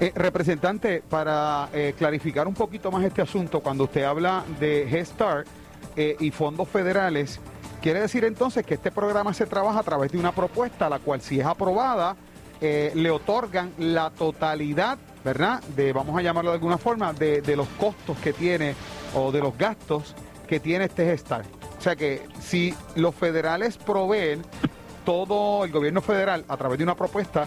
Eh, 0.01 0.13
representante, 0.15 1.03
para 1.09 1.69
clarificar 1.97 2.49
un 2.49 2.55
poquito 2.55 2.91
más 2.91 3.05
este 3.05 3.23
asunto, 3.23 3.61
cuando 3.61 3.85
usted 3.85 4.03
habla 4.03 4.45
de 4.59 4.89
Head 4.89 5.05
Start 5.05 5.47
y 5.97 6.31
fondos 6.33 6.69
federales, 6.69 7.41
Quiere 7.85 8.01
decir 8.01 8.25
entonces 8.25 8.65
que 8.65 8.73
este 8.73 8.91
programa 8.91 9.35
se 9.35 9.45
trabaja 9.45 9.81
a 9.81 9.83
través 9.83 10.11
de 10.11 10.17
una 10.17 10.33
propuesta, 10.33 10.89
la 10.89 11.01
cual 11.01 11.21
si 11.21 11.39
es 11.39 11.45
aprobada, 11.45 12.17
eh, 12.63 12.91
le 12.95 13.11
otorgan 13.11 13.75
la 13.77 14.09
totalidad, 14.09 14.97
¿verdad? 15.23 15.63
De, 15.77 15.93
vamos 15.93 16.19
a 16.19 16.23
llamarlo 16.23 16.53
de 16.53 16.55
alguna 16.55 16.79
forma, 16.79 17.13
de, 17.13 17.43
los 17.55 17.69
costos 17.79 18.17
que 18.21 18.33
tiene 18.33 18.75
o 19.15 19.31
de 19.31 19.41
los 19.41 19.59
gastos 19.59 20.15
que 20.49 20.61
tiene 20.61 20.87
este 20.87 21.05
gestar. 21.05 21.45
O 21.79 21.83
sea 21.83 21.95
que 21.95 22.27
si 22.41 22.75
los 22.95 23.15
federales 23.15 23.77
proveen 23.77 24.41
todo 25.05 25.67
el 25.67 25.71
gobierno 25.71 26.01
federal 26.01 26.47
a 26.49 26.57
través 26.57 26.79
de 26.79 26.85
una 26.85 26.95
propuesta, 26.95 27.47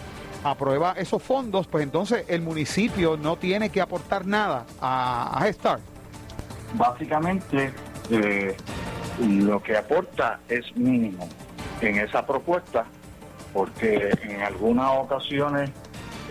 aprueba 0.50 0.94
esos 0.96 1.22
fondos, 1.22 1.66
pues 1.66 1.84
entonces 1.84 2.24
el 2.28 2.42
municipio 2.42 3.16
no 3.16 3.36
tiene 3.36 3.70
que 3.70 3.80
aportar 3.80 4.26
nada 4.26 4.66
a, 4.80 5.44
a. 5.44 5.78
Básicamente, 6.74 7.72
eh, 8.10 8.56
lo 9.26 9.62
que 9.62 9.76
aporta 9.76 10.40
es 10.48 10.76
mínimo 10.76 11.28
en 11.80 11.98
esa 11.98 12.26
propuesta, 12.26 12.84
porque 13.52 14.10
en 14.22 14.42
algunas 14.42 14.90
ocasiones 14.98 15.70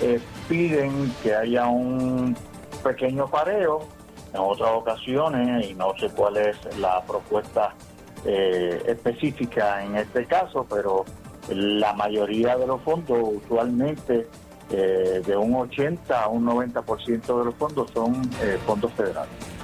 eh, 0.01 0.19
piden 0.47 1.12
que 1.23 1.34
haya 1.34 1.67
un 1.67 2.38
pequeño 2.84 3.27
pareo, 3.27 3.88
en 4.34 4.39
otras 4.39 4.69
ocasiones, 4.71 5.69
y 5.69 5.73
no 5.73 5.93
sé 5.97 6.10
cuál 6.10 6.38
es 6.38 6.58
la 6.77 7.01
propuesta 7.03 7.73
eh, 8.25 8.84
específica 8.88 9.84
en 9.84 9.95
este 9.95 10.25
caso, 10.25 10.65
pero 10.69 11.06
la 11.49 11.93
mayoría 11.93 12.57
de 12.57 12.67
los 12.67 12.81
fondos 12.81 13.17
usualmente 13.43 14.27
eh, 14.69 15.21
de 15.25 15.38
un 15.38 15.55
80 15.55 16.23
a 16.23 16.27
un 16.27 16.45
90% 16.45 17.39
de 17.39 17.45
los 17.45 17.55
fondos 17.55 17.89
son 17.91 18.29
fondos 18.65 18.91
federales. 18.93 19.57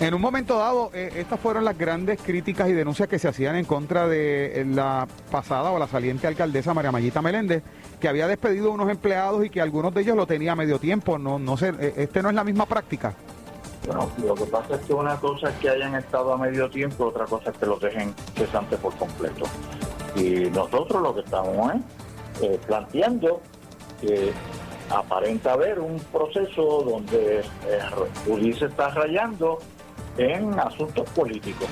En 0.00 0.12
un 0.12 0.20
momento 0.20 0.58
dado, 0.58 0.90
eh, 0.92 1.12
estas 1.16 1.38
fueron 1.38 1.64
las 1.64 1.78
grandes 1.78 2.20
críticas 2.20 2.68
y 2.68 2.72
denuncias 2.72 3.08
que 3.08 3.20
se 3.20 3.28
hacían 3.28 3.54
en 3.54 3.64
contra 3.64 4.08
de 4.08 4.60
eh, 4.60 4.64
la 4.64 5.06
pasada 5.30 5.70
o 5.70 5.78
la 5.78 5.86
saliente 5.86 6.26
alcaldesa 6.26 6.74
María 6.74 6.90
Mayita 6.90 7.22
Meléndez, 7.22 7.62
que 8.00 8.08
había 8.08 8.26
despedido 8.26 8.70
a 8.70 8.74
unos 8.74 8.90
empleados 8.90 9.44
y 9.44 9.50
que 9.50 9.60
algunos 9.60 9.94
de 9.94 10.00
ellos 10.00 10.16
lo 10.16 10.26
tenía 10.26 10.52
a 10.52 10.56
medio 10.56 10.80
tiempo. 10.80 11.16
No, 11.16 11.38
no 11.38 11.56
sé, 11.56 11.72
eh, 11.78 11.94
este 11.96 12.22
no 12.22 12.28
es 12.28 12.34
la 12.34 12.42
misma 12.42 12.66
práctica. 12.66 13.14
Bueno, 13.86 14.10
lo 14.26 14.34
que 14.34 14.46
pasa 14.46 14.74
es 14.74 14.80
que 14.80 14.94
una 14.94 15.16
cosa 15.16 15.50
es 15.50 15.56
que 15.56 15.70
hayan 15.70 15.94
estado 15.94 16.32
a 16.32 16.38
medio 16.38 16.68
tiempo, 16.68 17.06
otra 17.06 17.26
cosa 17.26 17.50
es 17.50 17.56
que 17.56 17.66
los 17.66 17.80
dejen 17.80 18.12
cesantes 18.34 18.78
por 18.80 18.94
completo. 18.96 19.44
Y 20.14 20.50
nosotros 20.50 21.02
lo 21.02 21.14
que 21.14 21.20
estamos 21.20 21.72
es 22.40 22.58
planteando 22.66 23.40
que 24.00 24.32
aparenta 24.90 25.52
haber 25.52 25.80
un 25.80 25.98
proceso 26.12 26.82
donde 26.82 27.42
Ulises 28.26 28.70
está 28.70 28.88
rayando 28.88 29.58
en 30.18 30.58
asuntos 30.58 31.08
políticos. 31.10 31.68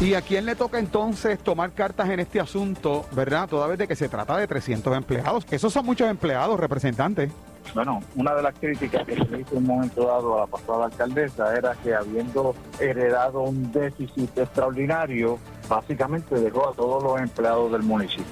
¿Y 0.00 0.14
a 0.14 0.22
quién 0.22 0.46
le 0.46 0.54
toca 0.54 0.78
entonces 0.78 1.40
tomar 1.40 1.72
cartas 1.72 2.08
en 2.08 2.20
este 2.20 2.38
asunto, 2.38 3.06
verdad? 3.12 3.48
Toda 3.48 3.66
vez 3.66 3.78
de 3.78 3.88
que 3.88 3.96
se 3.96 4.08
trata 4.08 4.36
de 4.36 4.46
300 4.46 4.96
empleados. 4.96 5.44
Esos 5.50 5.72
son 5.72 5.86
muchos 5.86 6.08
empleados, 6.08 6.60
representantes. 6.60 7.32
Bueno, 7.74 8.00
una 8.14 8.34
de 8.34 8.42
las 8.42 8.54
críticas 8.54 9.04
que 9.04 9.16
se 9.16 9.40
hizo 9.40 9.52
en 9.52 9.58
un 9.58 9.66
momento 9.66 10.06
dado 10.06 10.36
a 10.36 10.40
la 10.42 10.46
pasada 10.46 10.86
alcaldesa 10.86 11.54
era 11.56 11.74
que 11.82 11.94
habiendo 11.94 12.54
heredado 12.78 13.42
un 13.42 13.72
déficit 13.72 14.38
extraordinario, 14.38 15.38
básicamente 15.68 16.34
dejó 16.36 16.68
a 16.68 16.72
todos 16.72 17.02
los 17.02 17.20
empleados 17.20 17.72
del 17.72 17.82
municipio. 17.82 18.24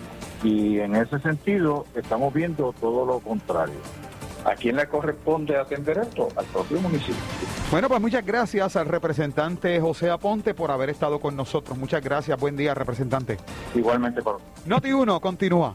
Y 0.43 0.79
en 0.81 0.97
ese 0.97 1.19
sentido 1.21 1.87
estamos 1.95 2.33
viendo 2.33 2.75
todo 2.81 3.05
lo 3.07 3.21
contrario. 3.21 3.77
¿A 4.45 4.55
quién 4.55 4.77
le 4.77 4.87
corresponde 4.87 5.57
atender 5.57 5.99
esto? 5.99 6.29
Al 6.37 6.45
propio 6.47 6.81
municipio. 6.81 7.17
Bueno, 7.71 7.89
pues 7.89 8.01
muchas 8.01 8.25
gracias 8.25 8.77
al 8.77 8.87
representante 8.87 9.81
José 9.81 10.09
Aponte 10.09 10.55
por 10.55 10.71
haber 10.71 10.91
estado 10.91 11.19
con 11.19 11.35
nosotros. 11.35 11.77
Muchas 11.77 12.03
gracias. 12.03 12.39
Buen 12.39 12.57
día, 12.57 12.73
representante. 12.73 13.39
Igualmente 13.75 14.23
para 14.23 14.39
Noti 14.65 14.93
1, 14.93 15.21
continúa. 15.21 15.75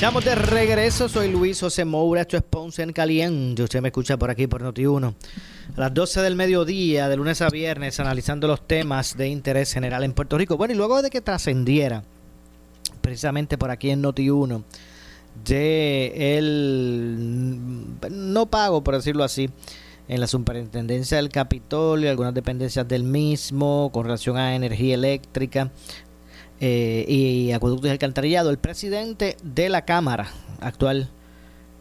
Estamos 0.00 0.24
de 0.24 0.34
regreso. 0.34 1.10
Soy 1.10 1.30
Luis 1.30 1.60
José 1.60 1.84
Moura. 1.84 2.22
Esto 2.22 2.38
es 2.38 2.42
Ponce 2.42 2.82
en 2.82 2.90
Caliente. 2.90 3.62
Usted 3.62 3.82
me 3.82 3.88
escucha 3.88 4.16
por 4.16 4.30
aquí 4.30 4.46
por 4.46 4.62
Noti1. 4.62 5.14
A 5.76 5.78
las 5.78 5.92
12 5.92 6.22
del 6.22 6.36
mediodía, 6.36 7.06
de 7.10 7.18
lunes 7.18 7.42
a 7.42 7.50
viernes, 7.50 8.00
analizando 8.00 8.48
los 8.48 8.66
temas 8.66 9.18
de 9.18 9.28
interés 9.28 9.74
general 9.74 10.02
en 10.02 10.14
Puerto 10.14 10.38
Rico. 10.38 10.56
Bueno, 10.56 10.72
y 10.72 10.76
luego 10.78 11.02
de 11.02 11.10
que 11.10 11.20
trascendiera, 11.20 12.02
precisamente 13.02 13.58
por 13.58 13.70
aquí 13.70 13.90
en 13.90 14.02
Noti1, 14.02 14.64
de 15.44 16.38
el 16.38 17.58
no 18.10 18.46
pago, 18.46 18.82
por 18.82 18.94
decirlo 18.94 19.22
así, 19.22 19.50
en 20.08 20.18
la 20.18 20.28
superintendencia 20.28 21.18
del 21.18 21.28
Capitolio, 21.28 22.08
algunas 22.08 22.32
dependencias 22.32 22.88
del 22.88 23.04
mismo, 23.04 23.90
con 23.92 24.04
relación 24.04 24.38
a 24.38 24.54
energía 24.56 24.94
eléctrica 24.94 25.70
eh, 26.60 27.04
y 27.08 27.52
acueductos 27.52 27.88
y 27.88 27.90
alcantarillado. 27.90 28.50
El 28.50 28.58
presidente 28.58 29.36
de 29.42 29.68
la 29.68 29.84
Cámara 29.84 30.28
actual, 30.60 31.08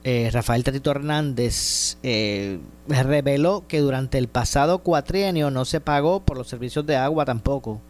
eh, 0.03 0.29
Rafael 0.31 0.63
Tatito 0.63 0.91
Hernández, 0.91 1.97
eh, 2.03 2.59
reveló 2.87 3.65
que 3.67 3.79
durante 3.79 4.17
el 4.17 4.27
pasado 4.27 4.79
cuatrienio 4.79 5.51
no 5.51 5.65
se 5.65 5.81
pagó 5.81 6.21
por 6.21 6.37
los 6.37 6.47
servicios 6.47 6.85
de 6.85 6.95
agua 6.95 7.25
tampoco 7.25 7.81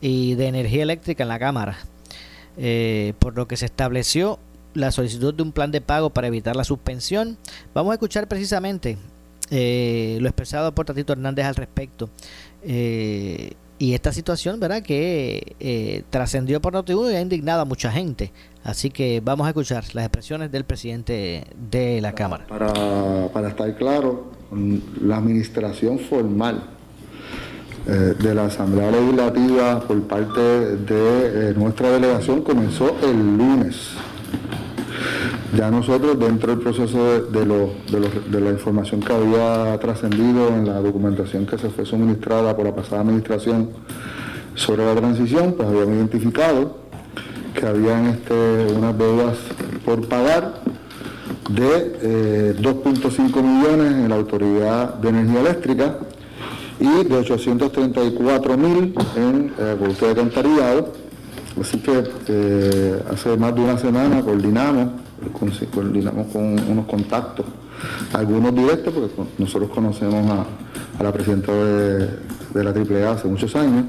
y 0.00 0.34
de 0.34 0.48
energía 0.48 0.82
eléctrica 0.82 1.22
en 1.22 1.28
la 1.28 1.38
Cámara, 1.38 1.78
eh, 2.56 3.14
por 3.18 3.36
lo 3.36 3.48
que 3.48 3.56
se 3.56 3.66
estableció 3.66 4.38
la 4.74 4.90
solicitud 4.90 5.32
de 5.32 5.42
un 5.42 5.52
plan 5.52 5.70
de 5.70 5.80
pago 5.80 6.10
para 6.10 6.26
evitar 6.26 6.54
la 6.54 6.64
suspensión. 6.64 7.38
Vamos 7.74 7.92
a 7.92 7.94
escuchar 7.94 8.28
precisamente 8.28 8.98
eh, 9.50 10.18
lo 10.20 10.28
expresado 10.28 10.74
por 10.74 10.86
Tatito 10.86 11.12
Hernández 11.12 11.46
al 11.46 11.54
respecto. 11.54 12.10
Eh, 12.62 13.52
y 13.78 13.94
esta 13.94 14.12
situación, 14.12 14.58
¿verdad? 14.58 14.82
Que 14.82 15.56
eh, 15.60 16.02
trascendió 16.10 16.60
por 16.60 16.72
Noti1 16.72 17.12
y 17.12 17.16
ha 17.16 17.20
indignado 17.20 17.62
a 17.62 17.64
mucha 17.64 17.90
gente. 17.90 18.32
Así 18.64 18.90
que 18.90 19.20
vamos 19.22 19.46
a 19.46 19.50
escuchar 19.50 19.84
las 19.92 20.04
expresiones 20.04 20.50
del 20.50 20.64
presidente 20.64 21.44
de 21.70 22.00
la 22.00 22.14
Cámara. 22.14 22.46
Para, 22.48 23.28
para 23.32 23.48
estar 23.48 23.76
claro, 23.76 24.32
la 25.00 25.18
administración 25.18 25.98
formal 25.98 26.70
eh, 27.86 28.14
de 28.18 28.34
la 28.34 28.46
Asamblea 28.46 28.90
Legislativa 28.90 29.80
por 29.80 30.02
parte 30.08 30.40
de 30.40 31.50
eh, 31.50 31.54
nuestra 31.54 31.90
delegación 31.90 32.42
comenzó 32.42 32.96
el 33.02 33.36
lunes. 33.36 33.90
Ya 35.56 35.70
nosotros, 35.70 36.18
dentro 36.18 36.54
del 36.54 36.60
proceso 36.60 37.20
de, 37.30 37.46
lo- 37.46 37.70
de 37.90 38.40
la 38.40 38.50
información 38.50 39.00
que 39.00 39.12
había 39.12 39.78
trascendido 39.78 40.48
en 40.48 40.66
la 40.66 40.80
documentación 40.80 41.46
que 41.46 41.56
se 41.58 41.70
fue 41.70 41.84
suministrada 41.86 42.54
por 42.56 42.66
la 42.66 42.74
pasada 42.74 43.02
administración 43.02 43.70
sobre 44.54 44.84
la 44.84 44.94
transición, 44.94 45.54
pues 45.56 45.68
habíamos 45.68 45.94
identificado 45.96 46.78
que 47.54 47.66
habían 47.66 48.06
este, 48.06 48.66
unas 48.76 48.98
deudas 48.98 49.36
por 49.84 50.06
pagar 50.08 50.60
de 51.48 51.96
eh, 52.02 52.54
2.5 52.60 53.42
millones 53.42 53.92
en 53.92 54.08
la 54.08 54.16
Autoridad 54.16 54.94
de 54.94 55.08
Energía 55.08 55.40
Eléctrica 55.40 55.98
y 56.80 57.04
de 57.04 57.16
834 57.16 58.56
mil 58.58 58.94
en 59.16 59.52
eh, 59.58 59.72
acueducto 59.74 60.04
de 60.06 60.10
alcantarillado. 60.10 60.92
Así 61.60 61.78
que 61.78 62.04
eh, 62.28 63.02
hace 63.10 63.36
más 63.36 63.54
de 63.54 63.60
una 63.62 63.78
semana 63.78 64.20
coordinamos, 64.20 64.88
con- 65.38 65.50
coordinamos 65.72 66.26
con 66.28 66.42
unos 66.68 66.86
contactos, 66.86 67.46
algunos 68.12 68.54
directos, 68.54 68.92
porque 68.92 69.10
nosotros 69.38 69.70
conocemos 69.70 70.30
a, 70.30 71.02
la 71.02 71.12
presidenta 71.12 71.52
de, 71.52 72.08
de 72.54 72.64
la 72.64 72.70
AAA 72.70 73.12
hace 73.12 73.28
muchos 73.28 73.54
años, 73.56 73.84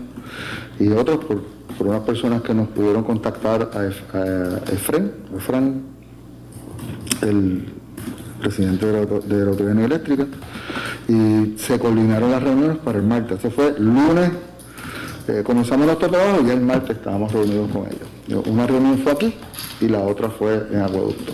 y 0.80 0.89
otros 0.89 1.24
por, 1.26 1.41
unas 1.88 2.01
personas 2.01 2.41
que 2.41 2.53
nos 2.53 2.68
pudieron 2.70 3.03
contactar 3.03 3.70
a, 3.74 3.80
a 4.18 4.74
Efren, 4.74 5.11
el 7.22 7.65
presidente 8.41 8.86
de 8.86 8.93
la, 8.93 9.05
de 9.05 9.43
la 9.45 9.49
Autoridad 9.51 9.80
Eléctrica, 9.84 10.26
y 11.07 11.55
se 11.57 11.80
coordinaron 11.80 12.32
las 12.32 12.43
reuniones 12.43 12.78
para 12.78 12.99
el 12.99 13.05
martes. 13.05 13.39
Eso 13.39 13.51
fue 13.51 13.76
lunes, 13.80 14.32
eh, 15.28 15.44
comenzamos 15.44 15.86
nuestro 15.86 16.10
trabajo 16.10 16.42
y 16.46 16.50
el 16.52 16.62
martes 16.62 16.98
estábamos 16.98 17.32
reunidos 17.32 17.70
con 17.72 17.86
ellos. 17.88 18.48
Una 18.48 18.66
reunión 18.68 18.98
fue 19.00 19.12
aquí 19.12 19.34
y 19.82 19.88
la 19.88 20.00
otra 20.00 20.30
fue 20.30 20.68
en 20.72 20.82
Acueducto. 20.82 21.34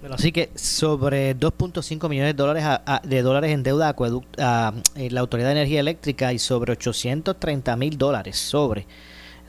Bueno, 0.00 0.14
así 0.14 0.32
que 0.32 0.50
sobre 0.54 1.34
2.5 1.36 2.08
millones 2.08 2.34
de 2.34 2.40
dólares, 2.42 2.64
a- 2.64 2.82
a- 2.86 3.00
de 3.04 3.20
dólares 3.22 3.50
en 3.52 3.62
deuda 3.62 3.94
a, 4.38 4.72
eh, 4.96 5.10
la 5.10 5.20
Autoridad 5.20 5.48
de 5.48 5.52
Energía 5.52 5.80
Eléctrica 5.80 6.32
y 6.32 6.38
sobre 6.38 6.72
830 6.72 7.76
mil 7.76 7.98
dólares 7.98 8.38
sobre, 8.38 8.86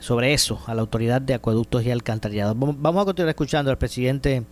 sobre 0.00 0.34
eso 0.34 0.60
a 0.66 0.74
la 0.74 0.80
Autoridad 0.82 1.20
de 1.22 1.34
Acueductos 1.34 1.84
y 1.84 1.90
Alcantarillados. 1.90 2.56
Vamos 2.58 3.02
a 3.02 3.04
continuar 3.04 3.30
escuchando 3.30 3.70
al 3.70 3.78
presidente 3.78 4.42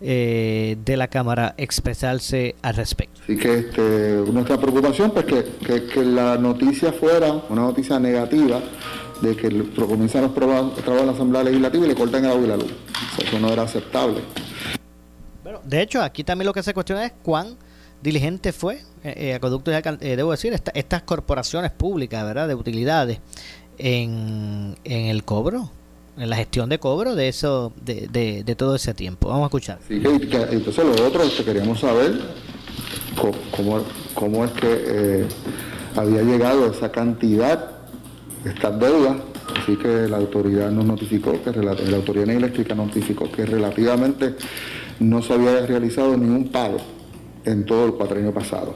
eh, 0.00 0.76
de 0.84 0.96
la 0.96 1.08
Cámara 1.08 1.54
expresarse 1.56 2.54
al 2.62 2.76
respecto. 2.76 3.20
Así 3.22 3.36
que 3.36 3.58
este, 3.58 4.22
nuestra 4.32 4.56
preocupación 4.56 5.10
pues 5.10 5.26
que, 5.26 5.44
que, 5.64 5.86
que 5.86 6.04
la 6.04 6.36
noticia 6.38 6.92
fuera 6.92 7.32
una 7.48 7.62
noticia 7.62 7.98
negativa 7.98 8.60
de 9.20 9.36
que 9.36 9.48
comienzan 9.74 10.22
los 10.22 10.34
trabajos 10.34 10.76
de 10.76 11.06
la 11.06 11.12
Asamblea 11.12 11.42
Legislativa 11.44 11.84
y 11.84 11.88
le 11.88 11.94
cortan 11.94 12.24
el 12.24 12.30
agua 12.30 12.44
y 12.44 12.46
la 12.46 12.56
luz. 12.56 12.72
Eso 13.18 13.38
no 13.40 13.48
era 13.52 13.62
aceptable. 13.62 14.20
Bueno, 15.42 15.60
de 15.64 15.82
hecho, 15.82 16.02
aquí 16.02 16.24
también 16.24 16.46
lo 16.46 16.52
que 16.52 16.62
se 16.62 16.72
cuestiona 16.72 17.04
es 17.04 17.12
cuán 17.22 17.56
diligente 18.00 18.52
fue 18.52 18.76
eh, 19.02 19.14
eh 19.16 19.34
Acueductos, 19.34 19.74
eh, 19.74 20.16
debo 20.16 20.30
decir, 20.30 20.54
estas 20.74 21.02
corporaciones 21.02 21.72
públicas, 21.72 22.24
¿verdad?, 22.24 22.46
de 22.46 22.54
utilidades 22.54 23.18
en, 23.78 24.76
en 24.84 25.06
el 25.06 25.24
cobro 25.24 25.72
en 26.18 26.30
la 26.30 26.36
gestión 26.36 26.68
de 26.68 26.78
cobro 26.78 27.14
de 27.14 27.28
eso 27.28 27.72
de, 27.84 28.08
de, 28.10 28.44
de 28.44 28.54
todo 28.56 28.74
ese 28.74 28.94
tiempo. 28.94 29.28
Vamos 29.28 29.44
a 29.44 29.46
escuchar. 29.46 29.78
Sí, 29.86 30.02
entonces 30.04 30.84
lo 30.84 31.06
otro 31.06 31.22
que 31.36 31.44
queríamos 31.44 31.80
saber 31.80 32.20
cómo, 33.54 33.80
cómo 34.14 34.44
es 34.44 34.50
que 34.52 34.66
eh, 34.70 35.26
había 35.96 36.22
llegado 36.22 36.70
esa 36.70 36.90
cantidad, 36.90 37.70
estas 38.44 38.78
deudas. 38.78 39.16
Así 39.62 39.76
que 39.76 40.06
la 40.08 40.18
autoridad 40.18 40.70
nos 40.70 40.84
notificó, 40.84 41.32
que 41.42 41.52
la 41.52 41.72
autoridad 41.96 42.28
eléctrica 42.28 42.74
notificó 42.74 43.32
que 43.32 43.46
relativamente 43.46 44.34
no 45.00 45.22
se 45.22 45.32
había 45.32 45.64
realizado 45.64 46.16
ningún 46.16 46.48
pago 46.48 46.76
en 47.44 47.64
todo 47.64 47.86
el 47.86 47.94
cuatrienio 47.94 48.32
pasado. 48.32 48.74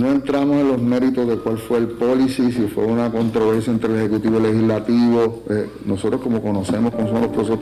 No 0.00 0.12
entramos 0.12 0.56
en 0.56 0.68
los 0.68 0.80
méritos 0.80 1.28
de 1.28 1.36
cuál 1.36 1.58
fue 1.58 1.76
el 1.76 1.88
policy, 1.88 2.50
si 2.52 2.62
fue 2.68 2.86
una 2.86 3.12
controversia 3.12 3.70
entre 3.70 3.92
el 3.92 3.98
Ejecutivo 3.98 4.34
y 4.34 4.36
el 4.38 4.42
Legislativo. 4.44 5.42
Eh, 5.50 5.68
nosotros 5.84 6.22
como 6.22 6.40
conocemos 6.40 6.94
cómo 6.94 7.08
son 7.08 7.20
los 7.20 7.30
procesos 7.30 7.58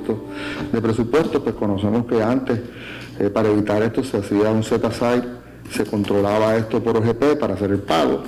de 0.71 0.81
presupuesto, 0.81 1.43
pues 1.43 1.57
conocemos 1.57 2.07
que 2.07 2.23
antes, 2.23 2.61
eh, 3.19 3.29
para 3.29 3.49
evitar 3.49 3.83
esto, 3.83 4.05
se 4.05 4.19
hacía 4.19 4.51
un 4.51 4.63
set 4.63 4.85
aside, 4.85 5.25
se 5.73 5.85
controlaba 5.85 6.57
esto 6.57 6.81
por 6.81 6.97
OGP 6.99 7.41
para 7.41 7.55
hacer 7.55 7.73
el 7.73 7.81
pago. 7.81 8.23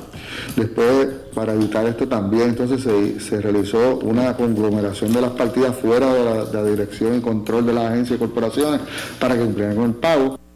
Después, 0.57 1.07
para 1.33 1.55
evitar 1.55 1.87
esto 1.87 2.09
también, 2.09 2.49
entonces 2.49 2.83
se, 3.23 3.41
realizó 3.41 3.99
una 3.99 4.37
conglomeración 4.37 5.13
de 5.13 5.21
las 5.21 5.31
partidas 5.31 5.77
fuera 5.77 6.13
de 6.13 6.25
la, 6.25 6.45
de 6.47 6.53
la 6.53 6.65
dirección 6.65 7.17
y 7.17 7.21
control 7.21 7.65
de 7.65 7.75
las 7.75 7.93
agencias 7.93 8.17
y 8.17 8.19
corporaciones 8.19 8.81
para 9.21 9.37
que 9.37 9.45
cumplieran 9.45 9.77
con 9.77 9.85
el 9.85 9.95
pago. 9.95 10.50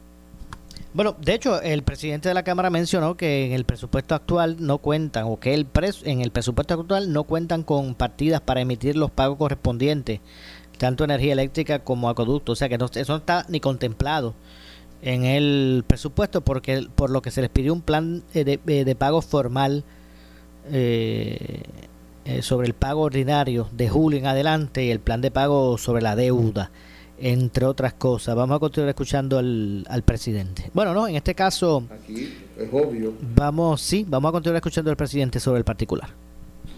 Bueno, 0.95 1.17
de 1.21 1.35
hecho, 1.35 1.61
el 1.61 1.83
presidente 1.83 2.29
de 2.29 2.35
la 2.35 2.45
Cámara 2.45 2.71
mencionó 2.71 3.17
que 3.17 3.47
en 3.47 3.53
el 3.53 3.65
presupuesto 3.65 4.15
actual 4.15 4.59
no 4.61 4.79
cuentan, 4.79 5.25
o 5.25 5.41
que 5.41 5.53
el 5.53 5.67
en 6.05 6.21
el 6.21 6.31
presupuesto 6.31 6.75
actual 6.75 7.13
no 7.13 7.25
cuentan 7.25 7.65
con 7.65 7.97
partidas 7.97 8.41
para 8.41 8.61
emitir 8.61 8.97
los 8.97 9.11
pagos 9.11 9.37
correspondientes, 9.37 10.21
tanto 10.79 11.03
energía 11.03 11.33
eléctrica 11.33 11.81
como 11.81 12.09
acueducto. 12.09 12.53
O 12.53 12.55
sea 12.55 12.69
que 12.69 12.77
eso 12.77 13.13
no 13.13 13.17
está 13.17 13.45
ni 13.49 13.59
contemplado 13.59 14.35
en 15.03 15.25
el 15.25 15.83
presupuesto, 15.85 16.43
porque 16.43 16.87
por 16.95 17.11
lo 17.11 17.23
que 17.23 17.33
se 17.33 17.41
les 17.41 17.51
pidió 17.51 17.73
un 17.73 17.83
plan 17.83 18.23
de, 18.33 18.61
de 18.65 18.95
pago 18.95 19.21
formal 19.21 19.83
eh, 20.71 21.63
eh, 22.25 22.43
sobre 22.43 22.69
el 22.69 22.75
pago 22.75 23.03
ordinario 23.03 23.69
de 23.73 23.89
julio 23.89 24.21
en 24.21 24.27
adelante 24.27 24.85
y 24.85 24.91
el 24.93 25.01
plan 25.01 25.21
de 25.21 25.33
pago 25.33 25.77
sobre 25.77 26.03
la 26.03 26.15
deuda 26.15 26.71
entre 27.19 27.65
otras 27.65 27.95
cosas. 27.95 28.35
Vamos 28.35 28.57
a 28.57 28.61
continuar 28.61 28.91
escuchando 28.91 29.39
al, 29.39 29.85
al 29.89 30.03
presidente. 30.03 30.71
Bueno, 30.73 30.95
no, 30.95 31.07
en 31.07 31.17
este 31.17 31.35
caso... 31.35 31.85
Aquí 31.91 32.33
es 32.59 32.69
obvio. 32.73 33.15
Vamos, 33.35 33.81
sí, 33.81 34.05
vamos 34.09 34.29
a 34.29 34.33
continuar 34.33 34.57
escuchando 34.57 34.91
al 34.91 34.97
presidente 34.97 35.41
sobre 35.41 35.59
el 35.59 35.65
particular. 35.65 36.09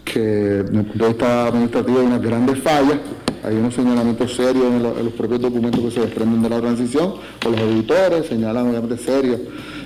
Que 0.05 0.21
de 0.21 1.07
vista 1.07 1.47
administrativo 1.47 1.99
hay 1.99 2.05
unas 2.05 2.21
grandes 2.21 2.59
fallas, 2.59 2.97
hay 3.43 3.55
unos 3.55 3.73
señalamientos 3.73 4.35
serios 4.35 4.65
en, 4.65 4.83
los 4.83 5.13
propios 5.13 5.41
documentos 5.41 5.81
que 5.81 5.91
se 5.91 5.99
desprenden 6.01 6.41
de 6.41 6.49
la 6.49 6.59
transición, 6.61 7.15
por 7.39 7.51
los 7.51 7.61
auditores 7.61 8.27
señalan 8.27 8.69
obviamente 8.69 8.97
serios 8.97 9.39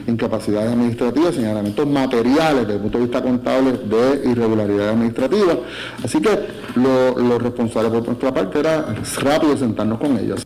incapacidades 0.08 0.72
administrativas, 0.72 1.36
señalamientos 1.36 1.88
materiales 1.88 2.62
desde 2.62 2.76
el 2.76 2.82
punto 2.82 2.97
de 2.97 3.04
vista 3.06 3.22
contable 3.22 3.72
de 3.72 4.30
irregularidades 4.30 4.93
administrativas. 4.93 5.58
Así 6.04 6.22
que 6.22 6.30
lo, 6.76 7.18
lo 7.18 7.39
responsable 7.39 7.89
por 7.89 8.06
nuestra 8.06 8.34
parte 8.34 8.60
era 8.60 8.95
rápido 9.22 9.58
sentarnos 9.58 9.99
con 9.99 10.18
ellas. 10.18 10.45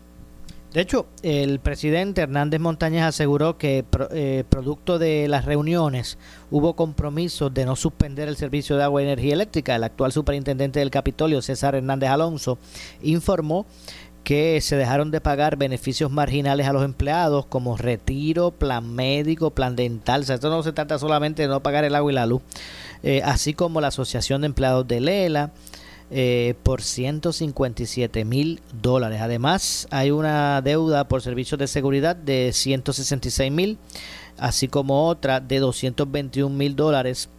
De 0.75 0.81
hecho, 0.81 1.05
el 1.23 1.61
presidente 1.61 2.19
Hernández 2.19 2.59
Montañez 2.59 3.03
aseguró 3.03 3.57
que 3.57 3.85
eh, 4.11 4.43
producto 4.49 4.99
de 4.99 5.29
las 5.29 5.45
reuniones 5.45 6.17
hubo 6.51 6.75
compromisos 6.75 7.53
de 7.53 7.63
no 7.63 7.77
suspender 7.77 8.27
el 8.27 8.35
servicio 8.35 8.75
de 8.75 8.83
agua 8.83 9.01
y 9.01 9.05
energía 9.05 9.35
eléctrica. 9.35 9.77
El 9.77 9.85
actual 9.85 10.11
superintendente 10.11 10.79
del 10.79 10.91
Capitolio, 10.91 11.41
César 11.41 11.75
Hernández 11.75 12.09
Alonso, 12.09 12.57
informó 13.01 13.65
que 14.25 14.59
se 14.59 14.75
dejaron 14.75 15.11
de 15.11 15.21
pagar 15.21 15.55
beneficios 15.55 16.11
marginales 16.11 16.67
a 16.67 16.73
los 16.73 16.83
empleados 16.83 17.45
como 17.45 17.77
retiro, 17.77 18.51
plan 18.51 18.93
médico, 18.93 19.51
plan 19.51 19.75
dental. 19.77 20.21
O 20.21 20.23
sea, 20.25 20.35
esto 20.35 20.49
no 20.49 20.63
se 20.63 20.73
trata 20.73 20.97
solamente 20.99 21.43
de 21.43 21.47
no 21.47 21.61
pagar 21.61 21.85
el 21.85 21.95
agua 21.95 22.11
y 22.11 22.15
la 22.15 22.25
luz, 22.25 22.41
eh, 23.03 23.21
así 23.23 23.53
como 23.53 23.79
la 23.79 23.87
Asociación 23.87 24.41
de 24.41 24.47
Empleados 24.47 24.87
de 24.87 24.99
Lela 24.99 25.51
eh, 26.09 26.55
por 26.63 26.81
157 26.81 28.25
mil 28.25 28.61
dólares. 28.81 29.21
Además, 29.21 29.87
hay 29.91 30.09
una 30.09 30.59
deuda 30.61 31.07
por 31.07 31.21
servicios 31.21 31.59
de 31.59 31.67
seguridad 31.67 32.15
de 32.15 32.51
166 32.51 33.51
mil, 33.51 33.77
así 34.39 34.67
como 34.67 35.07
otra 35.07 35.39
de 35.39 35.59
221 35.59 36.49
mil 36.49 36.75
dólares 36.75 37.29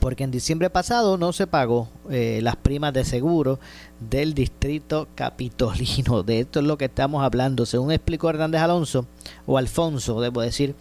porque 0.00 0.24
en 0.24 0.30
diciembre 0.30 0.68
pasado 0.70 1.16
no 1.16 1.32
se 1.32 1.46
pagó 1.46 1.88
eh, 2.10 2.40
las 2.42 2.56
primas 2.56 2.92
de 2.92 3.04
seguro 3.04 3.60
del 4.00 4.34
distrito 4.34 5.08
capitolino. 5.14 6.22
De 6.22 6.40
esto 6.40 6.60
es 6.60 6.66
lo 6.66 6.76
que 6.76 6.86
estamos 6.86 7.22
hablando. 7.22 7.66
Según 7.66 7.92
explicó 7.92 8.30
Hernández 8.30 8.60
Alonso, 8.60 9.06
o 9.46 9.58
Alfonso, 9.58 10.20
debo 10.20 10.40
decir, 10.40 10.74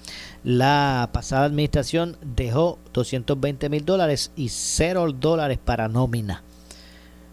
la 0.43 1.09
pasada 1.13 1.45
administración 1.45 2.17
dejó 2.21 2.79
220 2.93 3.69
mil 3.69 3.85
dólares 3.85 4.31
y 4.35 4.49
cero 4.49 5.11
dólares 5.11 5.59
para 5.63 5.87
nómina. 5.87 6.43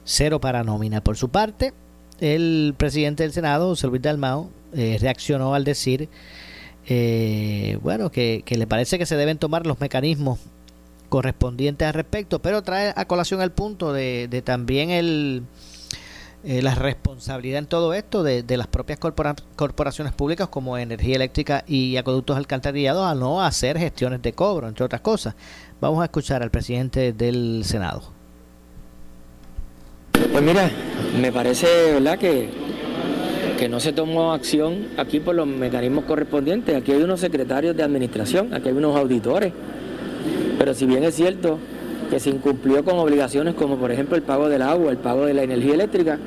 Cero 0.05 0.41
para 0.41 0.65
nómina. 0.65 1.03
Por 1.03 1.17
su 1.17 1.31
parte, 1.31 1.73
el 2.21 2.75
presidente 2.77 3.23
del 3.23 3.33
Senado, 3.33 3.69
José 3.69 3.87
Luis 3.87 4.03
Dalmao, 4.03 4.51
eh, 4.75 4.99
reaccionó 5.01 5.55
al 5.55 5.65
decir, 5.65 6.09
eh, 6.87 7.79
bueno, 7.83 8.11
que, 8.11 8.43
que 8.45 8.57
le 8.57 8.67
parece 8.67 8.99
que 8.99 9.07
se 9.07 9.17
deben 9.17 9.39
tomar 9.39 9.67
los 9.67 9.81
mecanismos 9.81 10.39
correspondientes 11.13 11.87
al 11.87 11.93
respecto, 11.93 12.39
pero 12.39 12.63
trae 12.63 12.95
a 12.97 13.05
colación 13.05 13.43
el 13.43 13.51
punto 13.51 13.93
de, 13.93 14.43
también 14.47 14.89
el, 14.89 15.43
eh, 16.43 16.63
la 16.63 16.75
responsabilidad 16.75 17.59
en 17.59 17.67
todo 17.67 17.93
esto 17.93 18.23
de, 18.23 18.43
de 18.43 18.57
las 18.57 18.67
propias 18.67 18.99
corporaciones 18.99 20.15
públicas 20.15 20.49
como 20.49 20.79
energía 20.79 21.17
eléctrica 21.17 21.65
y 21.67 21.99
acueductos 21.99 22.39
alcantarillados 22.39 23.05
a 23.05 23.15
no 23.15 23.43
hacer 23.43 23.79
gestiones 23.79 24.23
de 24.23 24.33
cobro, 24.33 24.67
entre 24.69 24.87
otras 24.87 25.03
cosas. 25.03 25.35
Vamos 25.83 26.01
a 26.01 26.05
escuchar 26.05 26.43
al 26.43 26.51
presidente 26.51 27.13
del 27.13 27.61
Senado. 27.67 28.05
Pues 30.13 30.43
mira, 30.43 30.71
me 31.21 31.31
parece 31.31 31.93
verdad 31.93 32.17
que, 32.19 32.49
que 33.59 33.69
no 33.69 33.81
se 33.81 33.93
tomó 33.93 34.33
acción 34.33 34.89
aquí 34.97 35.21
por 35.21 35.35
los 35.35 35.47
mecanismos 35.47 36.07
correspondientes. 36.07 36.75
Aquí 36.75 36.91
hay 36.91 37.03
unos 37.03 37.21
secretarios 37.21 37.77
de 37.77 37.83
administración, 37.83 38.55
aquí 38.55 38.71
hay 38.71 38.75
unos 38.75 38.97
auditores 38.97 39.53
pero 40.59 40.75
si 40.75 40.87
bien 40.87 41.05
es 41.05 41.15
cierto 41.15 41.59
que 42.11 42.21
se 42.21 42.31
incumplió 42.31 42.85
con 42.85 42.99
obligaciones 42.99 43.55
como 43.55 43.77
por 43.77 43.91
ejemplo 43.91 44.17
el 44.17 44.23
pago 44.23 44.49
del 44.49 44.63
agua, 44.63 44.91
el 44.91 44.99
pago 44.99 45.25
de 45.27 45.35
la 45.35 45.43
energía 45.43 45.75
eléctrica, 45.75 46.19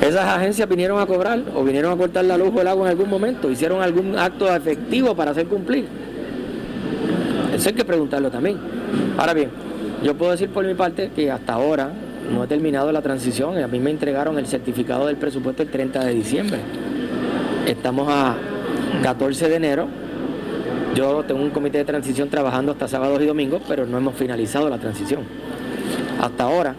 esas 0.00 0.24
agencias 0.24 0.68
vinieron 0.68 1.00
a 1.00 1.06
cobrar 1.06 1.40
o 1.54 1.64
vinieron 1.64 1.92
a 1.92 1.96
cortar 1.96 2.24
la 2.24 2.36
luz 2.36 2.50
o 2.54 2.60
el 2.60 2.68
agua 2.68 2.86
en 2.86 2.90
algún 2.90 3.08
momento, 3.08 3.50
hicieron 3.50 3.80
algún 3.80 4.18
acto 4.18 4.54
efectivo 4.54 5.14
para 5.14 5.30
hacer 5.30 5.46
cumplir. 5.46 5.86
Eso 7.54 7.68
hay 7.68 7.74
que 7.74 7.84
preguntarlo 7.84 8.30
también. 8.30 8.58
Ahora 9.16 9.34
bien, 9.34 9.50
yo 10.02 10.16
puedo 10.16 10.32
decir 10.32 10.48
por 10.48 10.66
mi 10.66 10.74
parte 10.74 11.10
que 11.14 11.30
hasta 11.30 11.52
ahora 11.52 11.92
no 12.32 12.42
he 12.44 12.46
terminado 12.46 12.90
la 12.92 13.02
transición. 13.02 13.58
A 13.58 13.68
mí 13.68 13.78
me 13.78 13.90
entregaron 13.90 14.38
el 14.38 14.46
certificado 14.46 15.06
del 15.06 15.16
presupuesto 15.16 15.62
el 15.62 15.70
30 15.70 16.04
de 16.04 16.14
diciembre. 16.14 16.58
Estamos 17.66 18.08
a 18.10 18.36
14 19.02 19.48
de 19.48 19.56
enero 19.56 20.01
yo 20.94 21.22
tengo 21.24 21.42
un 21.42 21.50
comité 21.50 21.78
de 21.78 21.84
transición 21.84 22.28
trabajando 22.28 22.72
hasta 22.72 22.88
sábados 22.88 23.20
y 23.22 23.26
domingos, 23.26 23.62
pero 23.66 23.86
no 23.86 23.98
hemos 23.98 24.14
finalizado 24.14 24.68
la 24.68 24.78
transición. 24.78 25.22
Hasta 26.20 26.44
ahora, 26.44 26.74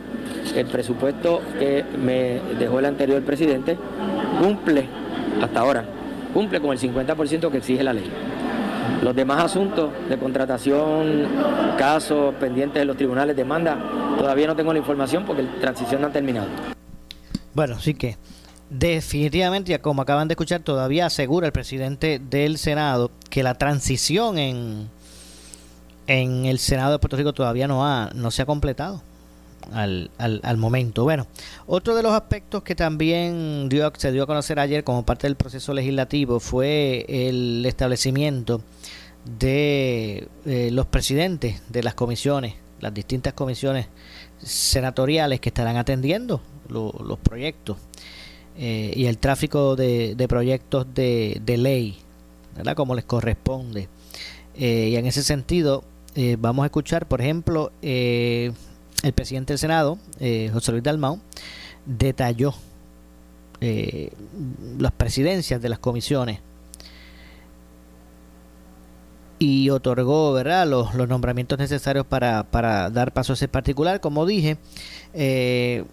el 0.55 0.66
presupuesto 0.68 1.41
que 1.59 1.84
me 1.97 2.39
dejó 2.59 2.80
el 2.80 2.86
anterior 2.86 3.22
presidente 3.24 3.78
cumple, 4.41 4.88
hasta 5.41 5.59
ahora, 5.59 5.86
cumple 6.34 6.61
con 6.61 6.72
el 6.72 6.80
50% 6.80 7.51
que 7.51 7.57
exige 7.57 7.84
la 7.84 7.93
ley. 7.93 8.09
Los 9.01 9.16
demás 9.16 9.43
asuntos 9.43 9.91
de 10.09 10.18
contratación, 10.18 11.28
casos 11.78 12.36
pendientes 12.36 12.82
de 12.82 12.86
los 12.86 12.97
tribunales, 12.97 13.36
demanda, 13.36 13.78
todavía 14.18 14.47
no 14.47 14.55
tengo 14.55 14.72
la 14.74 14.80
información 14.80 15.26
porque 15.26 15.43
la 15.43 15.55
transición 15.59 16.01
no 16.01 16.07
ha 16.07 16.11
terminado. 16.11 16.47
Bueno, 17.53 17.80
sí 17.80 17.93
que 17.93 18.18
definitivamente, 18.70 19.78
como 19.80 20.01
acaban 20.01 20.28
de 20.28 20.34
escuchar, 20.34 20.61
todavía 20.61 21.07
asegura 21.07 21.47
el 21.47 21.53
presidente 21.53 22.20
del 22.20 22.57
Senado 22.57 23.11
que 23.30 23.43
la 23.43 23.55
transición 23.55 24.38
en, 24.38 24.89
en 26.07 26.45
el 26.45 26.59
Senado 26.59 26.93
de 26.93 26.99
Puerto 26.99 27.18
Rico 27.18 27.34
todavía 27.34 27.68
no, 27.68 27.86
ha, 27.86 28.11
no 28.14 28.32
se 28.32 28.41
ha 28.41 28.45
completado. 28.45 29.01
al, 29.72 30.09
al, 30.18 30.57
momento. 30.57 31.03
Bueno, 31.03 31.26
otro 31.68 31.95
de 31.95 32.03
los 32.03 32.14
aspectos 32.14 32.64
que 32.64 32.76
también 32.76 33.70
dio, 33.70 33.91
se 33.97 34.11
dio 34.11 34.24
a 34.24 34.28
conocer 34.28 34.59
ayer 34.59 34.84
como 34.84 35.05
parte 35.05 35.28
del 35.28 35.38
proceso 35.38 35.74
legislativo 35.74 36.39
fue 36.39 37.05
el 37.07 37.66
establecimiento 37.66 38.61
de 39.39 40.28
eh, 40.45 40.70
los 40.72 40.86
presidentes 40.88 41.61
de 41.70 41.82
las 41.84 41.93
comisiones, 41.93 42.55
las 42.82 42.93
distintas 42.93 43.34
comisiones 43.34 43.88
senatoriales 44.41 45.39
que 45.39 45.49
estarán 45.49 45.78
atendiendo 45.78 46.41
los 46.68 47.20
proyectos 47.20 47.78
eh, 48.58 48.93
y 48.95 49.06
el 49.06 49.18
tráfico 49.18 49.76
de, 49.76 50.26
proyectos 50.30 50.88
de, 50.93 51.41
de, 51.43 51.58
ley, 51.58 51.97
¿verdad? 52.56 52.76
Como 52.76 52.95
les 52.95 53.06
corresponde. 53.06 53.88
Eh, 54.56 54.89
y 54.91 54.95
en 54.95 55.06
ese 55.06 55.24
sentido, 55.24 55.84
vamos 56.38 56.64
a 56.64 56.68
escuchar, 56.68 57.08
por 57.08 57.22
ejemplo, 57.22 57.72
el 57.82 58.54
presidente 59.16 59.54
del 59.54 59.60
Senado, 59.60 59.97
José 60.51 60.72
Luis 60.72 60.84
Dalmau, 60.84 61.20
detalló 61.86 62.54
las 64.78 64.91
presidencias 64.91 65.62
de 65.62 65.70
las 65.70 65.80
comisiones 65.80 66.39
y 69.43 69.70
otorgó 69.70 70.32
¿verdad? 70.32 70.68
Los, 70.68 70.93
los 70.93 71.10
nombramientos 71.10 71.60
necesarios 71.60 72.06
para, 72.06 72.43
para, 72.43 72.89
dar 72.89 73.12
paso 73.12 73.34
a 73.34 73.36
ese 73.36 73.49
particular. 73.49 73.99
Como 73.99 74.26
dije, 74.26 74.58
eh, 75.14 75.84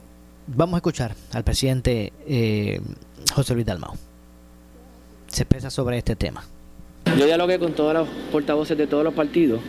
vamos 0.55 0.75
a 0.75 0.79
escuchar 0.79 1.15
al 1.33 1.45
presidente 1.45 2.13
eh, 2.27 2.81
José 3.35 3.55
Luis 3.55 3.67
Dalmau. 3.67 3.95
Se 5.29 5.43
expresa 5.43 5.71
sobre 5.71 5.99
este 5.99 6.17
tema. 6.17 6.45
Yo 7.19 7.25
dialogué 7.25 7.59
con 7.59 7.73
todos 7.73 7.95
los 7.95 8.09
portavoces 8.33 8.77
de 8.77 8.87
todos 8.87 9.05
los 9.05 9.15
partidos. 9.15 9.61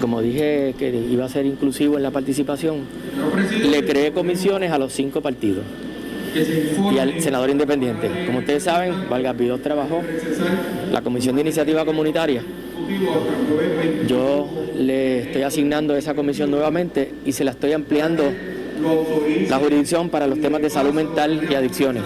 Como 0.00 0.20
dije 0.20 0.74
que 0.78 0.90
iba 0.90 1.24
a 1.24 1.28
ser 1.28 1.46
inclusivo 1.46 1.96
en 1.96 2.04
la 2.04 2.10
participación, 2.10 2.86
le 3.68 3.84
creé 3.84 4.12
comisiones 4.12 4.70
a 4.70 4.78
los 4.78 4.92
cinco 4.92 5.20
partidos 5.20 5.64
y 6.92 6.98
al 6.98 7.20
senador 7.20 7.50
independiente. 7.50 8.24
Como 8.26 8.38
ustedes 8.38 8.62
saben, 8.62 9.08
Valgas 9.10 9.36
Vidó 9.36 9.58
trabajó 9.58 10.00
la 10.92 11.02
Comisión 11.02 11.34
de 11.34 11.42
Iniciativa 11.42 11.84
Comunitaria 11.84 12.44
yo 14.06 14.48
le 14.76 15.20
estoy 15.20 15.42
asignando 15.42 15.96
esa 15.96 16.14
comisión 16.14 16.50
nuevamente 16.50 17.12
y 17.24 17.32
se 17.32 17.44
la 17.44 17.52
estoy 17.52 17.72
ampliando 17.72 18.24
la 18.80 19.58
jurisdicción 19.58 20.08
para 20.08 20.26
los 20.26 20.40
temas 20.40 20.62
de 20.62 20.70
salud 20.70 20.92
mental 20.92 21.46
y 21.50 21.54
adicciones. 21.54 22.02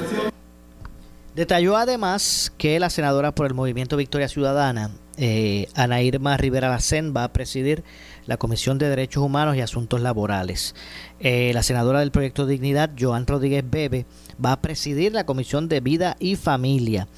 Detalló 1.35 1.77
además 1.77 2.53
que 2.59 2.79
la 2.79 2.91
senadora 2.91 3.35
por 3.35 3.47
el 3.47 3.55
Movimiento 3.55 3.97
Victoria 3.97 4.29
Ciudadana, 4.29 4.93
eh, 5.17 5.67
Ana 5.75 6.01
Irma 6.01 6.37
Rivera 6.37 6.69
Lacén, 6.69 7.13
va 7.17 7.25
a 7.25 7.33
presidir 7.33 7.83
la 8.27 8.37
Comisión 8.37 8.79
de 8.79 8.89
Derechos 8.89 9.25
Humanos 9.25 9.57
y 9.57 9.61
Asuntos 9.61 10.01
Laborales. 10.01 10.77
Eh, 11.19 11.51
la 11.53 11.65
senadora 11.65 12.01
del 12.01 12.13
Proyecto 12.13 12.47
Dignidad, 12.47 12.91
Joan 12.99 13.27
Rodríguez 13.27 13.65
Bebe, 13.69 14.07
va 14.43 14.53
a 14.53 14.61
presidir 14.61 15.13
la 15.13 15.27
Comisión 15.27 15.69
de 15.69 15.81
Vida 15.81 16.17
y 16.21 16.37
Familia. 16.37 17.09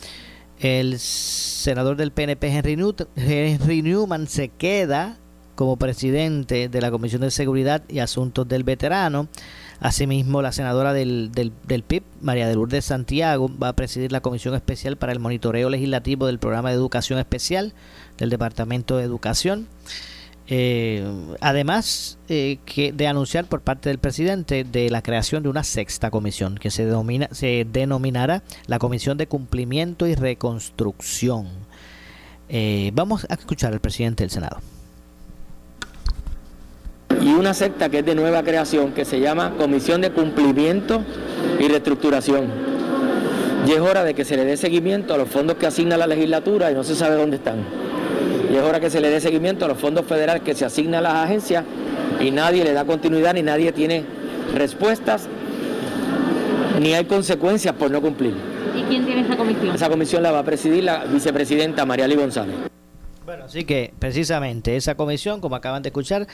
El 0.58 0.98
senador 0.98 1.96
del 1.96 2.12
PNP 2.12 2.48
Henry, 2.48 3.82
Newman 3.82 4.26
se 4.26 4.48
queda 4.48 5.18
como 5.56 5.76
presidente 5.76 6.68
de 6.68 6.80
la 6.80 6.92
Comisión 6.92 7.22
de 7.22 7.32
Seguridad 7.32 7.82
y 7.88 7.98
Asuntos 7.98 8.46
del 8.46 8.62
Veterano. 8.62 9.26
Asimismo, 9.80 10.40
la 10.40 10.52
senadora 10.52 10.92
del, 10.92 11.32
del, 11.32 11.82
PIB, 11.82 12.02
María 12.20 12.46
de 12.46 12.54
Lourdes 12.54 12.84
Santiago, 12.84 13.50
va 13.60 13.68
a 13.68 13.72
presidir 13.74 14.12
la 14.12 14.20
Comisión 14.20 14.54
Especial 14.54 14.96
para 14.96 15.12
el 15.12 15.18
Monitoreo 15.18 15.68
Legislativo 15.68 16.26
del 16.26 16.38
Programa 16.38 16.70
de 16.70 16.76
Educación 16.76 17.18
Especial 17.18 17.74
del 18.16 18.30
Departamento 18.30 18.96
de 18.96 19.04
Educación. 19.04 19.66
Eh, 20.48 21.04
además 21.40 22.18
eh, 22.28 22.58
que 22.64 22.92
de 22.92 23.08
anunciar 23.08 23.46
por 23.46 23.62
parte 23.62 23.88
del 23.88 23.98
presidente 23.98 24.62
de 24.62 24.90
la 24.90 25.02
creación 25.02 25.42
de 25.42 25.48
una 25.48 25.64
sexta 25.64 26.08
comisión 26.12 26.54
que 26.56 26.70
se, 26.70 26.84
denomina, 26.84 27.28
se 27.32 27.66
denominará 27.70 28.44
la 28.68 28.78
Comisión 28.78 29.18
de 29.18 29.26
Cumplimiento 29.26 30.06
y 30.06 30.14
Reconstrucción. 30.14 31.48
Eh, 32.48 32.92
vamos 32.94 33.26
a 33.28 33.34
escuchar 33.34 33.72
al 33.72 33.80
presidente 33.80 34.22
del 34.22 34.30
Senado. 34.30 34.60
Y 37.22 37.32
una 37.32 37.54
secta 37.54 37.88
que 37.88 38.00
es 38.00 38.06
de 38.06 38.14
nueva 38.14 38.42
creación 38.42 38.92
que 38.92 39.04
se 39.04 39.20
llama 39.20 39.54
Comisión 39.58 40.00
de 40.00 40.10
Cumplimiento 40.10 41.02
y 41.58 41.68
Reestructuración. 41.68 42.44
Y 43.66 43.72
es 43.72 43.80
hora 43.80 44.04
de 44.04 44.14
que 44.14 44.24
se 44.24 44.36
le 44.36 44.44
dé 44.44 44.56
seguimiento 44.56 45.14
a 45.14 45.18
los 45.18 45.28
fondos 45.28 45.56
que 45.56 45.66
asigna 45.66 45.96
la 45.96 46.06
legislatura 46.06 46.70
y 46.70 46.74
no 46.74 46.84
se 46.84 46.94
sabe 46.94 47.16
dónde 47.16 47.36
están 47.36 47.64
y 48.50 48.56
es 48.56 48.62
hora 48.62 48.80
que 48.80 48.90
se 48.90 49.00
le 49.00 49.10
dé 49.10 49.20
seguimiento 49.20 49.64
a 49.64 49.68
los 49.68 49.78
fondos 49.78 50.06
federales 50.06 50.42
que 50.42 50.54
se 50.54 50.64
asignan 50.64 51.00
a 51.00 51.08
las 51.08 51.14
agencias 51.14 51.64
y 52.20 52.30
nadie 52.30 52.64
le 52.64 52.72
da 52.72 52.84
continuidad 52.84 53.34
ni 53.34 53.42
nadie 53.42 53.72
tiene 53.72 54.04
respuestas 54.54 55.28
ni 56.80 56.94
hay 56.94 57.04
consecuencias 57.06 57.74
por 57.74 57.90
no 57.90 58.00
cumplir. 58.00 58.34
¿Y 58.76 58.82
quién 58.82 59.04
tiene 59.04 59.22
esa 59.22 59.36
comisión? 59.36 59.74
Esa 59.74 59.88
comisión 59.88 60.22
la 60.22 60.32
va 60.32 60.40
a 60.40 60.44
presidir 60.44 60.84
la 60.84 61.04
vicepresidenta 61.04 61.86
María 61.86 62.06
Lee 62.06 62.16
González. 62.16 62.75
Bueno, 63.26 63.46
así 63.46 63.64
que 63.64 63.92
precisamente 63.98 64.76
esa 64.76 64.94
comisión, 64.94 65.40
como 65.40 65.56
acaban 65.56 65.82
de 65.82 65.88
escuchar, 65.88 66.28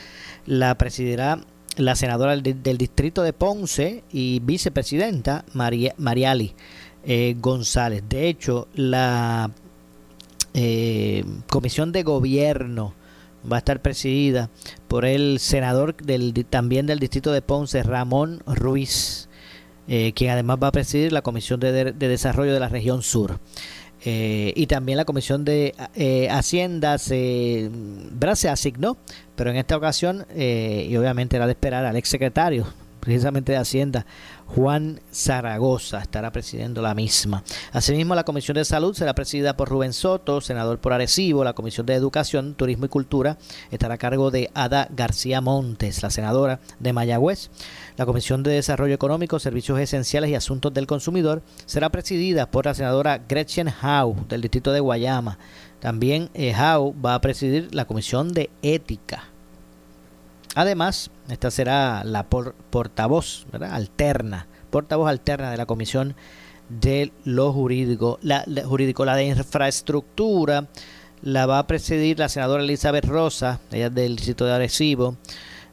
la 0.45 0.77
presidirá 0.77 1.39
la 1.75 1.95
senadora 1.95 2.37
del, 2.37 2.77
distrito 2.77 3.23
de 3.23 3.33
Ponce 3.33 4.03
y 4.11 4.39
vicepresidenta 4.41 5.43
María, 5.53 5.95
Mariali 5.97 6.53
eh, 7.03 7.35
González. 7.39 8.03
De 8.07 8.27
hecho, 8.27 8.67
la 8.75 9.49
eh, 10.53 11.25
comisión 11.49 11.91
de 11.91 12.03
gobierno 12.03 12.93
va 13.51 13.57
a 13.57 13.59
estar 13.59 13.81
presidida 13.81 14.51
por 14.87 15.03
el 15.03 15.39
senador 15.39 15.95
del, 15.97 16.45
también 16.47 16.85
del 16.85 16.99
distrito 16.99 17.31
de 17.31 17.41
Ponce, 17.41 17.81
Ramón 17.81 18.43
Ruiz, 18.45 19.29
eh, 19.87 20.13
quien 20.13 20.29
además 20.29 20.59
va 20.61 20.67
a 20.67 20.71
presidir 20.71 21.11
la 21.11 21.23
Comisión 21.23 21.59
de, 21.59 21.91
Desarrollo 21.91 22.53
de 22.53 22.59
la 22.59 22.69
Región 22.69 23.01
Sur. 23.01 23.39
Eh, 24.05 24.51
y 24.55 24.67
también 24.67 24.97
la 24.97 25.05
Comisión 25.05 25.45
de 25.45 25.73
Hacienda 26.29 26.97
se, 26.97 27.69
asignó, 28.49 28.97
pero 29.35 29.49
en 29.49 29.57
esta 29.57 29.77
ocasión, 29.77 30.25
y 30.35 30.95
obviamente 30.97 31.37
era 31.37 31.45
de 31.45 31.53
esperar 31.53 31.85
al 31.85 31.95
ex 31.95 32.09
secretario 32.09 32.65
precisamente 33.03 33.51
de 33.51 33.57
Hacienda, 33.57 34.05
Juan 34.55 35.01
Zaragoza, 35.11 35.99
estará 35.99 36.31
presidiendo 36.31 36.83
la 36.83 36.93
misma. 36.93 37.43
Asimismo, 37.71 38.13
la 38.13 38.23
Comisión 38.23 38.53
de 38.55 38.65
Salud 38.65 38.93
será 38.93 39.15
presidida 39.15 39.57
por 39.57 39.67
Rubén 39.67 39.93
Soto, 39.93 40.41
senador 40.41 40.79
por 40.79 40.93
Arecibo. 40.93 41.43
La 41.43 41.53
Comisión 41.53 41.87
de 41.87 41.95
Educación, 41.95 42.53
Turismo 42.53 42.85
y 42.85 42.89
Cultura 42.89 43.37
estará 43.71 43.95
a 43.95 43.97
cargo 43.97 44.29
de 44.29 44.51
Ada 44.53 44.87
García 44.91 45.41
Montes, 45.41 46.03
la 46.03 46.11
senadora 46.11 46.59
de 46.79 46.93
Mayagüez. 46.93 47.49
La 47.97 48.05
Comisión 48.05 48.43
de 48.43 48.51
Desarrollo 48.51 48.93
Económico, 48.93 49.39
Servicios 49.39 49.79
Esenciales 49.79 50.29
y 50.29 50.35
Asuntos 50.35 50.71
del 50.71 50.85
Consumidor 50.85 51.41
será 51.65 51.89
presidida 51.89 52.51
por 52.51 52.65
la 52.65 52.75
senadora 52.75 53.23
Gretchen 53.27 53.69
Howe, 53.69 54.25
del 54.29 54.41
distrito 54.41 54.71
de 54.71 54.81
Guayama. 54.81 55.39
También 55.79 56.29
eh, 56.35 56.53
va 56.53 57.15
a 57.15 57.21
presidir 57.21 57.73
la 57.73 57.85
Comisión 57.85 58.33
de 58.33 58.51
Ética. 58.61 59.32
Además, 60.55 61.09
esta 61.29 61.49
será 61.51 62.03
la 62.03 62.23
portavoz 62.23 63.47
alterna, 63.69 64.47
portavoz 64.69 65.09
alterna 65.09 65.51
de 65.51 65.57
la 65.57 65.65
Comisión 65.65 66.15
de 66.69 67.11
lo 67.23 67.51
jurídico, 67.51 68.19
la, 68.21 68.45
jurídico, 68.65 69.05
la 69.05 69.15
de 69.15 69.25
infraestructura, 69.25 70.67
la 71.21 71.45
va 71.45 71.59
a 71.59 71.67
presidir 71.67 72.19
la 72.19 72.29
senadora 72.29 72.63
Elizabeth 72.63 73.05
Rosa, 73.05 73.59
ella 73.71 73.87
es 73.87 73.95
del 73.95 74.15
distrito 74.15 74.45
de 74.45 74.53
Arecibo, 74.53 75.15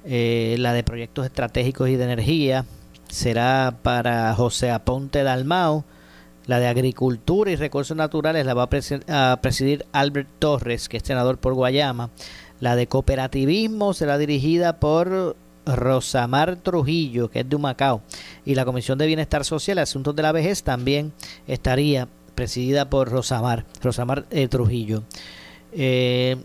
eh, 0.04 0.56
la 0.58 0.72
de 0.72 0.82
proyectos 0.82 1.26
estratégicos 1.26 1.88
y 1.88 1.96
de 1.96 2.04
energía 2.04 2.64
será 3.08 3.78
para 3.82 4.34
José 4.34 4.70
Aponte 4.70 5.22
Dalmao, 5.22 5.84
la 6.46 6.58
de 6.58 6.68
agricultura 6.68 7.50
y 7.50 7.56
recursos 7.56 7.96
naturales 7.96 8.46
la 8.46 8.54
va 8.54 8.64
a 8.64 9.40
presidir 9.40 9.86
Albert 9.92 10.28
Torres, 10.38 10.88
que 10.88 10.96
es 10.96 11.02
senador 11.02 11.38
por 11.38 11.54
Guayama, 11.54 12.10
la 12.60 12.76
de 12.76 12.86
cooperativismo 12.86 13.94
será 13.94 14.18
dirigida 14.18 14.78
por 14.78 15.36
Rosamar 15.66 16.56
Trujillo, 16.56 17.30
que 17.30 17.40
es 17.40 17.48
de 17.48 17.56
Humacao. 17.56 18.02
Y 18.44 18.54
la 18.54 18.64
Comisión 18.64 18.98
de 18.98 19.06
Bienestar 19.06 19.44
Social 19.44 19.78
y 19.78 19.80
Asuntos 19.80 20.14
de 20.14 20.22
la 20.22 20.32
Vejez 20.32 20.62
también 20.62 21.12
estaría 21.46 22.08
presidida 22.34 22.88
por 22.88 23.10
Rosamar, 23.10 23.64
Rosamar 23.82 24.26
eh, 24.30 24.48
Trujillo. 24.48 25.02
Eh, 25.72 26.36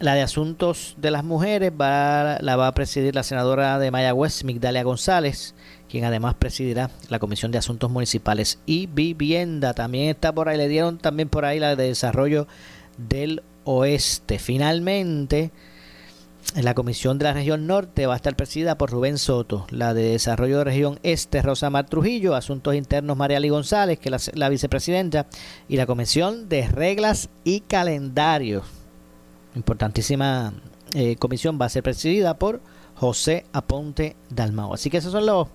la 0.00 0.14
de 0.14 0.22
Asuntos 0.22 0.94
de 0.98 1.10
las 1.10 1.24
Mujeres 1.24 1.72
va, 1.72 2.38
la 2.40 2.56
va 2.56 2.68
a 2.68 2.74
presidir 2.74 3.14
la 3.14 3.24
senadora 3.24 3.78
de 3.80 3.90
Mayagüez, 3.90 4.44
Migdalia 4.44 4.84
González, 4.84 5.54
quien 5.88 6.04
además 6.04 6.34
presidirá 6.38 6.90
la 7.08 7.18
Comisión 7.18 7.50
de 7.50 7.58
Asuntos 7.58 7.90
Municipales 7.90 8.60
y 8.64 8.86
Vivienda. 8.86 9.74
También 9.74 10.08
está 10.10 10.32
por 10.32 10.48
ahí, 10.48 10.56
le 10.56 10.68
dieron 10.68 10.98
también 10.98 11.28
por 11.28 11.44
ahí 11.44 11.58
la 11.58 11.74
de 11.74 11.88
Desarrollo 11.88 12.46
del 12.96 13.42
Oeste. 13.70 14.38
Finalmente, 14.38 15.50
en 16.56 16.64
la 16.64 16.72
Comisión 16.72 17.18
de 17.18 17.24
la 17.24 17.34
Región 17.34 17.66
Norte 17.66 18.06
va 18.06 18.14
a 18.14 18.16
estar 18.16 18.34
presidida 18.34 18.78
por 18.78 18.90
Rubén 18.90 19.18
Soto, 19.18 19.66
la 19.70 19.92
de 19.92 20.04
Desarrollo 20.12 20.58
de 20.58 20.64
Región 20.64 20.98
Este, 21.02 21.42
Rosa 21.42 21.68
Mar 21.68 21.86
Trujillo, 21.86 22.34
Asuntos 22.34 22.74
Internos, 22.74 23.18
Mariali 23.18 23.50
González, 23.50 23.98
que 23.98 24.08
es 24.08 24.30
la, 24.34 24.48
vicepresidenta, 24.48 25.26
y 25.68 25.76
la 25.76 25.84
Comisión 25.84 26.48
de 26.48 26.66
Reglas 26.66 27.28
y 27.44 27.60
Calendarios. 27.60 28.64
Importantísima 29.54 30.54
eh, 30.94 31.16
comisión 31.16 31.58
va 31.60 31.66
a 31.66 31.70
ser 31.70 31.82
presidida 31.82 32.38
por 32.38 32.62
José 32.94 33.44
Aponte 33.52 34.16
Dalmao. 34.30 34.72
Así 34.72 34.88
que 34.88 34.96
esos 34.96 35.12
son 35.12 35.26
los 35.26 35.48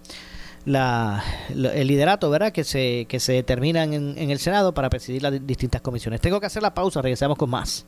la, 0.65 1.23
el 1.49 1.87
liderato 1.87 2.29
¿verdad? 2.29 2.51
que 2.51 2.63
se, 2.63 3.05
que 3.07 3.19
se 3.19 3.33
determinan 3.33 3.93
en, 3.93 4.17
en, 4.17 4.29
el 4.29 4.39
Senado 4.39 4.73
para 4.73 4.89
presidir 4.89 5.21
las 5.21 5.45
distintas 5.45 5.81
comisiones. 5.81 6.21
Tengo 6.21 6.39
que 6.39 6.45
hacer 6.45 6.61
la 6.61 6.73
pausa, 6.73 7.01
regresamos 7.01 7.37
con 7.37 7.49
más. 7.49 7.85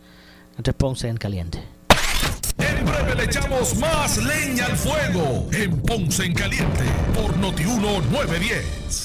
Entonces 0.52 0.74
Ponce 0.76 1.08
en 1.08 1.18
caliente. 1.18 1.60
En 2.58 2.86
breve 2.86 3.16
le 3.16 3.24
echamos 3.26 3.76
más 3.78 4.18
leña 4.18 4.66
al 4.66 4.78
fuego 4.78 5.48
en 5.52 5.82
Ponce 5.82 6.26
en 6.26 6.34
caliente 6.34 6.84
por 7.14 7.36
Notiuno 7.38 8.02
910 8.12 9.05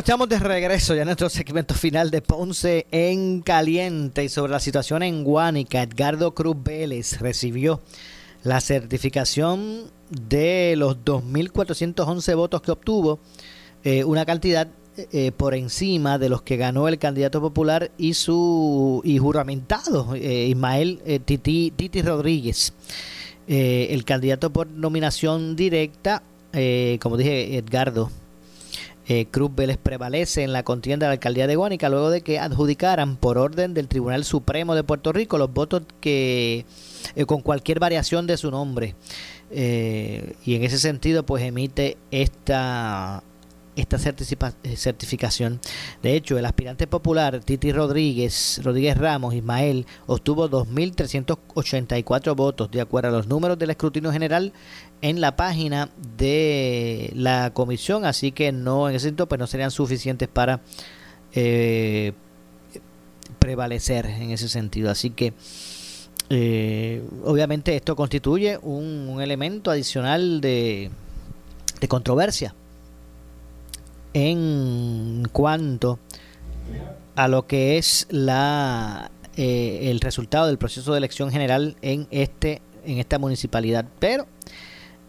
Bueno, 0.00 0.14
estamos 0.14 0.28
de 0.30 0.38
regreso 0.38 0.94
ya 0.94 1.04
nuestro 1.04 1.28
segmento 1.28 1.74
final 1.74 2.10
de 2.10 2.22
Ponce 2.22 2.86
en 2.90 3.42
Caliente 3.42 4.24
y 4.24 4.30
sobre 4.30 4.50
la 4.50 4.58
situación 4.58 5.02
en 5.02 5.24
Guánica. 5.24 5.82
Edgardo 5.82 6.32
Cruz 6.32 6.56
Vélez 6.64 7.20
recibió 7.20 7.82
la 8.42 8.62
certificación 8.62 9.90
de 10.08 10.72
los 10.78 11.04
2.411 11.04 12.34
votos 12.34 12.62
que 12.62 12.70
obtuvo, 12.70 13.20
eh, 13.84 14.02
una 14.04 14.24
cantidad 14.24 14.68
eh, 14.96 15.32
por 15.32 15.54
encima 15.54 16.16
de 16.16 16.30
los 16.30 16.40
que 16.40 16.56
ganó 16.56 16.88
el 16.88 16.98
candidato 16.98 17.42
popular 17.42 17.90
y 17.98 18.14
su 18.14 19.02
y 19.04 19.18
juramentado 19.18 20.14
eh, 20.14 20.46
Ismael 20.46 21.02
Titi, 21.26 21.74
Titi 21.76 22.00
Rodríguez. 22.00 22.72
el 23.46 24.02
candidato 24.06 24.50
por 24.50 24.66
nominación 24.66 25.56
directa, 25.56 26.22
como 27.00 27.18
dije, 27.18 27.58
Edgardo 27.58 28.10
eh, 29.08 29.26
Cruz 29.30 29.50
Vélez 29.54 29.78
prevalece 29.78 30.42
en 30.42 30.52
la 30.52 30.62
contienda 30.62 31.06
de 31.06 31.08
la 31.08 31.12
alcaldía 31.14 31.46
de 31.46 31.56
Guánica 31.56 31.88
luego 31.88 32.10
de 32.10 32.20
que 32.20 32.38
adjudicaran 32.38 33.16
por 33.16 33.38
orden 33.38 33.74
del 33.74 33.88
Tribunal 33.88 34.24
Supremo 34.24 34.74
de 34.74 34.84
Puerto 34.84 35.12
Rico 35.12 35.38
los 35.38 35.52
votos 35.52 35.82
que 36.00 36.64
eh, 37.14 37.24
con 37.24 37.40
cualquier 37.40 37.80
variación 37.80 38.26
de 38.26 38.36
su 38.36 38.50
nombre. 38.50 38.94
Eh, 39.50 40.36
y 40.44 40.54
en 40.54 40.62
ese 40.62 40.78
sentido 40.78 41.24
pues 41.24 41.42
emite 41.42 41.96
esta 42.10 43.22
esta 43.76 43.98
certificación. 43.98 45.60
De 46.02 46.14
hecho, 46.14 46.38
el 46.38 46.44
aspirante 46.44 46.86
popular 46.86 47.40
Titi 47.40 47.72
Rodríguez, 47.72 48.60
Rodríguez 48.62 48.98
Ramos 48.98 49.34
Ismael, 49.34 49.86
obtuvo 50.06 50.48
2.384 50.50 52.34
votos, 52.34 52.70
de 52.70 52.80
acuerdo 52.80 53.08
a 53.08 53.12
los 53.12 53.26
números 53.26 53.58
del 53.58 53.70
escrutinio 53.70 54.12
general 54.12 54.52
en 55.02 55.20
la 55.20 55.36
página 55.36 55.90
de 56.16 57.10
la 57.14 57.52
comisión, 57.52 58.04
así 58.04 58.32
que 58.32 58.52
no, 58.52 58.88
en 58.88 58.96
ese 58.96 59.06
sentido, 59.06 59.26
pues 59.28 59.38
no 59.38 59.46
serían 59.46 59.70
suficientes 59.70 60.28
para 60.28 60.60
eh, 61.32 62.12
prevalecer 63.38 64.06
en 64.06 64.30
ese 64.30 64.48
sentido. 64.48 64.90
Así 64.90 65.10
que, 65.10 65.32
eh, 66.28 67.02
obviamente, 67.24 67.76
esto 67.76 67.96
constituye 67.96 68.58
un, 68.62 69.20
elemento 69.20 69.70
adicional 69.70 70.40
de, 70.40 70.90
de 71.80 71.88
controversia 71.88 72.54
en 74.12 75.28
cuanto 75.32 75.98
a 77.16 77.28
lo 77.28 77.46
que 77.46 77.78
es 77.78 78.06
la 78.10 79.10
eh, 79.36 79.90
el 79.90 80.00
resultado 80.00 80.46
del 80.46 80.58
proceso 80.58 80.92
de 80.92 80.98
elección 80.98 81.30
general 81.30 81.76
en 81.82 82.08
este 82.10 82.62
en 82.84 82.98
esta 82.98 83.18
municipalidad 83.18 83.84
pero 83.98 84.26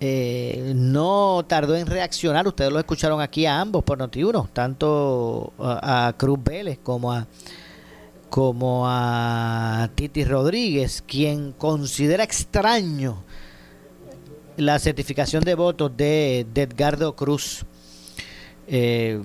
eh, 0.04 0.74
no 0.76 1.46
tardó 1.48 1.76
en 1.76 1.86
reaccionar 1.86 2.48
ustedes 2.48 2.72
lo 2.72 2.80
escucharon 2.80 3.22
aquí 3.22 3.46
a 3.46 3.62
ambos 3.62 3.84
por 3.84 4.00
Notiuno 4.00 4.50
tanto 4.52 5.54
a, 5.60 6.12
Cruz 6.18 6.40
Vélez 6.44 6.80
como 6.82 7.12
a 7.12 7.28
como 8.32 8.86
a 8.88 9.90
Titi 9.94 10.24
Rodríguez 10.24 11.04
quien 11.06 11.52
considera 11.52 12.24
extraño 12.24 13.24
la 14.58 14.80
certificación 14.80 15.44
de 15.44 15.54
votos 15.54 15.96
de, 15.96 16.48
Edgardo 16.56 17.16
Cruz 17.16 17.66
eh, 18.68 19.22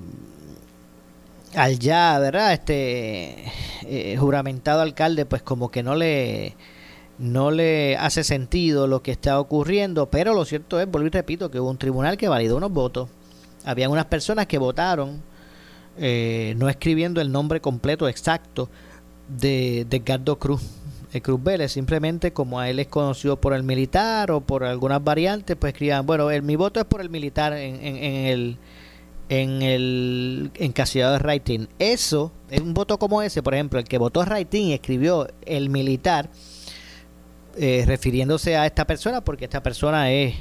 al 1.55 1.79
ya, 1.79 2.19
¿verdad? 2.19 2.53
Este 2.53 3.45
eh, 3.83 4.17
juramentado 4.19 4.83
alcalde, 4.83 5.25
pues 5.25 5.43
como 5.43 5.71
que 5.71 5.83
no 5.83 5.95
le 5.95 6.55
no 7.19 7.51
le 7.51 7.97
hace 7.97 8.25
sentido 8.25 8.87
lo 8.87 9.03
que 9.03 9.11
está 9.11 9.41
ocurriendo, 9.41 10.11
pero 10.11 10.35
lo 10.35 10.45
cierto 10.45 10.81
es, 10.81 10.91
vuelvo 10.91 11.07
y 11.07 11.11
repito, 11.11 11.51
que 11.51 11.61
hubo 11.61 11.71
un 11.71 11.79
tribunal 11.79 12.17
que 12.17 12.29
validó 12.29 12.57
unos 12.57 12.73
votos. 12.73 13.09
Habían 13.65 13.91
unas 13.91 14.07
personas 14.07 14.47
que 14.47 14.59
votaron 14.59 15.23
eh, 15.99 16.55
no 16.59 16.69
escribiendo 16.69 17.21
el 17.21 17.33
nombre 17.33 17.61
completo 17.61 18.09
exacto 18.09 18.69
de, 19.29 19.87
de 19.89 19.97
Edgardo 19.97 20.39
Cruz, 20.39 20.63
eh, 21.13 21.21
Cruz 21.23 21.43
Vélez, 21.43 21.73
simplemente 21.73 22.33
como 22.33 22.61
a 22.61 22.69
él 22.69 22.79
es 22.79 22.89
conocido 22.89 23.41
por 23.41 23.55
el 23.55 23.63
militar 23.63 24.31
o 24.31 24.41
por 24.41 24.65
algunas 24.65 25.03
variantes, 25.03 25.57
pues 25.57 25.73
escriban, 25.73 26.05
bueno, 26.05 26.31
el, 26.31 26.43
mi 26.43 26.57
voto 26.57 26.81
es 26.81 26.87
por 26.87 27.01
el 27.01 27.09
militar 27.11 27.55
en, 27.55 27.77
en, 27.77 27.97
en 27.97 28.27
el 28.27 28.59
en 29.29 29.63
el 29.63 30.51
encasillado 30.55 31.15
de 31.15 31.19
Raitín. 31.19 31.69
Eso, 31.79 32.33
es 32.51 32.61
un 32.61 32.75
voto 32.75 32.99
como 32.99 33.23
ese, 33.23 33.43
por 33.43 33.55
ejemplo, 33.55 33.79
el 33.79 33.87
que 33.87 33.99
votó 33.99 34.25
Raitín 34.25 34.69
y 34.69 34.73
escribió 34.73 35.27
el 35.45 35.71
militar, 35.71 36.31
eh, 37.57 37.85
refiriéndose 37.87 38.57
a 38.57 38.67
esta 38.67 38.87
persona, 38.87 39.23
porque 39.23 39.45
esta 39.45 39.63
persona 39.63 40.11
es, 40.11 40.35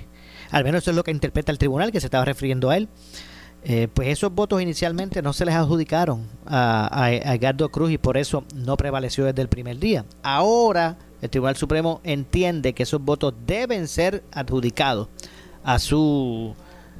al 0.52 0.64
menos 0.64 0.84
eso 0.84 0.92
es 0.92 0.98
lo 0.98 1.04
que 1.04 1.12
interpreta 1.12 1.52
el 1.52 1.58
tribunal, 1.58 1.92
que 1.92 2.00
se 2.00 2.08
estaba 2.08 2.26
refiriendo 2.26 2.70
a 2.70 2.78
él. 2.78 2.90
Eh, 3.68 3.88
pues 3.92 4.10
esos 4.10 4.32
votos 4.32 4.62
inicialmente 4.62 5.24
no 5.24 5.34
se 5.34 5.44
les 5.44 5.56
adjudicaron 5.56 6.28
a, 6.46 6.88
a, 6.92 7.12
Edgardo 7.12 7.70
Cruz 7.70 7.90
y 7.90 7.98
por 7.98 8.16
eso 8.16 8.44
no 8.54 8.78
prevaleció 8.78 9.26
desde 9.26 9.42
el 9.42 9.50
primer 9.50 9.80
día. 9.80 10.06
Ahora 10.22 11.00
el 11.22 11.32
Tribunal 11.32 11.56
Supremo 11.56 12.00
entiende 12.04 12.74
que 12.74 12.84
esos 12.84 13.02
votos 13.02 13.34
deben 13.48 13.88
ser 13.88 14.24
adjudicados 14.32 15.08
a 15.64 15.80
su 15.80 16.54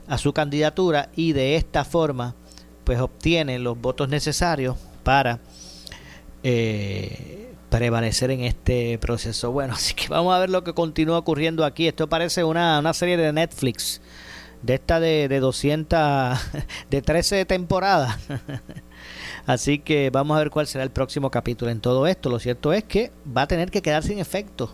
a 0.08 0.18
su 0.18 0.34
candidatura 0.34 1.10
y 1.16 1.34
de 1.34 1.56
esta 1.56 1.84
forma 1.84 2.36
pues 2.84 3.00
obtiene 3.00 3.60
los 3.60 3.80
votos 3.80 4.10
necesarios 4.10 4.78
para 5.04 5.40
eh, 6.44 7.45
prevalecer 7.76 8.32
en 8.32 8.42
este 8.42 8.98
proceso. 9.00 9.52
Bueno, 9.52 9.74
así 9.76 9.94
que 9.94 10.08
vamos 10.08 10.34
a 10.34 10.40
ver 10.40 10.50
lo 10.50 10.64
que 10.64 10.74
continúa 10.74 11.18
ocurriendo 11.18 11.66
aquí. 11.66 11.88
Esto 11.88 12.08
parece 12.08 12.44
una, 12.44 12.80
una 12.80 12.94
serie 12.94 13.18
de 13.18 13.34
Netflix, 13.34 14.02
de 14.62 14.76
esta 14.76 15.00
de, 15.00 15.28
de 15.28 15.40
200, 15.40 16.40
de 16.90 17.02
13 17.02 17.46
temporadas. 17.46 18.18
Así 19.46 19.78
que 19.78 20.10
vamos 20.10 20.36
a 20.36 20.40
ver 20.40 20.50
cuál 20.50 20.66
será 20.66 20.84
el 20.84 20.90
próximo 20.90 21.30
capítulo 21.30 21.70
en 21.70 21.80
todo 21.80 22.08
esto. 22.08 22.32
Lo 22.32 22.40
cierto 22.40 22.74
es 22.74 22.84
que 22.84 23.12
va 23.38 23.44
a 23.44 23.48
tener 23.48 23.70
que 23.70 23.84
quedar 23.84 24.02
sin 24.02 24.18
efecto 24.18 24.74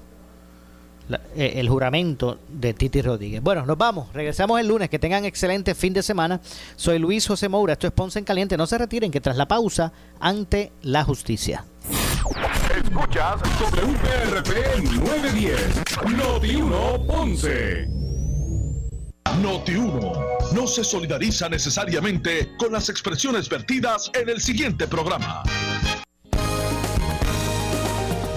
eh, 1.35 1.53
el 1.55 1.67
juramento 1.67 2.39
de 2.47 2.73
Titi 2.73 3.01
Rodríguez. 3.01 3.43
Bueno, 3.43 3.65
nos 3.65 3.77
vamos. 3.77 4.13
Regresamos 4.13 4.61
el 4.61 4.69
lunes. 4.69 4.89
Que 4.89 4.97
tengan 4.97 5.25
excelente 5.25 5.75
fin 5.75 5.91
de 5.91 6.03
semana. 6.03 6.39
Soy 6.77 6.99
Luis 6.99 7.27
José 7.27 7.49
Moura. 7.49 7.73
Esto 7.73 7.87
es 7.87 7.91
Ponce 7.91 8.19
en 8.19 8.23
Caliente. 8.23 8.55
No 8.55 8.65
se 8.65 8.77
retiren 8.77 9.11
que 9.11 9.19
tras 9.19 9.35
la 9.35 9.49
pausa, 9.49 9.91
ante 10.21 10.71
la 10.83 11.03
justicia. 11.03 11.65
Escuchas 12.75 13.41
sobre 13.57 13.83
UPRP 13.83 14.49
910, 14.83 15.85
Noti 16.17 16.55
1 16.55 17.07
Ponce. 17.07 17.87
Noti 19.41 19.75
1 19.75 20.13
no 20.53 20.67
se 20.67 20.83
solidariza 20.83 21.49
necesariamente 21.49 22.51
con 22.57 22.73
las 22.73 22.89
expresiones 22.89 23.49
vertidas 23.49 24.11
en 24.13 24.29
el 24.29 24.41
siguiente 24.41 24.87
programa. 24.87 25.43